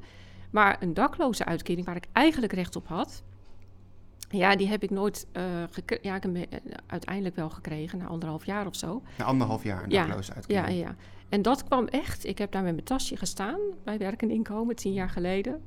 Maar 0.50 0.76
een 0.80 0.94
dakloze 0.94 1.44
uitkering 1.44 1.86
waar 1.86 1.96
ik 1.96 2.06
eigenlijk 2.12 2.52
recht 2.52 2.76
op 2.76 2.86
had... 2.86 3.22
Ja, 4.30 4.56
die 4.56 4.68
heb 4.68 4.82
ik 4.82 4.90
nooit 4.90 5.26
uh, 5.32 5.42
gekregen. 5.70 6.08
Ja, 6.08 6.16
ik 6.16 6.22
heb 6.22 6.34
hem 6.34 6.44
eh, 6.50 6.58
uiteindelijk 6.86 7.36
wel 7.36 7.50
gekregen, 7.50 7.98
na 7.98 8.06
anderhalf 8.06 8.46
jaar 8.46 8.66
of 8.66 8.74
zo. 8.76 9.02
Na 9.18 9.24
anderhalf 9.24 9.62
jaar 9.62 9.82
een 9.82 9.90
Ja, 9.90 10.06
dakloze 10.06 10.34
uitkering. 10.34 10.66
Ja, 10.66 10.72
ja. 10.74 10.94
En 11.28 11.42
dat 11.42 11.64
kwam 11.64 11.86
echt. 11.86 12.26
Ik 12.26 12.38
heb 12.38 12.52
daar 12.52 12.62
met 12.62 12.72
mijn 12.72 12.84
tasje 12.84 13.16
gestaan 13.16 13.60
bij 13.84 13.98
Werk 13.98 14.22
en 14.22 14.30
Inkomen, 14.30 14.76
tien 14.76 14.92
jaar 14.92 15.10
geleden. 15.10 15.62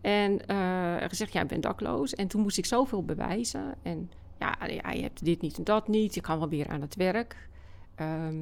En 0.00 0.46
eh, 0.46 1.08
gezegd, 1.08 1.32
ja, 1.32 1.40
ik 1.40 1.48
ben 1.48 1.60
dakloos. 1.60 2.14
En 2.14 2.28
toen 2.28 2.42
moest 2.42 2.58
ik 2.58 2.66
zoveel 2.66 3.04
bewijzen. 3.04 3.74
En 3.82 4.10
ja, 4.38 4.56
ja, 4.66 4.90
je 4.90 5.02
hebt 5.02 5.24
dit 5.24 5.40
niet 5.40 5.58
en 5.58 5.64
dat 5.64 5.88
niet. 5.88 6.14
Je 6.14 6.20
kan 6.20 6.38
wel 6.38 6.48
weer 6.48 6.68
aan 6.68 6.80
het 6.80 6.94
werk. 6.94 7.48
Ehm, 7.94 8.40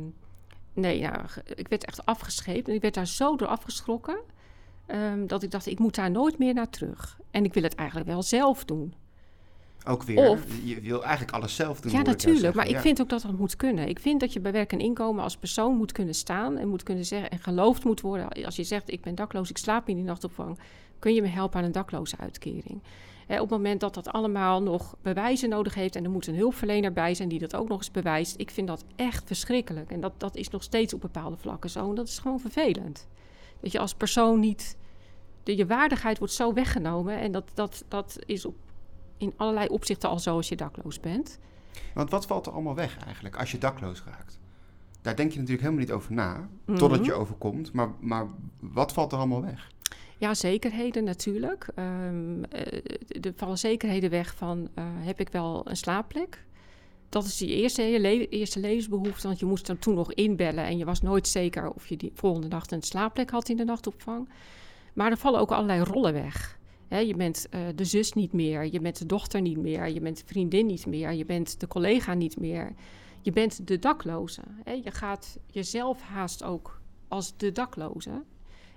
nee, 0.72 1.00
nou, 1.00 1.24
ik 1.54 1.68
werd 1.68 1.84
echt 1.84 2.06
afgescheept. 2.06 2.68
En 2.68 2.74
ik 2.74 2.82
werd 2.82 2.94
daar 2.94 3.06
zo 3.06 3.36
door 3.36 3.48
afgeschrokken... 3.48 4.20
ehm, 4.90 5.26
dat 5.26 5.42
ik 5.42 5.50
dacht, 5.50 5.66
ik 5.66 5.78
moet 5.78 5.94
daar 5.94 6.10
nooit 6.10 6.38
meer 6.38 6.54
naar 6.54 6.70
terug. 6.70 7.18
En 7.30 7.44
ik 7.44 7.54
wil 7.54 7.62
het 7.62 7.74
eigenlijk 7.74 8.08
wel 8.08 8.22
zelf 8.22 8.64
doen. 8.64 8.94
Ook 9.86 10.02
weer, 10.02 10.28
Of- 10.28 10.44
je 10.64 10.80
wil 10.80 11.04
eigenlijk 11.04 11.32
alles 11.36 11.54
zelf 11.54 11.80
doen. 11.80 11.92
Ja, 11.92 12.02
natuurlijk. 12.02 12.54
Maar 12.54 12.68
ik 12.68 12.78
vind 12.78 13.00
ook 13.00 13.08
dat 13.08 13.22
dat 13.22 13.38
moet 13.38 13.56
kunnen. 13.56 13.88
Ik 13.88 13.98
vind 13.98 14.20
dat 14.20 14.32
je 14.32 14.40
bij 14.40 14.52
werk 14.52 14.72
en 14.72 14.78
inkomen 14.80 15.22
als 15.22 15.36
persoon 15.36 15.76
moet 15.76 15.92
kunnen 15.92 16.14
staan 16.14 16.56
en 16.56 16.68
moet 16.68 16.82
kunnen 16.82 17.04
zeggen 17.04 17.30
en 17.30 17.38
geloofd 17.38 17.84
moet 17.84 18.00
worden. 18.00 18.44
Als 18.44 18.56
je 18.56 18.64
zegt, 18.64 18.90
ik 18.92 19.00
ben 19.00 19.14
dakloos, 19.14 19.50
ik 19.50 19.58
slaap 19.58 19.88
in 19.88 19.96
die 19.96 20.04
nachtopvang, 20.04 20.58
kun 20.98 21.14
je 21.14 21.22
me 21.22 21.28
helpen 21.28 21.58
aan 21.58 21.64
een 21.64 21.72
dakloze 21.72 22.16
uitkering. 22.18 22.80
Hè, 23.26 23.34
op 23.34 23.40
het 23.40 23.58
moment 23.58 23.80
dat 23.80 23.94
dat 23.94 24.08
allemaal 24.12 24.62
nog 24.62 24.96
bewijzen 25.02 25.48
nodig 25.48 25.74
heeft 25.74 25.96
en 25.96 26.04
er 26.04 26.10
moet 26.10 26.26
een 26.26 26.36
hulpverlener 26.36 26.92
bij 26.92 27.14
zijn 27.14 27.28
die 27.28 27.38
dat 27.38 27.56
ook 27.56 27.68
nog 27.68 27.78
eens 27.78 27.90
bewijst, 27.90 28.34
ik 28.38 28.50
vind 28.50 28.66
dat 28.66 28.84
echt 28.96 29.22
verschrikkelijk. 29.26 29.90
En 29.90 30.00
dat, 30.00 30.12
dat 30.16 30.36
is 30.36 30.48
nog 30.48 30.62
steeds 30.62 30.94
op 30.94 31.00
bepaalde 31.00 31.36
vlakken 31.36 31.70
zo. 31.70 31.88
En 31.88 31.94
dat 31.94 32.08
is 32.08 32.18
gewoon 32.18 32.40
vervelend. 32.40 33.06
Dat 33.60 33.72
je 33.72 33.78
als 33.78 33.94
persoon 33.94 34.40
niet. 34.40 34.76
De, 35.50 35.56
je 35.56 35.66
waardigheid 35.66 36.18
wordt 36.18 36.32
zo 36.32 36.52
weggenomen. 36.52 37.18
En 37.18 37.32
dat, 37.32 37.50
dat, 37.54 37.84
dat 37.88 38.18
is 38.26 38.44
op, 38.44 38.54
in 39.16 39.32
allerlei 39.36 39.68
opzichten 39.68 40.08
al 40.08 40.18
zo 40.18 40.36
als 40.36 40.48
je 40.48 40.56
dakloos 40.56 41.00
bent. 41.00 41.38
Want 41.94 42.10
wat 42.10 42.26
valt 42.26 42.46
er 42.46 42.52
allemaal 42.52 42.74
weg 42.74 42.98
eigenlijk 43.04 43.36
als 43.36 43.50
je 43.50 43.58
dakloos 43.58 44.02
raakt? 44.06 44.38
Daar 45.02 45.16
denk 45.16 45.30
je 45.32 45.38
natuurlijk 45.38 45.62
helemaal 45.66 45.84
niet 45.84 45.94
over 45.94 46.12
na, 46.12 46.48
Mhm. 46.64 46.78
totdat 46.78 47.04
je 47.04 47.12
overkomt. 47.12 47.72
Maar, 47.72 47.88
maar 48.00 48.26
wat 48.60 48.92
valt 48.92 49.12
er 49.12 49.18
allemaal 49.18 49.42
weg? 49.42 49.70
Ja, 50.18 50.34
zekerheden 50.34 51.04
natuurlijk. 51.04 51.66
Ehm, 51.74 52.42
eh, 52.44 52.82
er 53.24 53.32
vallen 53.36 53.58
zekerheden 53.58 54.10
weg 54.10 54.34
van, 54.34 54.68
eh, 54.74 54.84
heb 54.88 55.20
ik 55.20 55.28
wel 55.28 55.68
een 55.68 55.76
slaapplek? 55.76 56.44
Dat 57.08 57.24
is 57.24 57.36
die 57.36 57.48
eerste, 57.48 57.82
je 57.82 58.00
le- 58.00 58.08
eerste 58.28 58.60
levensbehoefte, 58.60 59.26
want 59.26 59.38
je 59.38 59.46
moest 59.46 59.66
dan 59.66 59.78
toen 59.78 59.94
nog 59.94 60.12
inbellen... 60.12 60.64
en 60.64 60.78
je 60.78 60.84
was 60.84 61.02
nooit 61.02 61.28
zeker 61.28 61.70
of 61.70 61.86
je 61.86 61.96
die 61.96 62.10
volgende 62.14 62.48
nacht 62.48 62.72
een 62.72 62.82
slaapplek 62.82 63.30
had 63.30 63.48
in 63.48 63.56
de 63.56 63.64
nachtopvang. 63.64 64.28
Maar 64.94 65.10
er 65.10 65.16
vallen 65.16 65.40
ook 65.40 65.50
allerlei 65.50 65.82
rollen 65.82 66.12
weg. 66.12 66.58
Je 66.88 67.16
bent 67.16 67.46
uh, 67.50 67.60
de 67.74 67.84
zus 67.84 68.12
niet 68.12 68.32
meer, 68.32 68.72
je 68.72 68.80
bent 68.80 68.98
de 68.98 69.06
dochter 69.06 69.40
niet 69.40 69.58
meer, 69.58 69.88
je 69.88 70.00
bent 70.00 70.18
de 70.18 70.26
vriendin 70.26 70.66
niet 70.66 70.86
meer, 70.86 71.12
je 71.12 71.24
bent 71.24 71.60
de 71.60 71.66
collega 71.66 72.14
niet 72.14 72.40
meer. 72.40 72.74
Je 73.22 73.32
bent 73.32 73.66
de 73.66 73.78
dakloze. 73.78 74.42
Je 74.84 74.90
gaat 74.90 75.38
jezelf 75.46 76.00
haast 76.00 76.42
ook 76.42 76.80
als 77.08 77.36
de 77.36 77.52
dakloze. 77.52 78.22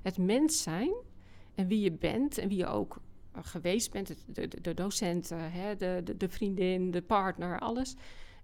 Het 0.01 0.17
mens 0.17 0.61
zijn 0.61 0.93
en 1.55 1.67
wie 1.67 1.81
je 1.81 1.91
bent 1.91 2.37
en 2.37 2.47
wie 2.47 2.57
je 2.57 2.67
ook 2.67 3.01
uh, 3.35 3.41
geweest 3.43 3.91
bent, 3.91 4.07
de, 4.07 4.47
de, 4.47 4.61
de 4.61 4.73
docenten, 4.73 5.51
de, 5.77 6.01
de, 6.03 6.17
de, 6.17 6.29
vriendin, 6.29 6.91
de 6.91 7.01
partner, 7.01 7.59
alles. 7.59 7.95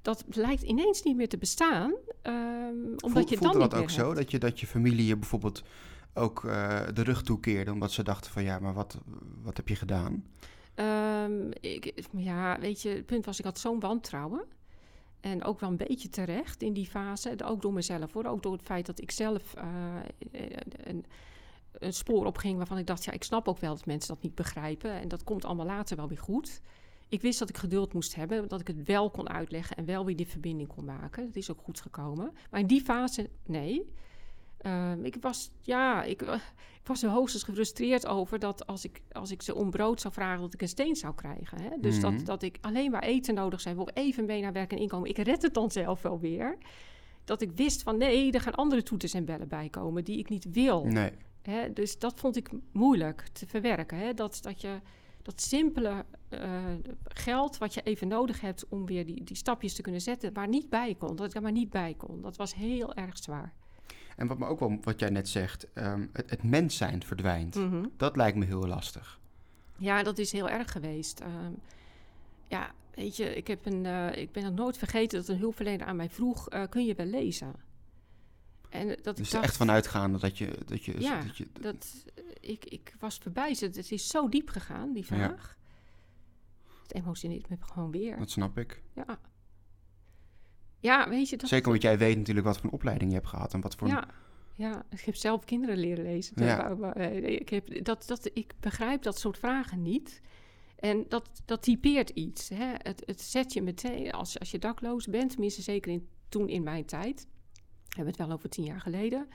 Dat 0.02 0.24
lijkt 0.30 0.62
ineens 0.62 1.04
niet 1.04 1.16
meer 1.16 1.30
te 1.30 1.38
bestaan. 1.38 1.94
Um, 2.24 2.96
omdat 3.00 3.12
Voel, 3.12 3.30
je 3.30 3.38
voelde 3.38 3.60
dan 3.60 3.60
dat 3.60 3.72
niet 3.72 3.82
ook 3.82 3.90
zo? 3.90 4.14
Dat 4.14 4.32
je, 4.32 4.38
dat 4.38 4.60
je 4.60 4.68
familie 4.68 5.06
je 5.06 5.18
bijvoorbeeld 5.18 5.64
ook 6.14 6.44
uh, 6.44 6.80
de 6.94 7.04
rug 7.04 7.24
toekeerde, 7.24 7.72
omdat 7.72 7.92
ze 7.92 8.04
dachten 8.04 8.32
van 8.32 8.44
ja, 8.44 8.60
maar 8.60 8.74
wat, 8.74 8.98
wat 9.42 9.58
heb 9.58 9.68
je 9.68 9.76
gedaan? 9.76 10.24
Um, 10.76 11.52
ik, 11.60 12.04
ja, 12.12 12.60
weet 12.60 12.82
je, 12.82 12.90
het 12.90 13.06
punt 13.06 13.26
was, 13.26 13.40
ik 13.40 13.46
had 13.46 13.60
zo'n 13.60 13.80
wantrouwen. 13.80 14.46
En 15.20 15.44
ook 15.44 15.60
wel 15.60 15.70
een 15.70 15.78
beetje 15.78 16.10
terecht 16.10 16.62
in 16.62 16.74
die 16.74 16.86
fase. 16.86 17.36
Ook 17.44 17.62
door 17.62 17.74
mezelf 17.74 18.14
hoor. 18.14 18.26
Ook 18.26 18.44
door 18.44 18.52
het 18.52 18.62
feit 18.62 18.86
dat 18.86 19.02
ik 19.02 19.12
zelf 19.12 19.54
uh, 19.58 19.64
een, 20.84 21.06
een, 21.72 21.94
spoor 21.94 22.26
opging 22.26 22.58
waarvan 22.58 22.78
ik 22.78 22.88
dacht, 22.88 23.04
ja, 23.04 23.12
ik 23.12 23.24
snap 23.24 23.48
ook 23.48 23.60
wel 23.60 23.76
dat 23.76 23.86
mensen 23.86 24.14
dat 24.14 24.24
niet 24.24 24.36
begrijpen. 24.36 24.92
En 24.92 25.08
dat 25.08 25.24
komt 25.24 25.46
allemaal 25.46 25.66
later 25.66 25.98
wel 25.98 26.08
weer 26.08 26.18
goed. 26.18 26.62
Ik 27.08 27.22
wist 27.22 27.40
dat 27.40 27.50
ik 27.50 27.58
geduld 27.58 27.94
moest 27.94 28.16
hebben, 28.16 28.48
dat 28.48 28.60
ik 28.60 28.68
het 28.68 28.84
wel 28.84 29.10
kon 29.10 29.30
uitleggen 29.30 29.78
en 29.78 29.86
wel 29.86 30.06
weer 30.06 30.16
die 30.16 30.28
verbinding 30.28 30.70
kon 30.70 30.86
maken. 30.86 31.26
Dat 31.26 31.36
is 31.36 31.52
ook 31.52 31.62
goed 31.62 31.82
gekomen. 31.82 32.32
Maar 32.52 32.60
in 32.60 32.68
die 32.68 32.82
fase, 32.82 33.30
nee. 33.46 33.94
Uh, 34.66 34.92
ik 35.02 35.18
was, 35.22 35.52
ja, 35.62 36.04
ik, 36.04 36.22
uh, 36.22 36.34
ik, 36.82 36.88
was 36.88 37.04
er 37.04 37.10
hoogstens 37.10 37.44
gefrustreerd 37.44 38.08
over 38.08 38.40
dat 38.40 38.68
als 38.68 38.86
ik, 38.86 39.02
als 39.12 39.32
ik 39.32 39.42
ze 39.42 39.56
om 39.56 39.70
brood 39.70 40.02
zou 40.02 40.14
vragen, 40.14 40.42
dat 40.42 40.54
ik 40.54 40.62
een 40.62 40.68
steen 40.68 40.96
zou 40.96 41.16
krijgen. 41.16 41.62
Hè? 41.62 41.70
Dus 41.80 42.00
dat, 42.00 42.26
dat 42.26 42.44
ik 42.44 42.58
alleen 42.62 42.92
maar 42.92 43.04
eten 43.04 43.34
nodig 43.34 43.62
zou 43.62 43.76
hebben, 43.76 43.96
even 43.96 44.26
mee 44.26 44.42
naar 44.42 44.54
werk 44.54 44.72
en 44.72 44.78
inkomen. 44.78 45.10
Ik 45.10 45.18
red 45.18 45.42
het 45.42 45.54
dan 45.54 45.72
zelf 45.72 46.02
wel 46.02 46.20
weer. 46.20 46.58
Dat 47.24 47.42
ik 47.42 47.52
wist 47.52 47.84
van 47.84 47.98
nee, 47.98 48.32
er 48.32 48.42
gaan 48.42 48.56
andere 48.56 48.84
toeters 48.84 49.14
en 49.14 49.26
bellen 49.26 49.48
bij 49.48 49.70
komen 49.70 50.04
die 50.04 50.18
ik 50.18 50.30
niet 50.30 50.48
wil. 50.52 50.86
Nee. 50.86 51.12
Hè? 51.42 51.74
Dus 51.74 52.00
dat 52.00 52.20
vond 52.20 52.36
ik 52.36 52.50
moeilijk 52.72 53.28
te 53.34 53.48
verwerken. 53.48 53.98
Hè? 53.98 54.14
Dat, 54.14 54.40
dat 54.42 54.62
je 54.62 54.80
dat 55.22 55.42
simpele 55.42 56.06
uh, 56.30 56.40
geld 57.04 57.58
wat 57.58 57.74
je 57.74 57.82
even 57.82 58.08
nodig 58.08 58.42
hebt 58.42 58.68
om 58.68 58.86
weer 58.86 59.06
die, 59.06 59.24
die 59.24 59.36
stapjes 59.36 59.74
te 59.74 59.82
kunnen 59.82 60.02
zetten, 60.02 60.34
maar 60.34 60.48
niet 60.48 60.70
bij 60.70 60.96
kon. 60.96 61.16
Dat 61.16 61.28
ik 61.28 61.36
er 61.36 61.42
maar 61.42 61.52
niet 61.52 61.70
bij 61.70 61.94
kon. 61.98 62.22
Dat 62.22 62.38
was 62.38 62.56
heel 62.56 62.94
erg 62.94 63.18
zwaar. 63.18 63.54
En 64.20 64.28
wat 64.28 64.38
me 64.38 64.46
ook 64.46 64.60
wel, 64.60 64.78
wat 64.82 65.00
jij 65.00 65.10
net 65.10 65.30
zegt, 65.30 65.68
um, 65.74 66.10
het, 66.14 66.30
het 66.30 66.44
mens 66.44 66.78
zijn 66.78 67.04
verdwijnt. 67.04 67.56
Mm-hmm. 67.56 67.92
Dat 67.98 68.16
lijkt 68.16 68.38
me 68.38 68.46
heel 68.46 68.68
lastig. 68.68 69.20
Ja, 69.78 70.04
dat 70.04 70.18
is 70.18 70.32
heel 70.32 70.50
erg 70.50 70.72
geweest. 70.72 71.22
Um, 71.22 71.60
ja, 72.48 72.72
weet 72.94 73.18
je, 73.18 73.36
ik, 73.36 73.48
heb 73.48 73.66
een, 73.66 73.86
uh, 73.86 74.16
ik 74.16 74.32
ben 74.32 74.44
nog 74.44 74.54
nooit 74.54 74.78
vergeten 74.78 75.20
dat 75.20 75.28
een 75.28 75.38
hulpverlener 75.38 75.88
aan 75.88 75.96
mij 75.96 76.10
vroeg: 76.10 76.54
uh, 76.54 76.64
kun 76.70 76.86
je 76.86 76.96
wel 76.96 77.06
lezen? 77.06 77.54
En 78.70 78.88
dat 78.88 79.18
dus 79.18 79.28
ik 79.28 79.32
dacht, 79.32 79.46
echt 79.46 79.58
vanuitgaande 79.58 80.20
dat 80.20 80.38
je. 80.38 80.58
Dat 80.66 80.86
je 80.86 81.02
ja, 81.02 81.22
dat 81.24 81.38
je, 81.38 81.48
dat, 81.62 82.06
ik, 82.40 82.66
ik 82.66 82.96
was 83.00 83.18
verbijsterd. 83.18 83.76
Het 83.76 83.92
is 83.92 84.08
zo 84.08 84.30
diep 84.30 84.50
gegaan, 84.50 84.94
die 84.94 85.06
vraag. 85.06 85.58
Ja. 86.68 86.72
Het 86.82 86.94
emotioneert 86.94 87.50
me 87.50 87.58
gewoon 87.60 87.92
weer. 87.92 88.18
Dat 88.18 88.32
snap 88.32 88.58
ik. 88.58 88.82
Ja. 88.94 89.20
Ja, 90.80 91.10
weet 91.10 91.30
je... 91.30 91.38
Dat 91.38 91.50
Zeker 91.50 91.68
omdat 91.68 91.82
jij 91.82 91.98
weet 91.98 92.18
natuurlijk 92.18 92.46
wat 92.46 92.56
voor 92.56 92.66
een 92.66 92.72
opleiding 92.72 93.10
je 93.10 93.18
hebt 93.18 93.30
gehad 93.30 93.54
en 93.54 93.62
wat 93.62 93.76
voor... 93.76 93.88
Ja, 93.88 94.08
ja 94.56 94.86
ik 94.90 95.00
heb 95.00 95.16
zelf 95.16 95.46
kinderen 95.46 95.78
leren 95.78 96.04
lezen. 96.04 96.34
Ja. 96.36 96.94
Ik, 97.22 97.50
heb, 97.50 97.84
dat, 97.86 98.04
dat, 98.08 98.30
ik 98.34 98.54
begrijp 98.60 99.02
dat 99.02 99.20
soort 99.20 99.38
vragen 99.38 99.82
niet. 99.82 100.22
En 100.76 101.06
dat, 101.08 101.30
dat 101.46 101.62
typeert 101.62 102.10
iets. 102.10 102.50
Hè? 102.50 102.74
Het, 102.78 103.04
het 103.06 103.22
zet 103.22 103.54
je 103.54 103.62
meteen, 103.62 104.12
als, 104.12 104.40
als 104.40 104.52
je 104.52 104.60
dakloos 104.60 105.08
bent, 105.08 105.30
tenminste 105.32 105.62
zeker 105.62 105.92
in, 105.92 106.08
toen 106.30 106.50
in 106.50 106.64
mijn 106.64 106.86
tijd... 106.86 107.28
We 107.88 107.96
hebben 107.96 108.14
het 108.14 108.28
wel 108.28 108.36
over 108.36 108.50
tien 108.50 108.66
jaar 108.66 108.82
geleden... 108.82 109.28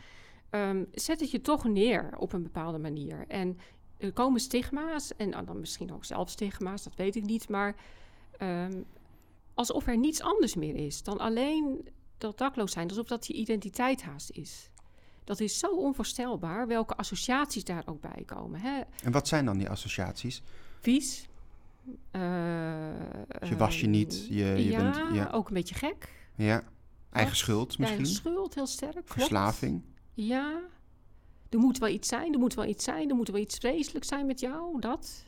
Um, 0.50 0.88
zet 0.92 1.20
het 1.20 1.30
je 1.30 1.40
toch 1.40 1.64
neer 1.64 2.14
op 2.18 2.32
een 2.32 2.42
bepaalde 2.42 2.78
manier. 2.78 3.24
En 3.28 3.58
er 3.98 4.12
komen 4.12 4.40
stigma's, 4.40 5.16
en 5.16 5.30
dan 5.30 5.60
misschien 5.60 5.92
ook 5.92 6.04
zelfstigma's, 6.04 6.82
dat 6.82 6.96
weet 6.96 7.16
ik 7.16 7.24
niet, 7.24 7.48
maar... 7.48 7.76
Um, 8.42 8.84
alsof 9.54 9.86
er 9.86 9.98
niets 9.98 10.20
anders 10.20 10.54
meer 10.54 10.74
is 10.74 11.02
dan 11.02 11.18
alleen 11.18 11.88
dat 12.18 12.38
dakloos 12.38 12.72
zijn, 12.72 12.88
alsof 12.88 13.06
dat 13.06 13.26
je 13.26 13.32
identiteit 13.32 14.02
haast 14.02 14.30
is. 14.30 14.70
Dat 15.24 15.40
is 15.40 15.58
zo 15.58 15.66
onvoorstelbaar 15.66 16.66
welke 16.66 16.96
associaties 16.96 17.64
daar 17.64 17.82
ook 17.86 18.00
bij 18.00 18.22
komen. 18.26 18.60
Hè? 18.60 18.80
En 19.02 19.12
wat 19.12 19.28
zijn 19.28 19.44
dan 19.44 19.58
die 19.58 19.70
associaties? 19.70 20.42
Vies. 20.80 21.28
Uh, 22.12 22.22
je 23.40 23.56
was 23.56 23.80
je 23.80 23.86
niet. 23.86 24.26
Je, 24.28 24.44
je 24.44 24.64
ja, 24.64 24.82
bent, 24.82 25.14
ja, 25.14 25.30
ook 25.30 25.48
een 25.48 25.54
beetje 25.54 25.74
gek. 25.74 26.12
Ja. 26.34 26.62
Eigen 27.10 27.36
schuld 27.36 27.78
misschien? 27.78 27.98
Eigen 27.98 28.14
schuld, 28.14 28.54
heel 28.54 28.66
sterk. 28.66 28.92
Klopt. 28.92 29.12
Verslaving. 29.12 29.82
Ja. 30.14 30.60
Er 31.48 31.58
moet 31.58 31.78
wel 31.78 31.88
iets 31.88 32.08
zijn, 32.08 32.32
er 32.32 32.38
moet 32.38 32.54
wel 32.54 32.64
iets 32.64 32.84
zijn, 32.84 33.10
er 33.10 33.16
moet 33.16 33.28
wel 33.28 33.40
iets 33.40 33.56
vreselijks 33.56 34.08
zijn 34.08 34.26
met 34.26 34.40
jou, 34.40 34.80
dat 34.80 35.24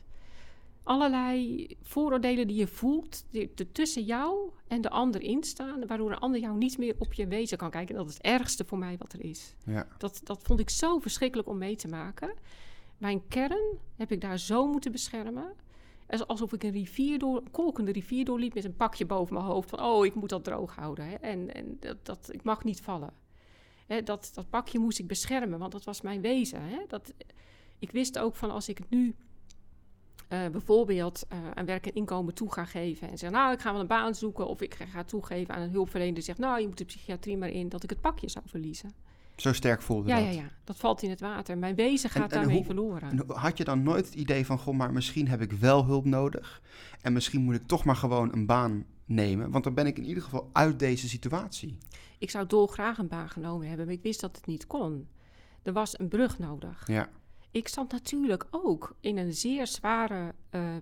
allerlei 0.87 1.67
vooroordelen 1.81 2.47
die 2.47 2.57
je 2.57 2.67
voelt, 2.67 3.25
die 3.31 3.71
tussen 3.71 4.03
jou 4.03 4.51
en 4.67 4.81
de 4.81 4.89
ander 4.89 5.21
instaan, 5.21 5.87
waardoor 5.87 6.11
een 6.11 6.17
ander 6.17 6.39
jou 6.39 6.57
niet 6.57 6.77
meer 6.77 6.95
op 6.97 7.13
je 7.13 7.27
wezen 7.27 7.57
kan 7.57 7.69
kijken. 7.69 7.95
Dat 7.95 8.07
is 8.07 8.13
het 8.13 8.23
ergste 8.23 8.65
voor 8.65 8.77
mij 8.77 8.97
wat 8.97 9.13
er 9.13 9.23
is. 9.23 9.55
Ja. 9.65 9.87
Dat, 9.97 10.21
dat 10.23 10.43
vond 10.43 10.59
ik 10.59 10.69
zo 10.69 10.99
verschrikkelijk 10.99 11.49
om 11.49 11.57
mee 11.57 11.75
te 11.75 11.87
maken. 11.87 12.33
Mijn 12.97 13.27
kern 13.27 13.77
heb 13.95 14.11
ik 14.11 14.21
daar 14.21 14.39
zo 14.39 14.67
moeten 14.67 14.91
beschermen. 14.91 15.53
Alsof 16.27 16.53
ik 16.53 16.63
een 16.63 16.71
rivier 16.71 17.19
door, 17.19 17.37
een 17.37 17.51
kolkende 17.51 17.91
rivier 17.91 18.25
doorliep 18.25 18.53
met 18.53 18.63
een 18.63 18.75
pakje 18.75 19.05
boven 19.05 19.33
mijn 19.33 19.45
hoofd. 19.45 19.69
Van, 19.69 19.79
oh, 19.79 20.05
ik 20.05 20.15
moet 20.15 20.29
dat 20.29 20.43
droog 20.43 20.75
houden. 20.75 21.05
Hè? 21.05 21.15
En, 21.15 21.53
en 21.53 21.77
dat, 21.79 22.05
dat, 22.05 22.29
ik 22.31 22.43
mag 22.43 22.63
niet 22.63 22.81
vallen. 22.81 23.13
Hè, 23.87 24.03
dat, 24.03 24.31
dat 24.33 24.49
pakje 24.49 24.79
moest 24.79 24.99
ik 24.99 25.07
beschermen, 25.07 25.59
want 25.59 25.71
dat 25.71 25.83
was 25.83 26.01
mijn 26.01 26.21
wezen. 26.21 26.61
Hè? 26.61 26.79
Dat, 26.87 27.13
ik 27.79 27.91
wist 27.91 28.19
ook 28.19 28.35
van, 28.35 28.51
als 28.51 28.69
ik 28.69 28.77
het 28.77 28.89
nu 28.89 29.15
uh, 30.29 30.47
bijvoorbeeld 30.47 31.25
uh, 31.33 31.39
aan 31.53 31.65
werk 31.65 31.85
en 31.85 31.93
inkomen 31.93 32.33
toe 32.33 32.53
ga 32.53 32.65
geven 32.65 33.09
en 33.09 33.17
zeg, 33.17 33.29
nou, 33.31 33.53
ik 33.53 33.59
ga 33.59 33.71
wel 33.71 33.81
een 33.81 33.87
baan 33.87 34.15
zoeken, 34.15 34.47
of 34.47 34.61
ik 34.61 34.77
ga 34.91 35.03
toegeven 35.03 35.55
aan 35.55 35.61
een 35.61 35.69
hulpverlener 35.69 36.13
die 36.13 36.23
zegt, 36.23 36.37
nou, 36.37 36.61
je 36.61 36.67
moet 36.67 36.77
de 36.77 36.85
psychiatrie 36.85 37.37
maar 37.37 37.49
in, 37.49 37.69
dat 37.69 37.83
ik 37.83 37.89
het 37.89 38.01
pakje 38.01 38.29
zou 38.29 38.45
verliezen. 38.47 38.91
Zo 39.35 39.53
sterk 39.53 39.81
voelde 39.81 40.09
ja, 40.09 40.15
dat? 40.15 40.25
Ja, 40.25 40.31
ja, 40.31 40.49
dat 40.63 40.77
valt 40.77 41.01
in 41.01 41.09
het 41.09 41.19
water. 41.19 41.57
Mijn 41.57 41.75
wezen 41.75 42.09
gaat 42.09 42.23
en, 42.23 42.29
en 42.29 42.37
daarmee 42.37 42.55
hoe, 42.55 42.65
verloren. 42.65 43.09
En 43.09 43.23
had 43.27 43.57
je 43.57 43.63
dan 43.63 43.83
nooit 43.83 44.05
het 44.05 44.15
idee 44.15 44.45
van, 44.45 44.59
goh, 44.59 44.75
maar 44.75 44.93
misschien 44.93 45.27
heb 45.27 45.41
ik 45.41 45.51
wel 45.51 45.85
hulp 45.85 46.05
nodig 46.05 46.61
en 47.01 47.13
misschien 47.13 47.41
moet 47.41 47.55
ik 47.55 47.67
toch 47.67 47.85
maar 47.85 47.95
gewoon 47.95 48.33
een 48.33 48.45
baan 48.45 48.85
nemen, 49.05 49.51
want 49.51 49.63
dan 49.63 49.73
ben 49.73 49.85
ik 49.85 49.97
in 49.97 50.05
ieder 50.05 50.23
geval 50.23 50.49
uit 50.53 50.79
deze 50.79 51.09
situatie. 51.09 51.77
Ik 52.17 52.29
zou 52.29 52.47
dolgraag 52.47 52.97
een 52.97 53.07
baan 53.07 53.29
genomen 53.29 53.67
hebben, 53.67 53.85
maar 53.85 53.95
ik 53.95 54.01
wist 54.01 54.21
dat 54.21 54.35
het 54.35 54.45
niet 54.45 54.67
kon. 54.67 55.07
Er 55.63 55.73
was 55.73 55.99
een 55.99 56.07
brug 56.07 56.39
nodig. 56.39 56.87
Ja. 56.87 57.09
Ik 57.51 57.67
zat 57.67 57.91
natuurlijk 57.91 58.47
ook 58.51 58.95
in 58.99 59.17
een 59.17 59.33
zeer 59.33 59.67
zware 59.67 60.33
uh, 60.51 60.75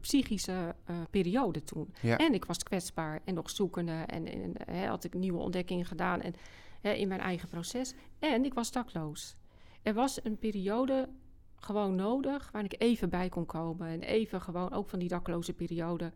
psychische 0.00 0.74
uh, 0.90 0.96
periode 1.10 1.64
toen. 1.64 1.94
Ja. 2.02 2.16
En 2.16 2.34
ik 2.34 2.44
was 2.44 2.62
kwetsbaar 2.62 3.20
en 3.24 3.34
nog 3.34 3.50
zoekende. 3.50 3.92
En, 3.92 4.26
en 4.26 4.54
he, 4.64 4.86
had 4.86 5.04
ik 5.04 5.14
nieuwe 5.14 5.38
ontdekkingen 5.38 5.84
gedaan 5.84 6.20
en, 6.20 6.34
he, 6.80 6.92
in 6.92 7.08
mijn 7.08 7.20
eigen 7.20 7.48
proces. 7.48 7.94
En 8.18 8.44
ik 8.44 8.54
was 8.54 8.72
dakloos. 8.72 9.36
Er 9.82 9.94
was 9.94 10.24
een 10.24 10.38
periode 10.38 11.08
gewoon 11.56 11.94
nodig 11.94 12.50
waar 12.52 12.64
ik 12.64 12.74
even 12.78 13.10
bij 13.10 13.28
kon 13.28 13.46
komen. 13.46 13.88
En 13.88 14.02
even 14.02 14.40
gewoon 14.40 14.72
ook 14.72 14.88
van 14.88 14.98
die 14.98 15.08
dakloze 15.08 15.52
periode 15.52 16.12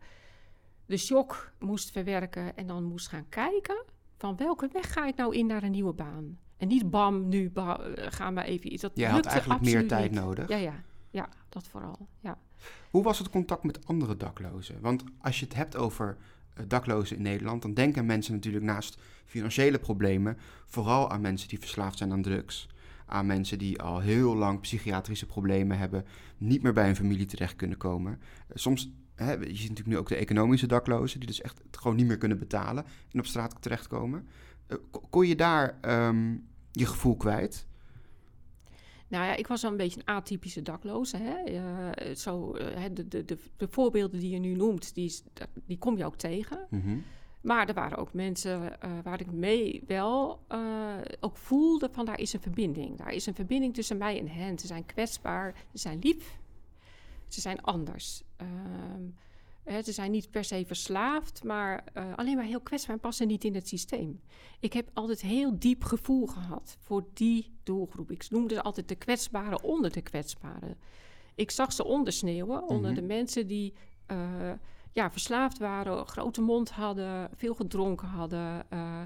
de 0.85 0.97
shock 0.97 1.51
moest 1.59 1.91
verwerken. 1.91 2.57
En 2.57 2.67
dan 2.67 2.83
moest 2.83 3.07
gaan 3.07 3.29
kijken 3.29 3.83
van 4.17 4.35
welke 4.35 4.69
weg 4.71 4.93
ga 4.93 5.05
ik 5.05 5.15
nou 5.15 5.35
in 5.35 5.45
naar 5.45 5.63
een 5.63 5.71
nieuwe 5.71 5.93
baan. 5.93 6.39
En 6.57 6.67
niet 6.67 6.89
bam, 6.89 7.29
nu 7.29 7.49
bam, 7.49 7.77
ga 7.95 8.31
maar 8.31 8.45
even 8.45 8.73
iets. 8.73 8.81
Dat 8.81 8.91
Je 8.93 9.05
had 9.07 9.25
eigenlijk 9.25 9.61
meer 9.61 9.87
tijd 9.87 10.11
niet. 10.11 10.19
nodig. 10.19 10.47
Ja, 10.47 10.57
ja, 10.57 10.83
ja, 11.09 11.29
dat 11.49 11.67
vooral. 11.67 12.07
Ja. 12.19 12.37
Hoe 12.89 13.03
was 13.03 13.17
het 13.17 13.29
contact 13.29 13.63
met 13.63 13.87
andere 13.87 14.17
daklozen? 14.17 14.81
Want 14.81 15.03
als 15.21 15.39
je 15.39 15.45
het 15.45 15.55
hebt 15.55 15.75
over 15.75 16.17
uh, 16.59 16.65
daklozen 16.67 17.15
in 17.17 17.21
Nederland, 17.21 17.61
dan 17.61 17.73
denken 17.73 18.05
mensen 18.05 18.33
natuurlijk 18.33 18.65
naast 18.65 19.01
financiële 19.25 19.79
problemen 19.79 20.37
vooral 20.65 21.11
aan 21.11 21.21
mensen 21.21 21.47
die 21.49 21.59
verslaafd 21.59 21.97
zijn 21.97 22.11
aan 22.11 22.21
drugs. 22.21 22.67
Aan 23.05 23.25
mensen 23.25 23.57
die 23.57 23.81
al 23.81 23.99
heel 23.99 24.35
lang 24.35 24.59
psychiatrische 24.59 25.25
problemen 25.25 25.77
hebben, 25.77 26.05
niet 26.37 26.61
meer 26.61 26.73
bij 26.73 26.85
hun 26.85 26.95
familie 26.95 27.25
terecht 27.25 27.55
kunnen 27.55 27.77
komen. 27.77 28.11
Uh, 28.11 28.55
soms, 28.55 28.91
hè, 29.15 29.31
je 29.31 29.45
ziet 29.45 29.69
natuurlijk 29.69 29.87
nu 29.87 29.97
ook 29.97 30.07
de 30.07 30.15
economische 30.15 30.67
daklozen, 30.67 31.19
die 31.19 31.27
dus 31.27 31.41
echt 31.41 31.61
het 31.65 31.77
gewoon 31.77 31.95
niet 31.95 32.07
meer 32.07 32.17
kunnen 32.17 32.39
betalen 32.39 32.85
en 33.11 33.19
op 33.19 33.25
straat 33.25 33.55
terechtkomen. 33.59 34.27
Uh, 34.67 34.77
kon 35.09 35.27
je 35.27 35.35
daar 35.35 35.77
um, 36.07 36.47
je 36.71 36.85
gevoel 36.85 37.15
kwijt? 37.15 37.65
Nou 39.07 39.25
ja, 39.25 39.35
ik 39.35 39.47
was 39.47 39.61
wel 39.61 39.71
een 39.71 39.77
beetje 39.77 39.99
een 39.99 40.15
atypische 40.15 40.61
dakloze. 40.61 41.17
Hè? 41.17 41.51
Uh, 41.51 42.15
zo, 42.15 42.55
uh, 42.57 42.83
de, 42.91 43.07
de, 43.07 43.25
de, 43.25 43.37
de, 43.57 43.67
voorbeelden 43.69 44.19
die 44.19 44.29
je 44.29 44.39
nu 44.39 44.55
noemt, 44.55 44.93
die, 44.93 45.21
die 45.65 45.77
kom 45.77 45.97
je 45.97 46.05
ook 46.05 46.15
tegen. 46.15 46.67
Mm-hmm. 46.69 47.03
Maar 47.41 47.67
er 47.67 47.73
waren 47.73 47.97
ook 47.97 48.13
mensen 48.13 48.61
uh, 48.61 48.91
waar 49.03 49.19
ik 49.19 49.31
mee 49.31 49.83
wel 49.87 50.39
ook 51.19 51.37
voelde 51.37 51.89
van 51.91 52.05
daar 52.05 52.19
is 52.19 52.33
een 52.33 52.41
verbinding. 52.41 52.97
Daar 52.97 53.13
is 53.13 53.25
een 53.25 53.35
verbinding 53.35 53.73
tussen 53.73 53.97
mij 53.97 54.19
en 54.19 54.27
hen. 54.27 54.59
Ze 54.59 54.67
zijn 54.67 54.85
kwetsbaar, 54.85 55.55
ze 55.71 55.77
zijn 55.77 55.99
lief. 55.99 56.37
Ze 57.27 57.41
zijn 57.41 57.61
anders. 57.61 58.23
Ehm, 58.35 59.03
ze 59.65 59.91
zijn 59.91 60.11
niet 60.11 60.31
per 60.31 60.43
se 60.43 60.63
verslaafd, 60.67 61.43
maar 61.43 61.83
uh, 61.97 62.13
alleen 62.15 62.35
maar 62.35 62.45
heel 62.45 62.61
kwetsbaar 62.61 62.95
en 62.95 63.01
passen 63.01 63.27
niet 63.27 63.43
in 63.43 63.55
het 63.55 63.67
systeem. 63.67 64.19
Ik 64.59 64.73
heb 64.73 64.89
altijd 64.93 65.21
heel 65.21 65.59
diep 65.59 65.83
gevoel 65.83 66.25
gehad 66.27 66.77
voor 66.79 67.05
die 67.13 67.57
doelgroep. 67.63 68.11
Ik 68.11 68.29
noemde 68.29 68.53
ze 68.53 68.61
altijd 68.61 68.87
de 68.87 68.95
kwetsbaren 68.95 69.63
onder 69.63 69.91
de 69.91 70.01
kwetsbaren. 70.01 70.77
Ik 71.35 71.51
zag 71.51 71.73
ze 71.73 71.83
ondersneeuwen 71.85 72.67
onder 72.67 72.91
Mhm. 72.91 72.99
de 72.99 73.05
mensen 73.07 73.47
die 73.47 73.73
eh, 74.05 74.51
ja, 74.93 75.11
verslaafd 75.11 75.57
waren, 75.57 76.07
grote 76.07 76.41
mond 76.41 76.69
hadden, 76.71 77.29
veel 77.35 77.55
gedronken 77.55 78.07
hadden. 78.07 78.65
eh, 78.69 79.01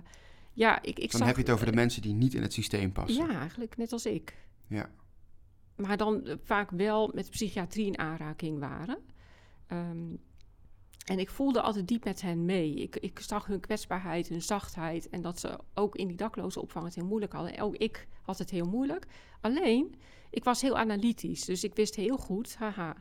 ja, 0.53 0.82
ik, 0.82 0.99
ik 0.99 1.12
Dan 1.12 1.20
zag, 1.20 1.28
heb 1.28 1.36
je 1.36 1.41
het 1.41 1.51
over 1.51 1.66
de 1.66 1.72
mensen 1.74 2.01
die 2.01 2.14
niet 2.14 2.34
in 2.34 2.41
het 2.41 2.53
systeem 2.53 2.91
passen. 2.91 3.28
Ja, 3.28 3.39
eigenlijk 3.39 3.78
net 3.78 3.91
als 3.91 4.05
ik. 4.05 4.38
Ja. 4.68 4.89
Maar 5.76 5.97
dan 5.97 6.26
eh, 6.26 6.36
vaak 6.43 6.72
wel 6.72 7.12
met 7.14 7.30
psychiatrie 7.30 7.86
in 7.86 7.97
aanraking 7.97 8.60
waren. 8.60 8.97
Ehm, 9.68 10.14
en 11.10 11.20
ik 11.20 11.30
voelde 11.30 11.62
altijd 11.62 11.88
diep 11.88 12.03
met 12.03 12.22
hen 12.22 12.45
mee. 12.45 12.74
Ik, 12.74 12.95
ik 12.95 13.20
zag 13.20 13.45
hun 13.45 13.60
kwetsbaarheid, 13.60 14.28
hun 14.28 14.41
zachtheid. 14.41 15.10
En 15.10 15.22
dat 15.22 15.39
ze 15.39 15.57
ook 15.74 15.95
in 15.95 16.07
die 16.07 16.16
dakloze 16.18 16.62
opvang 16.62 16.86
het 16.86 16.95
heel 16.95 17.05
moeilijk 17.05 17.34
hadden. 17.34 17.55
En 17.55 17.62
ook 17.62 17.76
ik 17.76 18.07
had 18.22 18.38
het 18.38 18.49
heel 18.49 18.66
moeilijk. 18.66 19.05
Alleen, 19.41 19.95
ik 20.30 20.43
was 20.43 20.62
heel 20.62 20.78
analytisch. 20.78 21.45
Dus 21.45 21.64
ik 21.64 21.76
wist 21.76 21.95
heel 21.95 22.18
goed, 22.18 22.55
haha, 22.55 22.95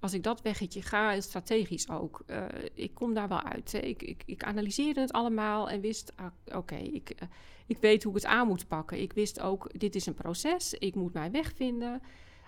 als 0.00 0.12
ik 0.12 0.22
dat 0.22 0.42
weggetje 0.42 0.82
ga, 0.82 1.20
strategisch 1.20 1.90
ook. 1.90 2.22
eh, 2.26 2.44
ik 2.74 2.94
kom 2.94 3.14
daar 3.14 3.28
wel 3.28 3.42
uit. 3.42 3.72
Ik, 3.72 4.02
ik, 4.02 4.22
ik 4.26 4.44
analyseerde 4.44 5.00
het 5.00 5.12
allemaal 5.12 5.70
en 5.70 5.80
wist, 5.80 6.12
ah, 6.16 6.56
oké, 6.56 6.76
ik, 6.76 7.10
eh, 7.10 7.28
ik 7.66 7.78
weet 7.78 8.02
hoe 8.02 8.16
ik 8.16 8.22
het 8.22 8.30
aan 8.30 8.46
moet 8.46 8.68
pakken. 8.68 9.00
Ik 9.00 9.12
wist 9.12 9.40
ook, 9.40 9.78
dit 9.78 9.94
is 9.94 10.06
een 10.06 10.14
proces. 10.14 10.74
Ik 10.74 10.94
moet 10.94 11.12
mijn 11.12 11.32
weg 11.32 11.52
vinden. 11.54 12.02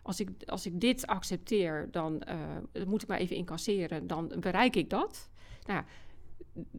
Als 0.09 0.21
ik, 0.21 0.31
als 0.47 0.67
ik 0.67 0.81
dit 0.81 1.07
accepteer, 1.07 1.89
dan 1.91 2.23
eh, 2.23 2.37
moet 2.87 3.03
ik 3.03 3.09
maar 3.09 3.19
even 3.19 3.37
incasseren. 3.37 4.07
Dan 4.07 4.33
bereik 4.41 4.77
ik 4.77 4.91
dat. 4.91 5.31
Nou, 5.67 5.85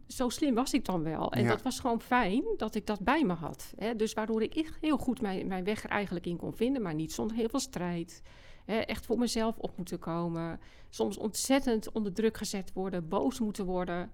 zo 0.06 0.28
slim 0.28 0.54
was 0.54 0.72
ik 0.72 0.84
dan 0.84 1.02
wel. 1.02 1.32
En 1.32 1.42
Ja. 1.42 1.48
dat 1.48 1.62
was 1.62 1.80
gewoon 1.80 2.00
fijn 2.00 2.44
dat 2.56 2.74
ik 2.74 2.86
dat 2.86 3.00
bij 3.00 3.24
me 3.24 3.32
had. 3.32 3.72
Hè? 3.76 3.96
Dus 3.96 4.12
waardoor 4.12 4.42
ik 4.42 4.54
echt 4.54 4.76
heel 4.80 4.96
goed 4.96 5.20
mijn, 5.20 5.46
mijn 5.46 5.64
weg 5.64 5.84
er 5.84 5.90
eigenlijk 5.90 6.26
in 6.26 6.36
kon 6.36 6.54
vinden. 6.54 6.82
Maar 6.82 6.94
niet 6.94 7.12
zonder 7.12 7.36
heel 7.36 7.48
veel 7.48 7.60
strijd. 7.60 8.22
Hè? 8.64 8.78
Echt 8.78 9.06
voor 9.06 9.18
mezelf 9.18 9.58
op 9.58 9.76
moeten 9.76 9.98
komen. 9.98 10.60
Soms 10.88 11.16
ontzettend 11.16 11.92
onder 11.92 12.12
druk 12.12 12.36
gezet 12.36 12.72
worden. 12.72 13.08
Boos 13.08 13.40
moeten 13.40 13.64
worden. 13.64 14.10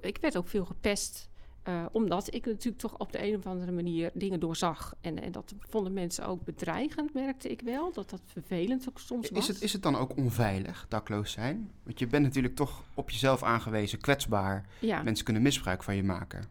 Ik 0.00 0.18
werd 0.20 0.36
ook 0.36 0.48
veel 0.48 0.64
gepest. 0.64 1.30
Eh, 1.66 1.84
omdat 1.92 2.34
ik 2.34 2.46
natuurlijk 2.46 2.78
toch 2.78 2.98
op 2.98 3.12
de 3.12 3.26
een 3.26 3.36
of 3.36 3.46
andere 3.46 3.72
manier 3.72 4.10
dingen 4.14 4.40
doorzag. 4.40 4.94
En, 5.00 5.22
en 5.22 5.32
dat 5.32 5.54
vonden 5.58 5.92
mensen 5.92 6.26
ook 6.26 6.44
bedreigend, 6.44 7.14
merkte 7.14 7.48
ik 7.48 7.60
wel. 7.60 7.92
Dat 7.92 8.10
dat 8.10 8.20
vervelend 8.24 8.88
ook 8.88 8.98
soms 8.98 9.30
was. 9.30 9.38
Is 9.38 9.48
het, 9.48 9.62
is 9.62 9.72
het 9.72 9.82
dan 9.82 9.96
ook 9.96 10.16
onveilig, 10.16 10.86
dakloos 10.88 11.32
zijn? 11.32 11.70
Want 11.82 11.98
je 11.98 12.06
bent 12.06 12.24
natuurlijk 12.24 12.54
toch 12.54 12.84
op 12.94 13.10
jezelf 13.10 13.42
aangewezen, 13.42 14.00
kwetsbaar. 14.00 14.66
ja. 14.80 15.02
Mensen 15.02 15.24
kunnen 15.24 15.42
misbruik 15.42 15.82
van 15.82 15.96
je 15.96 16.02
maken. 16.02 16.44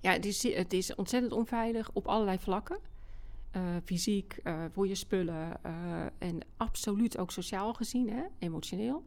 Ja, 0.00 0.12
het 0.12 0.26
is, 0.26 0.42
het 0.54 0.72
is 0.72 0.94
ontzettend 0.94 1.32
onveilig 1.32 1.90
op 1.92 2.06
allerlei 2.06 2.38
vlakken. 2.38 2.78
Eh, 3.50 3.62
fysiek, 3.84 4.38
eh, 4.42 4.64
voor 4.72 4.88
je 4.88 4.94
spullen 4.94 5.60
en 6.18 6.40
absoluut 6.56 7.18
ook 7.18 7.30
sociaal 7.30 7.74
gezien, 7.74 8.10
hè, 8.10 8.22
emotioneel, 8.38 9.04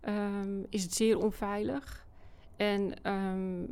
ehm, 0.00 0.62
is 0.68 0.82
het 0.82 0.94
zeer 0.94 1.18
onveilig. 1.18 2.06
En 2.56 3.02
ehm, 3.02 3.64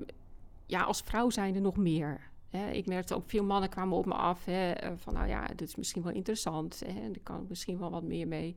ja, 0.66 0.82
als 0.82 1.00
vrouw 1.00 1.30
zijn 1.30 1.54
er 1.54 1.60
nog 1.60 1.76
meer. 1.76 2.20
Hè. 2.48 2.70
Ik 2.70 2.86
merkte 2.86 3.14
ook 3.14 3.24
veel 3.30 3.44
mannen 3.44 3.68
kwamen 3.70 3.96
op 3.96 4.06
me 4.06 4.14
af 4.14 4.44
hè, 4.44 4.70
eh, 4.70 4.90
van, 4.96 5.14
nou 5.14 5.28
ja, 5.28 5.46
dit 5.46 5.68
is 5.68 5.76
misschien 5.76 6.02
wel 6.02 6.12
interessant. 6.12 6.82
Hè, 6.86 7.00
en 7.00 7.12
daar 7.12 7.22
kan 7.22 7.42
ik 7.42 7.48
misschien 7.48 7.78
wel 7.78 7.90
wat 7.90 8.02
meer 8.02 8.28
mee. 8.28 8.56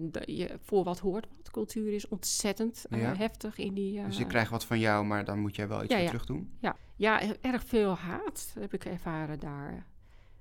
Dat 0.00 0.22
je 0.26 0.58
voor 0.62 0.84
wat 0.84 0.98
hoort, 0.98 1.26
want 1.34 1.50
cultuur 1.50 1.92
is 1.92 2.08
ontzettend 2.08 2.84
eh, 2.90 3.00
Ja. 3.00 3.14
heftig 3.14 3.58
in 3.58 3.74
die. 3.74 4.04
Dus 4.04 4.18
ik 4.18 4.28
krijg 4.28 4.50
wat 4.50 4.64
van 4.64 4.78
jou, 4.78 5.04
maar 5.04 5.24
dan 5.24 5.38
moet 5.38 5.56
jij 5.56 5.68
wel 5.68 5.82
iets 5.82 5.88
Ja, 5.90 5.94
voor 5.96 6.04
ja. 6.04 6.10
terug 6.10 6.26
doen. 6.26 6.50
ja, 6.58 6.76
ja, 6.96 7.20
erg 7.40 7.64
veel 7.64 7.94
haat 7.94 8.54
heb 8.58 8.74
ik 8.74 8.84
ervaren 8.84 9.38
daar. 9.38 9.86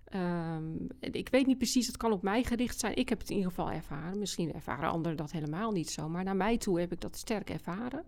Ehm, 0.05 0.63
ik 0.99 1.29
weet 1.29 1.45
niet 1.45 1.57
precies, 1.57 1.87
het 1.87 1.97
kan 1.97 2.11
op 2.11 2.21
mij 2.21 2.43
gericht 2.43 2.79
zijn. 2.79 2.95
Ik 2.95 3.09
heb 3.09 3.19
het 3.19 3.29
in 3.29 3.35
ieder 3.35 3.51
geval 3.51 3.71
ervaren. 3.71 4.19
Misschien 4.19 4.53
ervaren 4.53 4.89
anderen 4.89 5.17
dat 5.17 5.31
helemaal 5.31 5.71
niet 5.71 5.89
zo. 5.89 6.09
Maar 6.09 6.23
naar 6.23 6.35
mij 6.35 6.57
toe 6.57 6.79
heb 6.79 6.91
ik 6.91 7.01
dat 7.01 7.17
sterk 7.17 7.49
ervaren. 7.49 8.03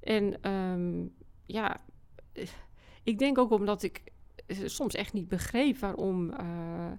En 0.00 0.42
ehm, 0.42 1.04
ja, 1.46 1.76
eh, 2.32 2.46
ik 3.02 3.18
denk 3.18 3.38
ook 3.38 3.50
omdat 3.50 3.82
ik 3.82 4.02
eh, 4.46 4.58
soms 4.66 4.94
echt 4.94 5.12
niet 5.12 5.28
begreep 5.28 5.78
waarom 5.78 6.30
eh, 6.30 6.92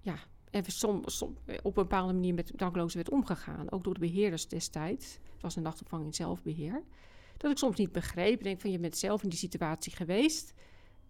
ja, 0.00 0.14
er 0.50 0.70
som, 0.70 1.02
som- 1.06 1.36
op 1.46 1.76
een 1.76 1.82
bepaalde 1.82 2.12
manier 2.12 2.34
met 2.34 2.52
daklozen 2.56 2.96
werd 2.96 3.10
omgegaan. 3.10 3.70
Ook 3.72 3.84
door 3.84 3.94
de 3.94 4.00
beheerders 4.00 4.48
destijds. 4.48 5.18
Het 5.32 5.42
was 5.42 5.56
een 5.56 5.62
nachtopvang 5.62 6.04
in 6.04 6.14
zelfbeheer. 6.14 6.82
Dat 7.36 7.50
ik 7.50 7.58
soms 7.58 7.76
niet 7.76 7.92
begreep. 7.92 8.38
Ik 8.38 8.42
denk 8.44 8.60
van 8.60 8.70
je 8.70 8.78
bent 8.78 8.96
zelf 8.96 9.22
in 9.22 9.28
die 9.28 9.38
situatie 9.38 9.92
geweest. 9.96 10.54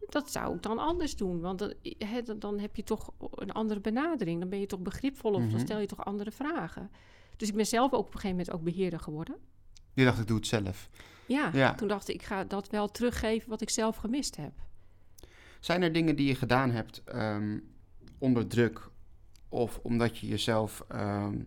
Dat 0.08 0.30
zou 0.30 0.54
ik 0.54 0.62
dan 0.62 0.78
anders 0.78 1.16
doen. 1.16 1.40
Want 1.40 1.58
dan, 1.58 1.72
hè, 1.98 2.22
dan- 2.22 2.38
dan 2.38 2.58
heb 2.58 2.76
je 2.76 2.82
toch 2.82 3.10
een 3.34 3.52
andere 3.52 3.80
benadering. 3.80 4.40
Dan 4.40 4.48
ben 4.48 4.60
je 4.60 4.66
toch 4.66 4.80
begripvol 4.80 5.32
of 5.32 5.40
Mhm. 5.42 5.50
dan 5.50 5.60
stel 5.60 5.78
je 5.78 5.86
toch 5.86 6.04
andere 6.04 6.30
vragen. 6.30 6.90
Dus 7.36 7.48
ik 7.48 7.54
ben 7.54 7.66
zelf 7.66 7.92
ook 7.92 7.98
op 8.00 8.06
een 8.14 8.20
gegeven 8.20 8.36
moment 8.36 8.50
ook 8.50 8.62
beheerder 8.62 9.00
geworden. 9.00 9.36
Je 9.94 10.04
dacht, 10.04 10.18
ik 10.20 10.26
doe 10.26 10.36
het 10.36 10.46
zelf. 10.46 10.90
Ja, 11.30 11.50
Ja. 11.52 11.74
toen 11.74 11.88
dacht 11.88 12.08
ik, 12.08 12.14
ik 12.14 12.22
ga 12.22 12.44
dat 12.44 12.68
wel 12.68 12.90
teruggeven 12.90 13.48
wat 13.48 13.60
ik 13.60 13.70
zelf 13.70 13.96
gemist 13.96 14.36
heb. 14.36 14.52
Zijn 15.60 15.82
er 15.82 15.92
dingen 15.92 16.16
die 16.16 16.26
je 16.26 16.34
gedaan 16.34 16.70
hebt 16.70 17.02
ehm, 17.04 17.58
onder 18.18 18.46
druk 18.46 18.88
of 19.48 19.78
omdat 19.82 20.18
je 20.18 20.26
jezelf, 20.26 20.84
ehm, 20.88 21.38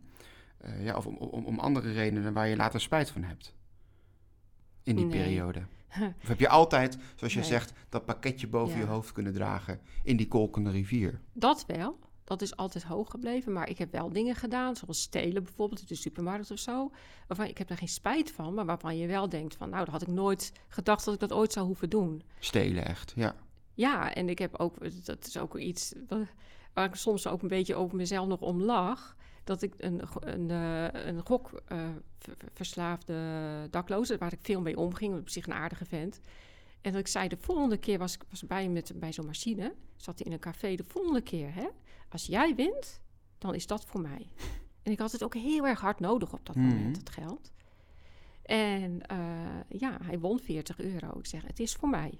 eh, 0.57 0.85
ja, 0.85 0.95
of 0.97 1.05
om, 1.05 1.15
om, 1.17 1.45
om 1.45 1.59
andere 1.59 1.91
redenen 1.91 2.33
waar 2.33 2.47
je 2.47 2.55
later 2.55 2.81
spijt 2.81 3.09
van 3.11 3.23
hebt? 3.23 3.55
In 4.83 4.95
die 4.95 5.05
Nee. 5.05 5.21
periode. 5.23 5.63
Of 6.21 6.27
heb 6.27 6.39
je 6.39 6.49
altijd, 6.49 6.97
zoals 7.15 7.33
je 7.33 7.39
Nee. 7.39 7.47
zegt, 7.49 7.73
dat 7.89 8.05
pakketje 8.05 8.47
boven 8.47 8.75
Ja. 8.77 8.79
je 8.83 8.89
hoofd 8.89 9.11
kunnen 9.11 9.33
dragen 9.33 9.79
in 10.03 10.17
die 10.17 10.27
kolkende 10.27 10.69
rivier? 10.69 11.19
Dat 11.33 11.65
wel. 11.67 11.99
Dat 12.23 12.41
is 12.41 12.55
altijd 12.55 12.83
hoog 12.83 13.09
gebleven. 13.09 13.53
Maar 13.53 13.69
ik 13.69 13.77
heb 13.77 13.91
wel 13.91 14.09
dingen 14.09 14.35
gedaan, 14.35 14.75
zoals 14.75 15.01
stelen 15.01 15.43
bijvoorbeeld 15.43 15.79
in 15.79 15.85
de 15.87 15.95
supermarkt 15.95 16.51
of 16.51 16.59
zo. 16.59 16.91
Waarvan 17.27 17.47
ik 17.47 17.57
heb 17.57 17.69
er 17.69 17.77
geen 17.77 17.87
spijt 17.87 18.31
van, 18.31 18.53
maar 18.53 18.65
waarvan 18.65 18.97
je 18.97 19.07
wel 19.07 19.29
denkt 19.29 19.55
van... 19.55 19.69
nou, 19.69 19.83
dat 19.83 19.93
had 19.93 20.01
ik 20.01 20.07
nooit 20.07 20.51
gedacht 20.67 21.05
dat 21.05 21.13
ik 21.13 21.19
dat 21.19 21.33
ooit 21.33 21.53
zou 21.53 21.65
hoeven 21.65 21.89
doen. 21.89 22.21
Stelen 22.39 22.85
echt, 22.85 23.13
ja. 23.15 23.35
Ja, 23.73 24.13
en 24.13 24.29
ik 24.29 24.39
heb 24.39 24.55
ook, 24.59 25.05
dat 25.05 25.25
is 25.27 25.37
ook 25.37 25.57
iets 25.57 25.93
wa- 26.07 26.27
waar 26.73 26.85
ik 26.85 26.95
soms 26.95 27.27
ook 27.27 27.41
een 27.41 27.47
beetje 27.47 27.75
over 27.75 27.95
mezelf 27.97 28.27
nog 28.27 28.41
om 28.41 28.61
lach. 28.61 29.15
Dat 29.43 29.61
ik 29.61 29.73
een, 29.77 30.01
een, 30.19 30.49
eh, 30.51 31.05
een 31.05 31.25
gok 31.25 31.61
eh, 31.67 31.79
verslaafde 32.53 33.15
dakloze, 33.69 34.17
waar 34.17 34.33
ik 34.33 34.39
veel 34.41 34.61
mee 34.61 34.77
omging, 34.77 35.19
op 35.19 35.29
zich 35.29 35.45
een 35.45 35.53
aardige 35.53 35.85
vent. 35.85 36.19
En 36.81 36.91
dat 36.91 37.01
ik 37.01 37.07
zei, 37.07 37.27
de 37.27 37.37
volgende 37.39 37.77
keer 37.77 37.97
was 37.97 38.13
ik 38.13 38.21
was 38.29 38.43
bij 38.45 38.63
hem 38.63 38.71
met, 38.73 38.91
bij 38.95 39.13
zo'n 39.13 39.25
machine, 39.25 39.73
zat 39.95 40.17
hij 40.17 40.25
in 40.27 40.31
een 40.33 40.39
café, 40.39 40.75
de 40.75 40.83
volgende 40.83 41.21
keer, 41.21 41.53
hè, 41.53 41.67
als 42.13 42.25
jij 42.25 42.55
wint, 42.55 43.01
dan 43.37 43.55
is 43.55 43.67
dat 43.67 43.85
voor 43.85 44.01
mij. 44.01 44.27
En 44.83 44.91
ik 44.91 44.99
had 44.99 45.11
het 45.11 45.23
ook 45.23 45.33
heel 45.35 45.67
erg 45.67 45.81
hard 45.81 45.99
nodig 45.99 46.33
op 46.33 46.45
dat 46.45 46.55
Mhm. 46.55 46.67
moment, 46.67 46.97
het 46.97 47.09
geld. 47.09 47.51
En 48.43 49.01
eh, 49.07 49.17
ja, 49.79 49.97
hij 50.03 50.19
won 50.19 50.39
40 50.39 50.79
euro. 50.79 51.17
Ik 51.19 51.25
zeg, 51.25 51.43
het 51.47 51.59
is 51.59 51.73
voor 51.73 51.89
mij. 51.89 52.19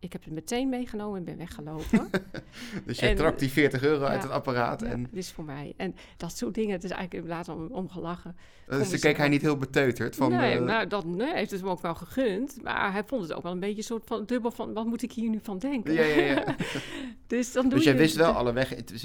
Ik 0.00 0.12
heb 0.12 0.24
het 0.24 0.32
meteen 0.32 0.68
meegenomen 0.68 1.18
en 1.18 1.24
ben 1.24 1.36
weggelopen. 1.36 2.10
Dus 2.86 2.98
je 2.98 3.06
En- 3.06 3.16
trok 3.16 3.38
die 3.38 3.48
40 3.50 3.82
euro 3.82 4.04
uit 4.04 4.22
het 4.22 4.32
apparaat 4.32 4.80
Ja, 4.80 4.86
en 4.86 5.02
het 5.02 5.16
is 5.16 5.30
voor 5.30 5.44
mij. 5.44 5.72
En 5.76 5.94
dat 6.16 6.36
soort 6.36 6.54
dingen, 6.54 6.72
het 6.72 6.84
is 6.84 6.90
eigenlijk 6.90 7.28
later 7.28 7.54
om, 7.54 7.66
om 7.66 7.88
gelachen. 7.88 8.36
dus 8.66 8.90
toen 8.90 8.98
keek 8.98 9.16
hij 9.16 9.28
niet 9.28 9.42
heel 9.42 9.56
beteuterd 9.56 10.16
van... 10.16 10.30
nee, 10.32 10.58
eh, 10.58 10.64
maar 10.64 10.88
dat 10.88 11.04
nee, 11.04 11.34
heeft 11.34 11.50
het 11.50 11.60
hem 11.60 11.68
ook 11.68 11.80
wel 11.80 11.94
gegund. 11.94 12.62
Maar 12.62 12.92
hij 12.92 13.04
vond 13.04 13.22
het 13.22 13.32
ook 13.32 13.42
wel 13.42 13.52
een 13.52 13.60
beetje 13.60 13.76
een 13.76 13.82
soort 13.82 14.06
van 14.06 14.24
dubbel 14.24 14.50
van... 14.50 14.72
wat 14.72 14.86
moet 14.86 15.02
ik 15.02 15.12
hier 15.12 15.30
nu 15.30 15.38
van 15.42 15.58
denken? 15.58 15.92
ja, 15.94 16.02
ja, 16.04 16.22
ja. 16.24 16.56
dus 17.26 17.52
dan 17.52 17.62
doe 17.62 17.74
Dus 17.74 17.84
jij 17.84 17.92
je... 17.92 17.98
wist 17.98 18.16
wel 18.16 18.32
alle 18.32 18.52
weg. 18.52 18.68
Het 18.68 18.90
is 18.90 19.04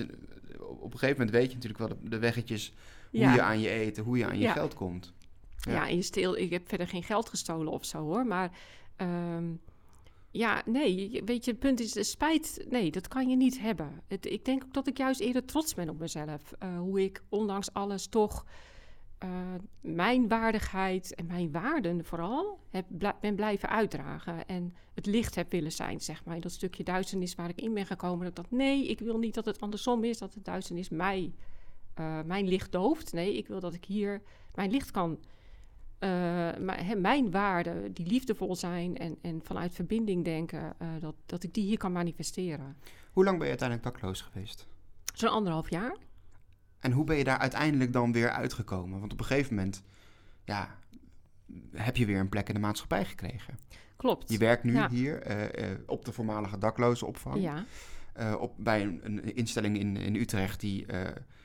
op 0.60 0.94
een 0.94 1.00
gegeven 1.00 1.18
moment 1.26 1.30
weet 1.38 1.48
je 1.50 1.54
natuurlijk 1.56 1.80
wel 1.80 1.88
de, 2.02 2.10
de 2.10 2.20
weggetjes 2.20 2.74
hoe 3.12 3.20
ja, 3.20 3.34
je 3.34 3.42
aan 3.42 3.60
je 3.60 3.70
eten, 3.70 4.04
hoe 4.04 4.18
je 4.18 4.26
aan 4.26 4.40
je 4.40 4.48
geld 4.50 4.74
komt. 4.74 5.14
ja. 5.60 5.72
ja. 5.72 5.88
en 5.88 5.96
je 5.96 6.02
steel, 6.02 6.38
ik 6.38 6.50
heb 6.50 6.68
verder 6.70 6.88
geen 6.88 7.04
geld 7.04 7.30
gestolen 7.30 7.72
of 7.72 7.86
zo 7.86 7.98
hoor. 7.98 8.26
Maar 8.26 8.52
ehm, 8.96 9.44
ja, 10.38 10.62
nee, 10.66 11.22
weet 11.26 11.46
je, 11.46 11.52
het 11.52 11.60
punt 11.60 11.80
is, 11.80 12.10
spijt, 12.10 12.66
nee, 12.70 12.92
dat 12.92 13.08
kan 13.08 13.30
je 13.30 13.36
niet 13.36 13.60
hebben. 13.60 14.02
Het, 14.08 14.26
ik 14.26 14.46
denk 14.46 14.64
ook 14.64 14.74
dat 14.74 14.88
ik 14.88 14.98
juist 14.98 15.20
eerder 15.20 15.46
trots 15.46 15.74
ben 15.74 15.90
op 15.90 16.00
mezelf. 16.00 16.52
eh, 16.52 16.78
hoe 16.78 17.04
ik 17.04 17.24
ondanks 17.30 17.74
alles 17.74 18.08
toch 18.08 18.46
eh, 19.18 19.30
mijn 19.82 20.28
waardigheid 20.28 21.16
en 21.16 21.26
mijn 21.26 21.52
waarden 21.52 22.06
vooral 22.06 22.60
ben 23.20 23.36
blijven 23.36 23.70
uitdragen. 23.70 24.48
En 24.48 24.74
het 24.94 25.06
licht 25.06 25.36
heb 25.36 25.52
willen 25.52 25.72
zijn, 25.72 26.02
zeg 26.02 26.26
maar. 26.26 26.40
Dat 26.40 26.52
stukje 26.52 26.84
duisternis 26.84 27.36
waar 27.36 27.50
ik 27.50 27.62
in 27.62 27.74
ben 27.74 27.86
gekomen. 27.86 28.34
Dat 28.34 28.46
ik 28.46 28.52
nee, 28.52 28.88
ik 28.88 29.00
wil 29.00 29.18
niet 29.18 29.34
dat 29.34 29.46
het 29.46 29.60
andersom 29.60 30.04
is. 30.04 30.18
Dat 30.18 30.34
de 30.34 30.42
duisternis 30.42 30.90
mij, 30.90 31.34
eh, 31.94 32.22
mijn 32.26 32.48
licht 32.48 32.72
dooft. 32.72 33.14
Nee, 33.14 33.38
ik 33.38 33.48
wil 33.48 33.60
dat 33.60 33.74
ik 33.74 33.86
hier 33.86 34.22
mijn 34.54 34.72
licht 34.72 34.92
kan... 34.92 35.20
eh, 36.00 36.10
maar, 36.60 36.98
mijn 36.98 37.32
waarden, 37.32 37.94
die 37.94 38.06
liefdevol 38.08 38.56
zijn 38.56 38.98
en, 38.98 39.18
en 39.22 39.42
vanuit 39.44 39.74
verbinding 39.74 40.24
denken... 40.24 40.74
eh, 40.80 40.88
dat, 41.00 41.16
dat 41.26 41.44
ik 41.44 41.54
die 41.54 41.64
hier 41.64 41.78
kan 41.78 41.92
manifesteren. 41.92 42.78
Hoe 43.12 43.24
lang 43.24 43.36
ben 43.38 43.48
je 43.48 43.58
uiteindelijk 43.58 43.94
dakloos 43.94 44.22
geweest? 44.22 44.68
Zo'n 45.14 45.30
anderhalf 45.30 45.70
jaar. 45.70 45.96
En 46.80 46.92
hoe 46.92 47.04
ben 47.04 47.18
je 47.18 47.24
daar 47.24 47.38
uiteindelijk 47.38 47.94
dan 47.94 48.12
weer 48.12 48.30
uitgekomen? 48.30 49.00
Want 49.00 49.12
op 49.12 49.20
een 49.20 49.26
gegeven 49.26 49.56
moment, 49.56 49.84
ja, 50.46 50.76
heb 51.72 51.98
je 51.98 52.06
weer 52.06 52.20
een 52.20 52.30
plek 52.30 52.48
in 52.48 52.54
de 52.54 52.60
maatschappij 52.60 53.06
gekregen. 53.06 53.60
Klopt. 53.96 54.32
Je 54.32 54.38
werkt 54.38 54.64
nu 54.64 54.74
Ja. 54.74 54.90
hier 54.90 55.22
eh, 55.22 55.78
op 55.86 56.06
de 56.06 56.12
voormalige 56.12 56.58
daklozenopvang. 56.58 57.42
Ja, 57.42 57.66
op, 58.40 58.54
bij 58.58 58.82
een, 58.82 59.00
een 59.04 59.36
instelling 59.36 59.78
in, 59.80 59.98
in 59.98 60.16
Utrecht 60.16 60.60
die 60.60 60.86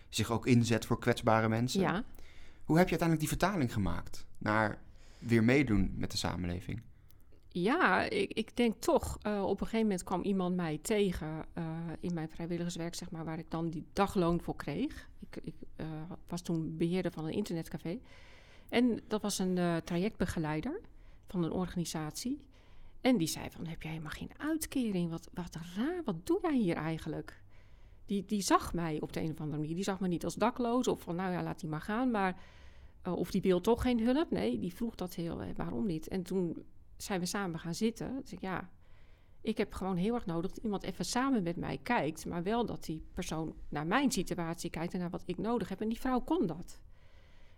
zich 0.09 0.31
ook 0.31 0.47
inzet 0.47 0.87
voor 0.87 0.99
kwetsbare 0.99 1.49
mensen. 1.49 1.81
ja. 1.81 2.05
Hoe 2.71 2.79
heb 2.79 2.89
je 2.89 2.99
uiteindelijk 2.99 3.31
die 3.31 3.39
vertaling 3.39 3.73
gemaakt 3.73 4.27
naar 4.39 4.79
weer 5.19 5.45
meedoen 5.45 5.93
met 5.97 6.11
de 6.11 6.17
samenleving? 6.17 6.83
Ja, 7.49 8.03
ik, 8.03 8.33
ik 8.33 8.57
denk 8.57 8.81
toch. 8.81 9.19
eh, 9.23 9.43
op 9.43 9.61
een 9.61 9.67
gegeven 9.67 9.87
moment 9.87 10.03
kwam 10.05 10.23
iemand 10.23 10.57
mij 10.57 10.79
tegen 10.83 11.45
eh, 11.53 11.65
in 12.01 12.15
mijn 12.15 12.29
vrijwilligerswerk, 12.29 12.95
zeg 12.95 13.11
maar, 13.11 13.25
waar 13.25 13.39
ik 13.39 13.51
dan 13.51 13.71
die 13.71 13.87
dagloon 13.93 14.41
voor 14.41 14.57
kreeg. 14.57 15.09
Ik, 15.19 15.37
ik 15.43 15.55
eh, 15.77 15.87
was 16.29 16.43
toen 16.43 16.77
beheerder 16.77 17.13
van 17.13 17.25
een 17.25 17.33
internetcafé. 17.33 17.99
En 18.69 19.01
dat 19.09 19.23
was 19.23 19.39
een 19.39 19.83
trajectbegeleider 19.85 20.81
van 21.29 21.43
een 21.45 21.53
organisatie. 21.53 22.41
En 23.01 23.17
die 23.17 23.29
zei 23.29 23.51
van, 23.51 23.67
heb 23.67 23.83
jij 23.83 23.91
helemaal 23.91 24.13
geen 24.13 24.33
uitkering? 24.39 25.11
Wat, 25.11 25.29
wat 25.33 25.57
raar, 25.77 26.03
wat 26.05 26.27
doe 26.27 26.39
jij 26.43 26.57
hier 26.57 26.77
eigenlijk? 26.77 27.43
Die, 28.07 28.25
die 28.25 28.43
zag 28.43 28.75
mij 28.75 29.01
op 29.01 29.13
de 29.13 29.21
een 29.21 29.31
of 29.31 29.41
andere 29.41 29.61
manier. 29.61 29.75
Die 29.75 29.85
zag 29.85 30.01
me 30.01 30.09
niet 30.09 30.25
als 30.25 30.35
dakloos 30.35 30.89
of 30.89 31.03
van, 31.03 31.17
nou 31.17 31.33
ja, 31.33 31.43
laat 31.43 31.61
die 31.61 31.69
maar 31.69 31.81
gaan. 31.81 32.11
Maar, 32.11 32.37
of 33.05 33.31
die 33.31 33.41
wil 33.41 33.61
toch 33.61 33.83
geen 33.83 34.01
hulp? 34.05 34.31
Nee, 34.31 34.59
die 34.59 34.75
vroeg 34.75 34.95
dat 34.95 35.15
heel, 35.15 35.43
eh, 35.43 35.49
waarom 35.57 35.87
niet? 35.87 36.09
En 36.09 36.23
toen 36.23 36.65
zijn 36.97 37.21
we 37.21 37.27
samen 37.27 37.59
gaan 37.59 37.75
zitten. 37.75 38.17
Dus 38.21 38.33
ik, 38.33 38.41
ja, 38.41 38.71
ik 39.41 39.59
heb 39.59 39.73
gewoon 39.73 39.97
heel 39.97 40.15
erg 40.15 40.27
nodig 40.27 40.51
dat 40.53 40.65
iemand 40.65 40.83
even 40.83 41.05
samen 41.05 41.43
met 41.43 41.57
mij 41.57 41.79
kijkt. 41.83 42.27
Maar 42.27 42.43
wel 42.43 42.67
dat 42.67 42.85
die 42.85 43.03
persoon 43.15 43.55
naar 43.69 43.87
mijn 43.87 44.11
situatie 44.11 44.71
kijkt 44.71 44.93
en 44.95 45.01
naar 45.01 45.11
wat 45.11 45.23
ik 45.27 45.39
nodig 45.39 45.69
heb. 45.69 45.81
En 45.81 45.89
die 45.89 46.01
vrouw 46.01 46.21
kon 46.21 46.47
dat. 46.47 46.81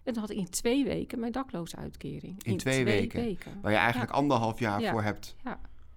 En 0.03 0.13
toen 0.13 0.23
had 0.23 0.31
ik 0.31 0.37
in 0.37 0.49
twee 0.51 0.85
weken 0.85 1.19
mijn 1.21 1.33
daklozenuitkering. 1.33 2.43
In 2.43 2.57
twee 2.57 2.85
weken? 2.85 3.61
Waar 3.61 3.73
je 3.73 3.79
eigenlijk 3.79 4.11
anderhalf 4.11 4.59
jaar 4.59 4.81
Ja. 4.81 4.91
voor 4.91 5.03
hebt. 5.03 5.37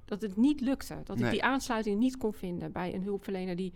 Dat 0.05 0.21
het 0.21 0.35
niet 0.35 0.61
lukte. 0.61 1.01
Dat 1.03 1.15
Nee. 1.17 1.25
ik 1.25 1.31
die 1.31 1.43
aansluiting 1.43 1.99
niet 1.99 2.17
kon 2.17 2.33
vinden 2.33 2.71
bij 2.71 2.93
een 2.93 3.03
hulpverlener 3.03 3.55
die 3.55 3.73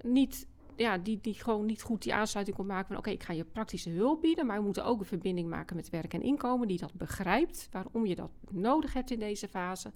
niet... 0.00 0.46
Ja, 0.76 0.98
die, 0.98 1.18
die 1.20 1.34
gewoon 1.34 1.66
niet 1.66 1.82
goed 1.82 2.02
die 2.02 2.14
aansluiting 2.14 2.56
kon 2.56 2.66
maken 2.66 2.86
van... 2.86 2.96
oké, 2.96 3.10
ik 3.10 3.22
ga 3.22 3.32
je 3.32 3.44
praktische 3.44 3.90
hulp 3.90 4.20
bieden... 4.20 4.46
maar 4.46 4.58
we 4.58 4.64
moeten 4.64 4.84
ook 4.84 5.00
een 5.00 5.06
verbinding 5.06 5.48
maken 5.48 5.76
met 5.76 5.90
werk 5.90 6.14
en 6.14 6.22
inkomen... 6.22 6.68
die 6.68 6.78
dat 6.78 6.94
begrijpt, 6.94 7.68
waarom 7.70 8.06
je 8.06 8.14
dat 8.14 8.30
nodig 8.50 8.92
hebt 8.92 9.10
in 9.10 9.18
deze 9.18 9.48
fase. 9.48 9.92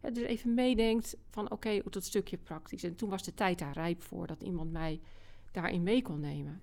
En 0.00 0.12
dus 0.12 0.22
even 0.22 0.54
meedenkt 0.54 1.16
van 1.30 1.50
oké, 1.50 1.80
op 1.84 1.92
dat 1.92 2.04
stukje 2.04 2.36
praktisch. 2.36 2.82
En 2.82 2.96
toen 2.96 3.10
was 3.10 3.22
de 3.22 3.34
tijd 3.34 3.58
daar 3.58 3.72
rijp 3.72 4.02
voor... 4.02 4.26
dat 4.26 4.42
iemand 4.42 4.72
mij 4.72 5.00
daarin 5.52 5.82
mee 5.82 6.02
kon 6.02 6.20
nemen. 6.20 6.60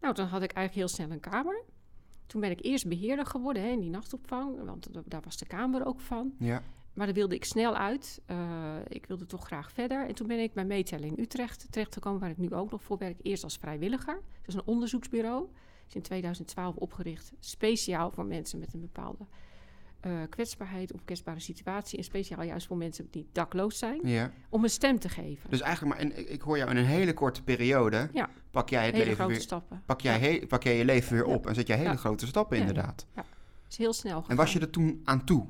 Nou, 0.00 0.14
dan 0.14 0.26
had 0.26 0.42
ik 0.42 0.52
eigenlijk 0.52 0.88
heel 0.88 0.96
snel 0.96 1.10
een 1.10 1.30
kamer. 1.30 1.62
Toen 2.26 2.40
ben 2.40 2.50
ik 2.50 2.64
eerst 2.64 2.88
beheerder 2.88 3.26
geworden 3.26 3.62
hè, 3.62 3.68
in 3.68 3.80
die 3.80 3.90
nachtopvang... 3.90 4.64
want 4.64 4.92
da- 4.92 5.02
daar 5.04 5.22
was 5.22 5.36
de 5.36 5.46
kamer 5.46 5.86
ook 5.86 6.00
van... 6.00 6.34
Ja. 6.38 6.62
Maar 6.94 7.06
daar 7.06 7.14
wilde 7.14 7.34
ik 7.34 7.44
snel 7.44 7.76
uit. 7.76 8.20
Eh, 8.26 8.36
ik 8.88 9.06
wilde 9.06 9.26
toch 9.26 9.44
graag 9.46 9.72
verder. 9.72 10.06
En 10.08 10.14
toen 10.14 10.26
ben 10.26 10.38
ik 10.38 10.52
bij 10.52 10.64
Meetellen 10.64 11.08
in 11.08 11.14
Utrecht 11.22 11.66
terechtgekomen, 11.70 12.20
waar 12.20 12.30
ik 12.30 12.38
nu 12.38 12.50
ook 12.52 12.70
nog 12.70 12.82
voor 12.82 12.98
werk. 12.98 13.18
Eerst 13.22 13.44
als 13.44 13.56
vrijwilliger. 13.56 14.14
Dat 14.14 14.48
is 14.48 14.54
een 14.54 14.62
onderzoeksbureau. 14.64 15.46
is 15.88 15.94
in 15.94 16.02
2012 16.02 16.76
opgericht, 16.76 17.32
speciaal 17.40 18.10
voor 18.10 18.24
mensen 18.26 18.58
met 18.58 18.74
een 18.74 18.80
bepaalde 18.80 19.26
eh, 20.00 20.12
kwetsbaarheid 20.28 20.92
of 20.92 21.04
kwetsbare 21.04 21.40
situatie. 21.40 21.98
En 21.98 22.04
speciaal 22.04 22.42
juist 22.42 22.66
voor 22.66 22.76
mensen 22.76 23.08
die 23.10 23.28
dakloos 23.32 23.78
zijn, 23.78 24.00
ja. 24.08 24.30
om 24.48 24.62
een 24.64 24.70
stem 24.70 24.98
te 24.98 25.08
geven. 25.08 25.50
Dus 25.50 25.60
eigenlijk 25.60 25.94
maar, 25.96 26.04
in, 26.06 26.32
ik 26.32 26.40
hoor 26.42 26.56
jou 26.58 26.70
in 26.70 26.76
een 26.76 26.84
hele 26.84 27.14
korte 27.14 27.42
periode, 27.42 28.08
Ja. 28.12 28.28
pak 28.50 28.68
jij 28.68 28.84
het 28.84 28.92
Hele 28.92 29.04
leven 29.04 29.16
grote 29.18 29.32
weer, 29.32 29.42
stappen. 29.42 29.82
pak 29.86 30.00
jij, 30.00 30.20
Ja. 30.20 30.38
he- 30.40 30.46
pak 30.46 30.62
jij 30.62 30.76
je 30.76 30.84
leven 30.84 31.12
weer 31.14 31.24
op 31.24 31.46
en 31.46 31.54
zet 31.54 31.66
jij 31.66 31.76
hele 31.78 31.96
grote 31.96 32.26
stappen 32.26 32.56
Ja, 32.56 32.62
ja. 32.62 32.68
inderdaad. 32.68 33.06
is 33.68 33.76
heel 33.76 33.92
snel 33.92 34.14
gegaan. 34.14 34.30
En 34.30 34.36
was 34.36 34.52
je 34.52 34.60
er 34.60 34.70
toen 34.70 35.00
aan 35.04 35.24
toe? 35.24 35.46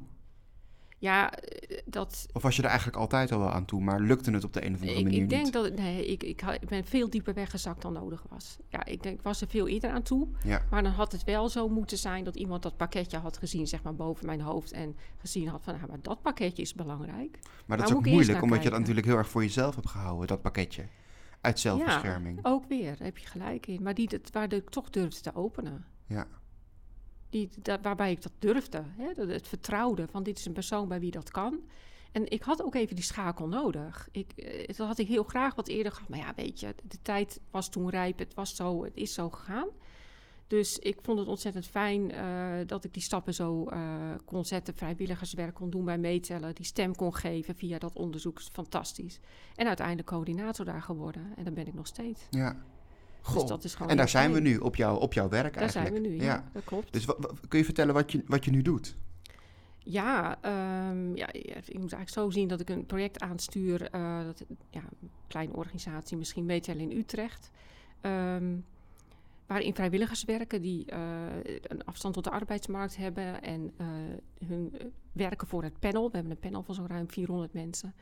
Ja, 1.05 1.33
eh, 1.33 1.79
dat, 1.85 2.27
Of 2.33 2.43
was 2.43 2.57
je 2.57 2.63
er 2.63 2.69
eigenlijk 2.69 2.99
altijd 2.99 3.33
al 3.33 3.39
wel 3.39 3.51
aan 3.51 3.65
toe, 3.65 3.81
maar 3.81 4.01
lukte 4.01 4.31
het 4.31 4.45
op 4.45 4.53
de 4.53 4.67
een 4.67 4.75
of 4.75 4.81
andere 4.81 4.99
Ik, 4.99 5.05
manier 5.05 5.23
ik 5.23 5.29
denk 5.29 5.45
niet? 5.45 5.53
dat 5.53 5.77
nee, 5.77 6.07
ik, 6.07 6.23
ik, 6.23 6.43
ben 6.69 6.85
veel 6.85 7.11
dieper 7.11 7.35
weggezakt 7.35 7.83
dan 7.83 7.93
nodig 7.93 8.25
was. 8.29 8.57
Ja, 8.69 8.85
ik 8.85 9.03
denk, 9.03 9.17
ik 9.17 9.23
was 9.23 9.41
er 9.41 9.49
veel 9.49 9.69
eerder 9.69 9.91
aan 9.91 10.03
toe. 10.03 10.29
Ja. 10.45 10.63
Maar 10.71 10.83
dan 10.83 10.93
had 10.93 11.13
het 11.13 11.25
wel 11.25 11.49
zo 11.49 11.69
moeten 11.69 11.99
zijn 11.99 12.25
dat 12.25 12.37
iemand 12.37 12.63
dat 12.63 12.77
pakketje 12.77 13.19
had 13.19 13.39
gezien, 13.39 13.67
zeg 13.67 13.83
maar 13.83 13.95
boven 13.95 14.27
mijn 14.27 14.41
hoofd. 14.41 14.73
En 14.73 14.97
gezien 15.19 15.49
had 15.49 15.63
van, 15.65 15.75
ah, 15.75 15.89
maar 15.89 16.01
dat 16.03 16.23
pakketje 16.23 16.63
is 16.63 16.75
belangrijk. 16.75 17.39
Maar 17.67 17.77
dat 17.77 17.89
is 17.89 17.95
ook 17.95 18.07
moeilijk, 18.07 18.43
omdat 18.43 18.63
je 18.63 18.71
dat 18.71 18.79
natuurlijk 18.79 19.07
heel 19.07 19.17
erg 19.17 19.29
voor 19.29 19.43
jezelf 19.43 19.75
hebt 19.75 19.89
gehouden, 19.89 20.27
dat 20.27 20.43
pakketje. 20.43 20.85
Uit 21.41 21.61
zelfbescherming. 21.61 22.39
Ook 22.43 22.65
weer, 22.69 22.97
daar 22.97 23.07
heb 23.07 23.19
je 23.19 23.27
gelijk 23.27 23.67
in. 23.67 23.83
Maar 23.83 23.95
die, 23.95 24.09
dat, 24.09 24.31
waar 24.33 24.53
ik 24.53 24.71
toch 24.71 24.91
durfde 24.91 25.21
te 25.21 25.35
openen. 25.35 25.85
Ja. 26.07 26.27
Die, 27.35 27.49
da- 27.62 27.80
waarbij 27.80 28.11
ik 28.11 28.22
dat 28.22 28.32
durfde. 28.39 28.82
Hè? 28.97 29.12
Dat, 29.14 29.28
het 29.28 29.49
vertrouwde 29.49 30.07
van 30.11 30.22
dit 30.22 30.39
is 30.39 30.45
een 30.47 30.53
persoon 30.53 30.89
bij 30.89 31.01
wie 31.01 31.11
dat 31.11 31.30
kan. 31.30 31.61
En 32.12 32.30
ik 32.30 32.43
had 32.43 32.62
ook 32.62 32.74
even 32.74 32.95
die 32.95 33.05
schakel 33.05 33.49
nodig. 33.49 34.09
Ik, 34.12 34.32
eh, 34.32 34.66
dat 34.76 34.87
had 34.87 34.99
ik 34.99 35.07
heel 35.09 35.22
graag 35.22 35.55
wat 35.55 35.68
eerder 35.68 35.93
gehad. 35.93 36.09
Maar 36.09 36.18
ja, 36.18 36.32
weet 36.37 36.61
je, 36.61 36.74
de 36.85 36.99
tijd 37.03 37.41
was 37.51 37.68
toen 37.68 37.91
rijp. 37.91 38.18
Het 38.18 38.35
was 38.35 38.57
zo, 38.57 38.85
het 38.85 38.97
is 38.97 39.14
zo 39.14 39.30
gegaan. 39.30 39.68
Dus 40.47 40.78
ik 40.78 40.99
vond 41.03 41.18
het 41.18 41.28
ontzettend 41.28 41.66
fijn 41.66 42.11
eh, 42.11 42.53
dat 42.66 42.85
ik 42.85 42.93
die 42.93 43.03
stappen 43.03 43.35
zo 43.35 43.64
eh, 43.64 43.80
kon 44.24 44.45
zetten. 44.45 44.74
Vrijwilligerswerk 44.74 45.55
kon 45.55 45.70
doen 45.70 45.85
bij 45.85 45.99
meetellen. 45.99 46.55
Die 46.55 46.64
stem 46.66 46.95
kon 46.95 47.14
geven 47.14 47.55
via 47.55 47.78
dat 47.78 47.97
onderzoek. 47.97 48.41
Fantastisch. 48.41 49.20
En 49.57 49.66
uiteindelijk 49.66 50.09
coördinator 50.09 50.64
daar 50.64 50.82
geworden. 50.82 51.32
En 51.37 51.45
dan 51.45 51.55
ben 51.55 51.66
ik 51.66 51.74
nog 51.74 51.87
steeds. 51.87 52.26
ja. 52.30 52.57
Dus 53.25 53.33
Goh. 53.35 53.47
dat 53.49 53.64
is 53.64 53.75
gewoon 53.75 53.91
En 53.91 53.97
daar 53.97 54.09
zijn 54.09 54.33
we 54.33 54.41
nu, 54.41 54.57
op, 54.59 54.77
jou, 54.77 55.01
op 55.01 55.12
jouw 55.12 55.29
werk 55.29 55.53
Daar 55.55 55.62
eigenlijk. 55.62 55.95
zijn 55.95 56.03
we 56.03 56.09
nu, 56.09 56.22
ja, 56.22 56.45
dat 56.53 56.64
klopt. 56.64 56.93
Dus 56.93 57.05
kun 57.49 57.59
je 57.59 57.64
vertellen 57.64 57.95
wat 57.95 58.12
je, 58.12 58.22
wat 58.27 58.45
je 58.45 58.51
nu 58.51 58.62
doet? 58.62 58.95
Ja, 59.79 60.39
ehm, 60.41 61.16
ja, 61.16 61.29
je 61.33 61.79
moet 61.79 61.93
eigenlijk 61.93 62.09
zo 62.09 62.31
zien 62.31 62.49
dat 62.49 62.61
ik 62.61 62.70
een 62.70 62.87
project 62.87 63.20
aanstuur. 63.20 63.91
eh, 63.91 64.25
dat, 64.25 64.45
ja, 64.70 64.81
een 65.01 65.11
kleine 65.27 65.53
organisatie, 65.57 66.16
misschien 66.16 66.45
meetellen 66.45 66.91
in 66.91 66.99
Utrecht. 66.99 67.51
ehm, 68.01 68.57
waarin 69.47 69.75
vrijwilligers 69.75 70.25
werken 70.25 70.62
die 70.62 70.85
eh, 70.87 70.99
een 71.62 71.85
afstand 71.85 72.14
tot 72.14 72.25
de 72.25 72.31
arbeidsmarkt 72.31 72.97
hebben. 72.97 73.43
En 73.43 73.72
eh, 73.77 73.87
hun 74.47 74.75
werken 75.12 75.47
voor 75.47 75.62
het 75.62 75.79
panel. 75.79 76.05
We 76.11 76.14
hebben 76.16 76.33
een 76.33 76.39
panel 76.39 76.62
van 76.62 76.75
zo'n 76.75 76.87
ruim 76.87 77.11
400 77.11 77.53
mensen. 77.53 77.95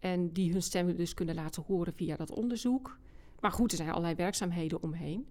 En 0.00 0.32
die 0.32 0.52
hun 0.52 0.62
stemmen 0.62 0.96
dus 0.96 1.14
kunnen 1.14 1.34
laten 1.34 1.62
horen 1.66 1.92
via 1.96 2.16
dat 2.16 2.30
onderzoek. 2.30 2.98
Maar 3.40 3.52
goed, 3.52 3.70
er 3.70 3.76
zijn 3.76 3.90
allerlei 3.90 4.14
werkzaamheden 4.14 4.82
omheen. 4.82 5.26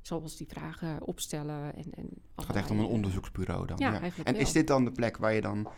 Zoals 0.00 0.36
die 0.36 0.46
vragen 0.48 1.02
opstellen. 1.02 1.74
En, 1.76 1.84
en 1.94 2.08
Het 2.36 2.44
gaat 2.44 2.56
echt 2.56 2.70
om 2.70 2.78
een 2.78 2.86
onderzoeksbureau 2.86 3.66
dan. 3.66 3.76
Ja, 3.78 4.00
eigenlijk 4.00 4.28
En 4.28 4.34
wel. 4.34 4.42
is 4.42 4.52
dit 4.52 4.66
dan 4.66 4.84
de 4.84 4.92
plek 4.92 5.16
waar 5.16 5.32
je 5.32 5.40
dan 5.40 5.68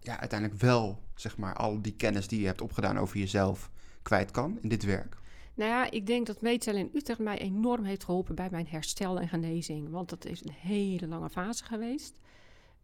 ja, 0.00 0.20
uiteindelijk 0.20 0.60
wel, 0.60 0.98
zeg 1.14 1.36
maar, 1.36 1.54
al 1.54 1.82
die 1.82 1.94
kennis 1.94 2.28
die 2.28 2.40
je 2.40 2.46
hebt 2.46 2.60
opgedaan 2.60 2.98
over 2.98 3.18
jezelf 3.18 3.70
kwijt 4.02 4.30
kan 4.30 4.58
in 4.62 4.68
dit 4.68 4.84
werk? 4.84 5.16
Nou 5.54 5.70
ja, 5.70 5.90
ik 5.90 6.06
denk 6.06 6.26
dat 6.26 6.40
meetellen 6.40 6.80
in 6.80 6.90
Utrecht 6.94 7.18
mij 7.18 7.38
enorm 7.38 7.84
heeft 7.84 8.04
geholpen 8.04 8.34
bij 8.34 8.48
mijn 8.50 8.66
herstel 8.66 9.20
en 9.20 9.28
genezing. 9.28 9.90
Want 9.90 10.08
dat 10.08 10.24
is 10.24 10.44
een 10.44 10.52
hele 10.52 11.06
lange 11.06 11.30
fase 11.30 11.64
geweest. 11.64 12.18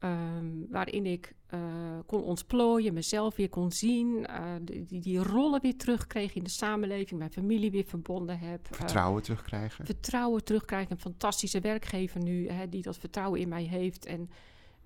Ehm, 0.00 0.46
waarin 0.68 1.06
ik 1.06 1.34
eh, 1.46 1.60
kon 2.06 2.22
ontplooien, 2.22 2.94
mezelf 2.94 3.36
weer 3.36 3.48
kon 3.48 3.72
zien. 3.72 4.26
eh, 4.26 4.44
die, 4.62 5.00
die, 5.00 5.18
rollen 5.22 5.60
weer 5.60 5.76
terugkreeg 5.76 6.34
in 6.34 6.44
de 6.44 6.50
samenleving. 6.50 7.18
Mijn 7.18 7.32
familie 7.32 7.70
weer 7.70 7.84
verbonden 7.84 8.38
heb. 8.38 8.66
eh, 8.70 8.76
Vertrouwen 8.76 9.22
terugkrijgen? 9.22 9.84
vertrouwen 9.86 10.44
terugkrijgen. 10.44 10.90
Een 10.92 10.98
fantastische 11.00 11.60
werkgever 11.60 12.20
nu, 12.22 12.48
hè, 12.48 12.68
die 12.68 12.82
dat 12.82 12.98
vertrouwen 12.98 13.40
in 13.40 13.48
mij 13.48 13.62
heeft. 13.64 14.06
En 14.06 14.30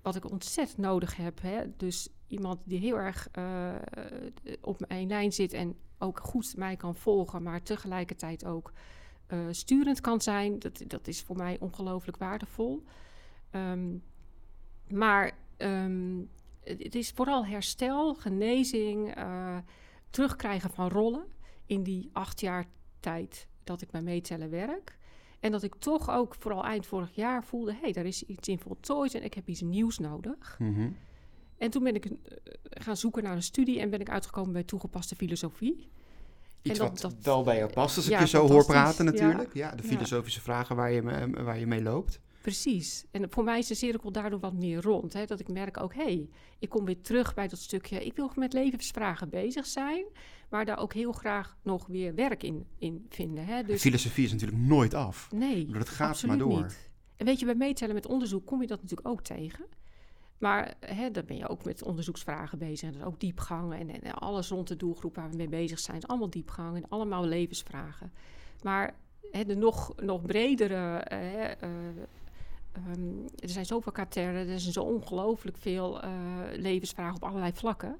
wat 0.01 0.15
ik 0.15 0.31
ontzettend 0.31 0.77
nodig 0.77 1.15
heb. 1.15 1.41
Hè, 1.41 1.63
dus 1.77 2.09
iemand 2.27 2.59
die 2.63 2.79
heel 2.79 2.97
erg 2.97 3.27
op 4.61 4.79
mijn 4.87 5.07
lijn 5.07 5.31
zit 5.31 5.53
en 5.53 5.75
ook 5.97 6.19
goed 6.19 6.53
mij 6.57 6.75
kan 6.75 6.95
volgen, 6.95 7.43
maar 7.43 7.63
tegelijkertijd 7.63 8.45
ook 8.45 8.71
sturend 9.51 10.01
kan 10.01 10.21
zijn. 10.21 10.59
Dat, 10.59 10.83
dat 10.87 11.07
is 11.07 11.21
voor 11.21 11.35
mij 11.35 11.57
ongelooflijk 11.59 12.17
waardevol. 12.17 12.83
Ehm, 13.49 13.89
maar 14.89 15.31
ehm, 15.57 16.17
het, 16.63 16.83
het 16.83 16.95
is 16.95 17.11
vooral 17.11 17.45
herstel, 17.45 18.13
genezing, 18.15 19.15
eh, 19.15 19.57
terugkrijgen 20.09 20.69
van 20.69 20.89
rollen 20.89 21.25
in 21.65 21.83
die 21.83 22.09
acht 22.13 22.39
jaar 22.41 22.65
tijd 22.99 23.47
dat 23.63 23.81
ik 23.81 23.91
bij 23.91 24.01
meetellen 24.01 24.49
werk. 24.49 24.97
En 25.39 25.51
dat 25.51 25.63
ik 25.63 25.75
toch 25.75 26.09
ook 26.09 26.35
vooral 26.39 26.63
eind 26.63 26.85
vorig 26.85 27.15
jaar 27.15 27.43
voelde: 27.43 27.71
hé, 27.71 27.79
hey, 27.81 27.91
daar 27.91 28.05
is 28.05 28.23
iets 28.23 28.47
in 28.47 28.59
voltooid 28.59 29.13
en 29.13 29.23
ik 29.23 29.33
heb 29.33 29.47
iets 29.47 29.61
nieuws 29.61 29.99
nodig. 29.99 30.55
Mhm. 30.59 30.89
En 31.57 31.69
toen 31.69 31.83
ben 31.83 31.95
ik 31.95 32.05
eh, 32.05 32.11
gaan 32.63 32.97
zoeken 32.97 33.23
naar 33.23 33.35
een 33.35 33.43
studie 33.43 33.79
en 33.79 33.89
ben 33.89 33.99
ik 33.99 34.09
uitgekomen 34.09 34.53
bij 34.53 34.63
toegepaste 34.63 35.15
filosofie. 35.15 35.89
Iets 36.61 36.79
dat- 36.79 36.89
wat 36.89 37.01
dat- 37.01 37.23
wel 37.23 37.43
bij 37.43 37.57
jou 37.57 37.73
past 37.73 37.97
als 37.97 38.09
ik 38.09 38.19
je 38.19 38.27
zo 38.27 38.47
hoor 38.47 38.65
praten 38.65 39.05
natuurlijk. 39.05 39.53
Ja, 39.53 39.71
de 39.75 39.83
Ja. 39.83 39.89
filosofische 39.89 40.41
vragen 40.41 40.75
waar 40.75 40.91
je, 40.91 41.01
waar 41.43 41.59
je 41.59 41.67
mee 41.67 41.81
loopt. 41.81 42.19
Precies. 42.45 43.05
En 43.11 43.31
voor 43.31 43.43
mij 43.43 43.59
is 43.59 43.67
de 43.67 43.75
cirkel 43.75 44.11
daardoor 44.11 44.39
wat 44.39 44.53
meer 44.53 44.81
rond. 44.81 45.13
Hè? 45.13 45.25
Dat 45.25 45.39
ik 45.39 45.47
merk 45.47 45.81
ook, 45.81 45.93
hé, 45.93 46.03
hey, 46.03 46.29
ik 46.59 46.69
kom 46.69 46.85
weer 46.85 47.01
terug 47.01 47.33
bij 47.33 47.47
dat 47.47 47.59
stukje... 47.59 48.05
ik 48.05 48.15
wil 48.15 48.31
met 48.35 48.53
levensvragen 48.53 49.29
bezig 49.29 49.65
zijn... 49.65 50.05
maar 50.49 50.65
daar 50.65 50.77
ook 50.77 50.93
heel 50.93 51.11
graag 51.11 51.57
nog 51.61 51.87
weer 51.87 52.15
werk 52.15 52.43
in, 52.43 52.65
in 52.77 53.05
vinden. 53.09 53.45
Hè? 53.45 53.63
Dus... 53.63 53.81
Filosofie 53.81 54.25
is 54.25 54.31
natuurlijk 54.31 54.61
nooit 54.61 54.93
af. 54.93 55.31
Nee, 55.31 55.65
Dat 55.65 55.89
gaat 55.89 56.25
maar 56.25 56.37
door. 56.37 56.61
Niet. 56.61 56.91
En 57.15 57.25
weet 57.25 57.39
je, 57.39 57.45
bij 57.45 57.55
meetellen 57.55 57.95
met 57.95 58.07
onderzoek 58.07 58.45
kom 58.45 58.61
je 58.61 58.67
dat 58.67 58.81
natuurlijk 58.81 59.07
ook 59.07 59.21
tegen... 59.21 59.65
Maar 60.37 60.73
hè, 60.79 61.11
dan 61.11 61.25
ben 61.25 61.37
je 61.37 61.47
ook 61.47 61.63
met 61.63 61.83
onderzoeksvragen 61.83 62.57
bezig. 62.57 62.93
En 62.93 63.03
ook 63.03 63.19
diepgang 63.19 63.73
en, 63.73 64.01
en, 64.01 64.13
alles 64.13 64.49
rond 64.49 64.67
de 64.67 64.75
doelgroep 64.75 65.15
waar 65.15 65.29
we 65.29 65.35
mee 65.35 65.49
bezig 65.49 65.79
zijn. 65.79 65.97
is 65.97 66.07
allemaal 66.07 66.29
diepgang 66.29 66.75
en 66.75 66.89
allemaal 66.89 67.25
levensvragen. 67.25 68.11
Maar 68.63 68.95
hè, 69.31 69.45
de 69.45 69.55
nog, 69.55 69.95
nog 69.95 70.21
bredere... 70.21 71.07
Uh, 71.11 72.03
um, 72.95 73.25
er 73.39 73.49
zijn 73.49 73.65
zoveel 73.65 73.91
katernen, 73.91 74.49
er 74.49 74.59
zijn 74.59 74.73
zo 74.73 74.83
ongelooflijk 74.83 75.57
veel 75.57 76.03
uh, 76.03 76.11
levensvragen 76.55 77.15
op 77.15 77.23
allerlei 77.23 77.51
vlakken. 77.53 77.97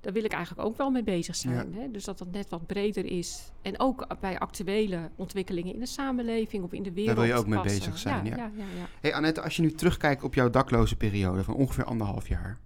Daar 0.00 0.12
wil 0.12 0.24
ik 0.24 0.32
eigenlijk 0.32 0.68
ook 0.68 0.76
wel 0.76 0.90
mee 0.90 1.02
bezig 1.02 1.36
zijn. 1.36 1.72
Ja. 1.72 1.78
Hè? 1.78 1.90
Dus 1.90 2.04
dat 2.04 2.18
dat 2.18 2.30
net 2.30 2.48
wat 2.48 2.66
breder 2.66 3.04
is. 3.04 3.50
En 3.62 3.80
ook 3.80 4.06
bij 4.20 4.38
actuele 4.38 5.10
ontwikkelingen 5.16 5.74
in 5.74 5.80
de 5.80 5.86
samenleving 5.86 6.64
of 6.64 6.72
in 6.72 6.82
de 6.82 6.92
wereld. 6.92 7.16
Daar 7.16 7.26
wil 7.26 7.34
je 7.34 7.40
ook 7.40 7.46
mee 7.46 7.60
bezig 7.60 7.98
zijn. 7.98 8.24
Ja, 8.24 8.36
ja. 8.36 8.50
ja, 8.56 8.88
Hey 9.00 9.14
Annette, 9.14 9.42
als 9.42 9.56
je 9.56 9.62
nu 9.62 9.72
terugkijkt 9.72 10.22
op 10.22 10.34
jouw 10.34 10.50
dakloze 10.50 10.96
periode 10.96 11.44
van 11.44 11.54
ongeveer 11.54 11.84
anderhalf 11.84 12.28
jaar. 12.28 12.58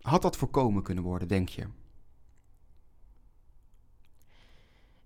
Had 0.00 0.22
dat 0.22 0.36
voorkomen 0.36 0.82
kunnen 0.82 1.04
worden, 1.04 1.28
denk 1.28 1.48
je? 1.48 1.66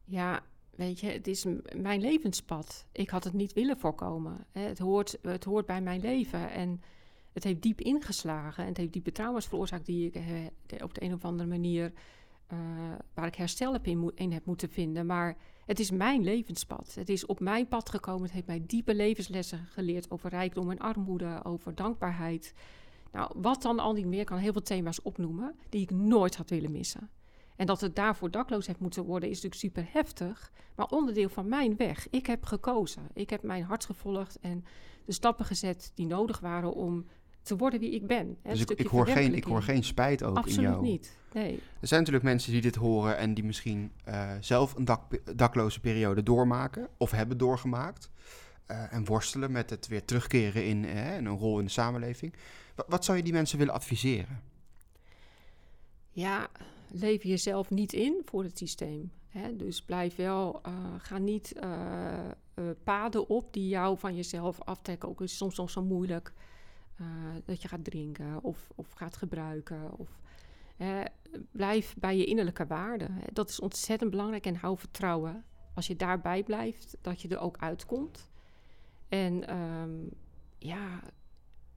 Ja, 0.05 0.43
weet 0.77 1.01
je, 1.01 1.07
het 1.07 1.27
is 1.27 1.45
mijn 1.77 2.01
levenspad. 2.01 2.87
Ik 2.93 3.11
had 3.11 3.25
het 3.25 3.33
niet 3.33 3.53
willen 3.53 3.79
voorkomen. 3.79 4.47
Het 4.53 4.79
hoort, 4.79 5.19
het 5.23 5.45
hoort 5.45 5.67
bij 5.67 5.81
mijn 5.81 6.01
leven. 6.01 6.51
En 6.51 6.81
het 7.33 7.45
heeft 7.45 7.63
diep 7.63 7.81
ingeslagen 7.81 8.63
en 8.63 8.69
het 8.69 8.77
heeft 8.77 8.93
diepe 8.93 9.13
trauma's 9.13 9.47
veroorzaakt 9.47 9.87
die 9.87 10.07
ik 10.07 10.15
eh, 10.15 10.83
op 10.83 10.95
de 10.95 11.03
een 11.03 11.13
of 11.13 11.25
andere 11.25 11.49
manier 11.49 11.93
uh, 12.53 12.59
waar 13.15 13.27
ik 13.27 13.35
herstel 13.35 13.73
heb 13.73 13.87
in, 13.87 14.13
in, 14.15 14.33
heb 14.33 14.45
moeten 14.45 14.71
vinden. 14.71 15.07
Maar 15.07 15.37
het 15.67 15.79
is 15.79 15.91
mijn 15.91 16.25
levenspad. 16.25 16.95
Het 16.95 17.09
is 17.09 17.27
op 17.27 17.41
mijn 17.41 17.69
pad 17.69 17.91
gekomen. 17.91 18.23
Het 18.23 18.33
heeft 18.33 18.47
mij 18.47 18.63
diepe 18.67 18.95
levenslessen 18.95 19.67
geleerd 19.67 20.11
over 20.11 20.31
rijkdom 20.31 20.71
en 20.71 20.79
armoede, 20.79 21.41
over 21.45 21.75
dankbaarheid. 21.75 22.55
Nou, 23.13 23.33
wat 23.37 23.63
dan 23.63 23.79
al 23.79 23.93
niet 23.93 24.07
meer 24.07 24.25
kan 24.25 24.39
heel 24.39 24.53
veel 24.53 24.63
thema's 24.63 25.03
opnoemen 25.03 25.55
die 25.69 25.83
ik 25.83 25.91
nooit 25.91 26.37
had 26.37 26.51
willen 26.51 26.73
missen. 26.73 27.11
En 27.57 27.67
dat 27.67 27.81
het 27.81 27.97
daarvoor 27.97 28.31
dakloos 28.31 28.67
heeft 28.67 28.81
moeten 28.81 29.05
worden, 29.05 29.29
is 29.29 29.43
natuurlijk 29.43 29.75
super 29.75 29.93
heftig. 29.93 30.53
Maar 30.75 30.87
onderdeel 30.87 31.29
van 31.29 31.49
mijn 31.49 31.77
weg. 31.77 32.07
Ik 32.11 32.27
heb 32.27 32.45
gekozen. 32.45 33.03
Ik 33.13 33.31
heb 33.31 33.43
mijn 33.43 33.63
hart 33.63 33.85
gevolgd 33.85 34.39
en 34.41 34.65
de 35.05 35.13
stappen 35.13 35.45
gezet 35.45 35.93
die 35.95 36.07
nodig 36.07 36.41
waren 36.41 36.75
om 36.75 37.07
te 37.43 37.57
worden 37.57 37.81
wie 37.81 37.91
ik 37.91 38.07
ben. 38.07 38.37
Hè, 38.43 38.51
dus 38.51 38.61
ik, 38.61 38.71
ik, 38.71 38.87
hoor 38.87 39.07
geen, 39.07 39.35
ik 39.35 39.45
hoor 39.45 39.63
geen 39.63 39.85
spijt 39.85 40.23
ook 40.23 40.37
Absoluut 40.37 40.57
in 40.57 40.63
jou. 40.63 40.75
Absoluut 40.77 41.01
niet, 41.01 41.17
nee. 41.33 41.63
Er 41.81 41.89
zijn 41.89 42.01
natuurlijk 42.01 42.25
mensen 42.25 42.53
die 42.53 42.61
dit 42.61 42.75
horen 42.75 43.17
en 43.17 43.35
die 43.35 43.45
misschien 43.45 43.93
uh, 44.09 44.31
zelf 44.41 44.75
een 44.75 44.85
dak, 44.85 45.37
dakloze 45.37 45.81
periode 45.81 46.23
doormaken 46.23 46.89
of 46.97 47.11
hebben 47.11 47.39
doorgemaakt. 47.39 48.11
Uh, 48.71 48.93
en 48.93 49.05
worstelen 49.05 49.53
met 49.53 49.71
het 49.71 49.87
weer 49.87 50.05
terugkeren 50.05 50.65
in, 50.65 50.85
uh, 50.85 51.17
in 51.17 51.27
een 51.27 51.39
rol 51.39 51.59
in 51.59 51.65
de 51.65 51.71
samenleving. 51.71 52.35
Wat 52.87 53.05
zou 53.05 53.17
je 53.17 53.23
die 53.23 53.33
mensen 53.33 53.59
willen 53.59 53.75
adviseren? 53.75 54.43
Ja, 56.11 56.49
leef 56.91 57.23
jezelf 57.23 57.71
niet 57.71 57.93
in 57.93 58.23
voor 58.25 58.43
het 58.43 58.59
systeem. 58.59 59.11
Hè? 59.29 59.57
Dus 59.57 59.83
blijf 59.83 60.17
wel, 60.17 60.61
ga 60.99 61.19
niet 61.19 61.53
paden 62.85 63.29
op 63.29 63.53
die 63.53 63.69
jou 63.69 63.99
van 63.99 64.15
jezelf 64.15 64.61
aftrekken. 64.61 65.09
Ook 65.09 65.21
is 65.21 65.37
soms 65.37 65.57
nog 65.57 65.71
zo 65.71 65.83
moeilijk. 65.83 66.33
Dat 67.45 67.63
je 67.63 67.69
gaat 67.69 67.85
drinken 67.85 68.43
of, 68.43 68.71
of 68.75 68.93
gaat 68.93 69.17
gebruiken. 69.17 69.99
Of, 69.99 70.19
blijf 71.51 71.95
bij 71.99 72.17
je 72.17 72.25
innerlijke 72.25 72.67
waarden. 72.67 73.21
Dat 73.33 73.49
is 73.49 73.61
ontzettend 73.61 74.11
belangrijk 74.11 74.47
en 74.47 74.57
hou 74.57 74.79
vertrouwen. 74.79 75.45
Als 75.75 75.87
je 75.87 75.97
daarbij 75.97 76.43
blijft, 76.43 76.97
dat 77.01 77.21
je 77.23 77.29
er 77.29 77.39
ook 77.39 77.57
uitkomt. 77.59 78.31
En 79.09 79.57
um, 79.57 80.11
ja, 80.59 81.01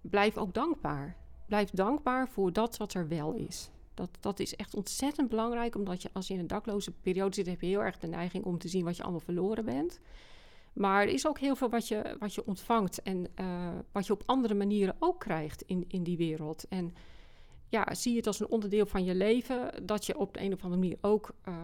blijf 0.02 0.38
ook 0.38 0.54
dankbaar. 0.54 1.16
Blijf 1.46 1.70
dankbaar 1.70 2.30
voor 2.30 2.54
dat 2.54 2.78
wat 2.78 2.94
er 2.94 3.08
wel 3.08 3.34
is. 3.34 3.72
Dat, 4.00 4.18
dat 4.20 4.40
is 4.40 4.56
echt 4.56 4.76
ontzettend 4.76 5.30
belangrijk, 5.30 5.76
omdat 5.76 6.02
je 6.02 6.10
als 6.14 6.28
je 6.28 6.34
in 6.34 6.40
een 6.40 6.48
dakloze 6.48 6.92
periode 6.92 7.36
zit, 7.36 7.46
heb 7.46 7.62
je 7.62 7.68
heel 7.68 7.84
erg 7.84 7.98
de 7.98 8.08
neiging 8.08 8.44
om 8.44 8.58
te 8.58 8.68
zien 8.68 8.84
wat 8.84 8.98
je 8.98 9.04
allemaal 9.04 9.20
verloren 9.20 9.66
bent. 9.66 10.00
Maar 10.74 11.02
er 11.02 11.14
is 11.14 11.28
ook 11.28 11.40
heel 11.40 11.56
veel 11.56 11.70
wat 11.70 11.88
je, 11.88 12.16
wat 12.20 12.34
je 12.34 12.46
ontvangt 12.46 13.02
en 13.02 13.28
uh, 13.40 13.70
wat 13.92 14.08
je 14.08 14.14
op 14.14 14.24
andere 14.26 14.54
manieren 14.54 14.96
ook 15.00 15.20
krijgt 15.20 15.62
in, 15.62 15.86
in 15.88 16.04
die 16.04 16.18
wereld. 16.18 16.66
En 16.70 16.94
ja, 17.68 17.94
zie 17.94 18.16
het 18.16 18.28
als 18.28 18.40
een 18.40 18.50
onderdeel 18.50 18.86
van 18.86 19.04
je 19.04 19.16
leven 19.16 19.86
dat 19.86 20.06
je 20.06 20.18
op 20.18 20.34
de 20.34 20.42
een 20.42 20.54
of 20.54 20.64
andere 20.64 20.82
manier 20.82 20.98
ook 21.02 21.36
uh, 21.48 21.56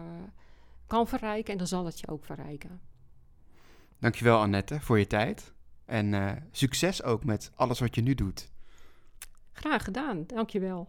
kan 0.86 1.08
verrijken 1.08 1.52
en 1.52 1.58
dan 1.58 1.66
zal 1.66 1.84
het 1.84 2.00
je 2.00 2.08
ook 2.08 2.24
verrijken. 2.24 2.80
Dankjewel 3.98 4.38
Annette 4.38 4.80
voor 4.80 4.98
je 4.98 5.06
tijd 5.06 5.52
en 5.84 6.12
uh, 6.12 6.32
succes 6.50 7.02
ook 7.02 7.24
met 7.24 7.50
alles 7.54 7.80
wat 7.80 7.94
je 7.94 8.02
nu 8.02 8.14
doet. 8.14 8.50
Graag 9.52 9.84
gedaan, 9.84 10.24
dankjewel. 10.26 10.88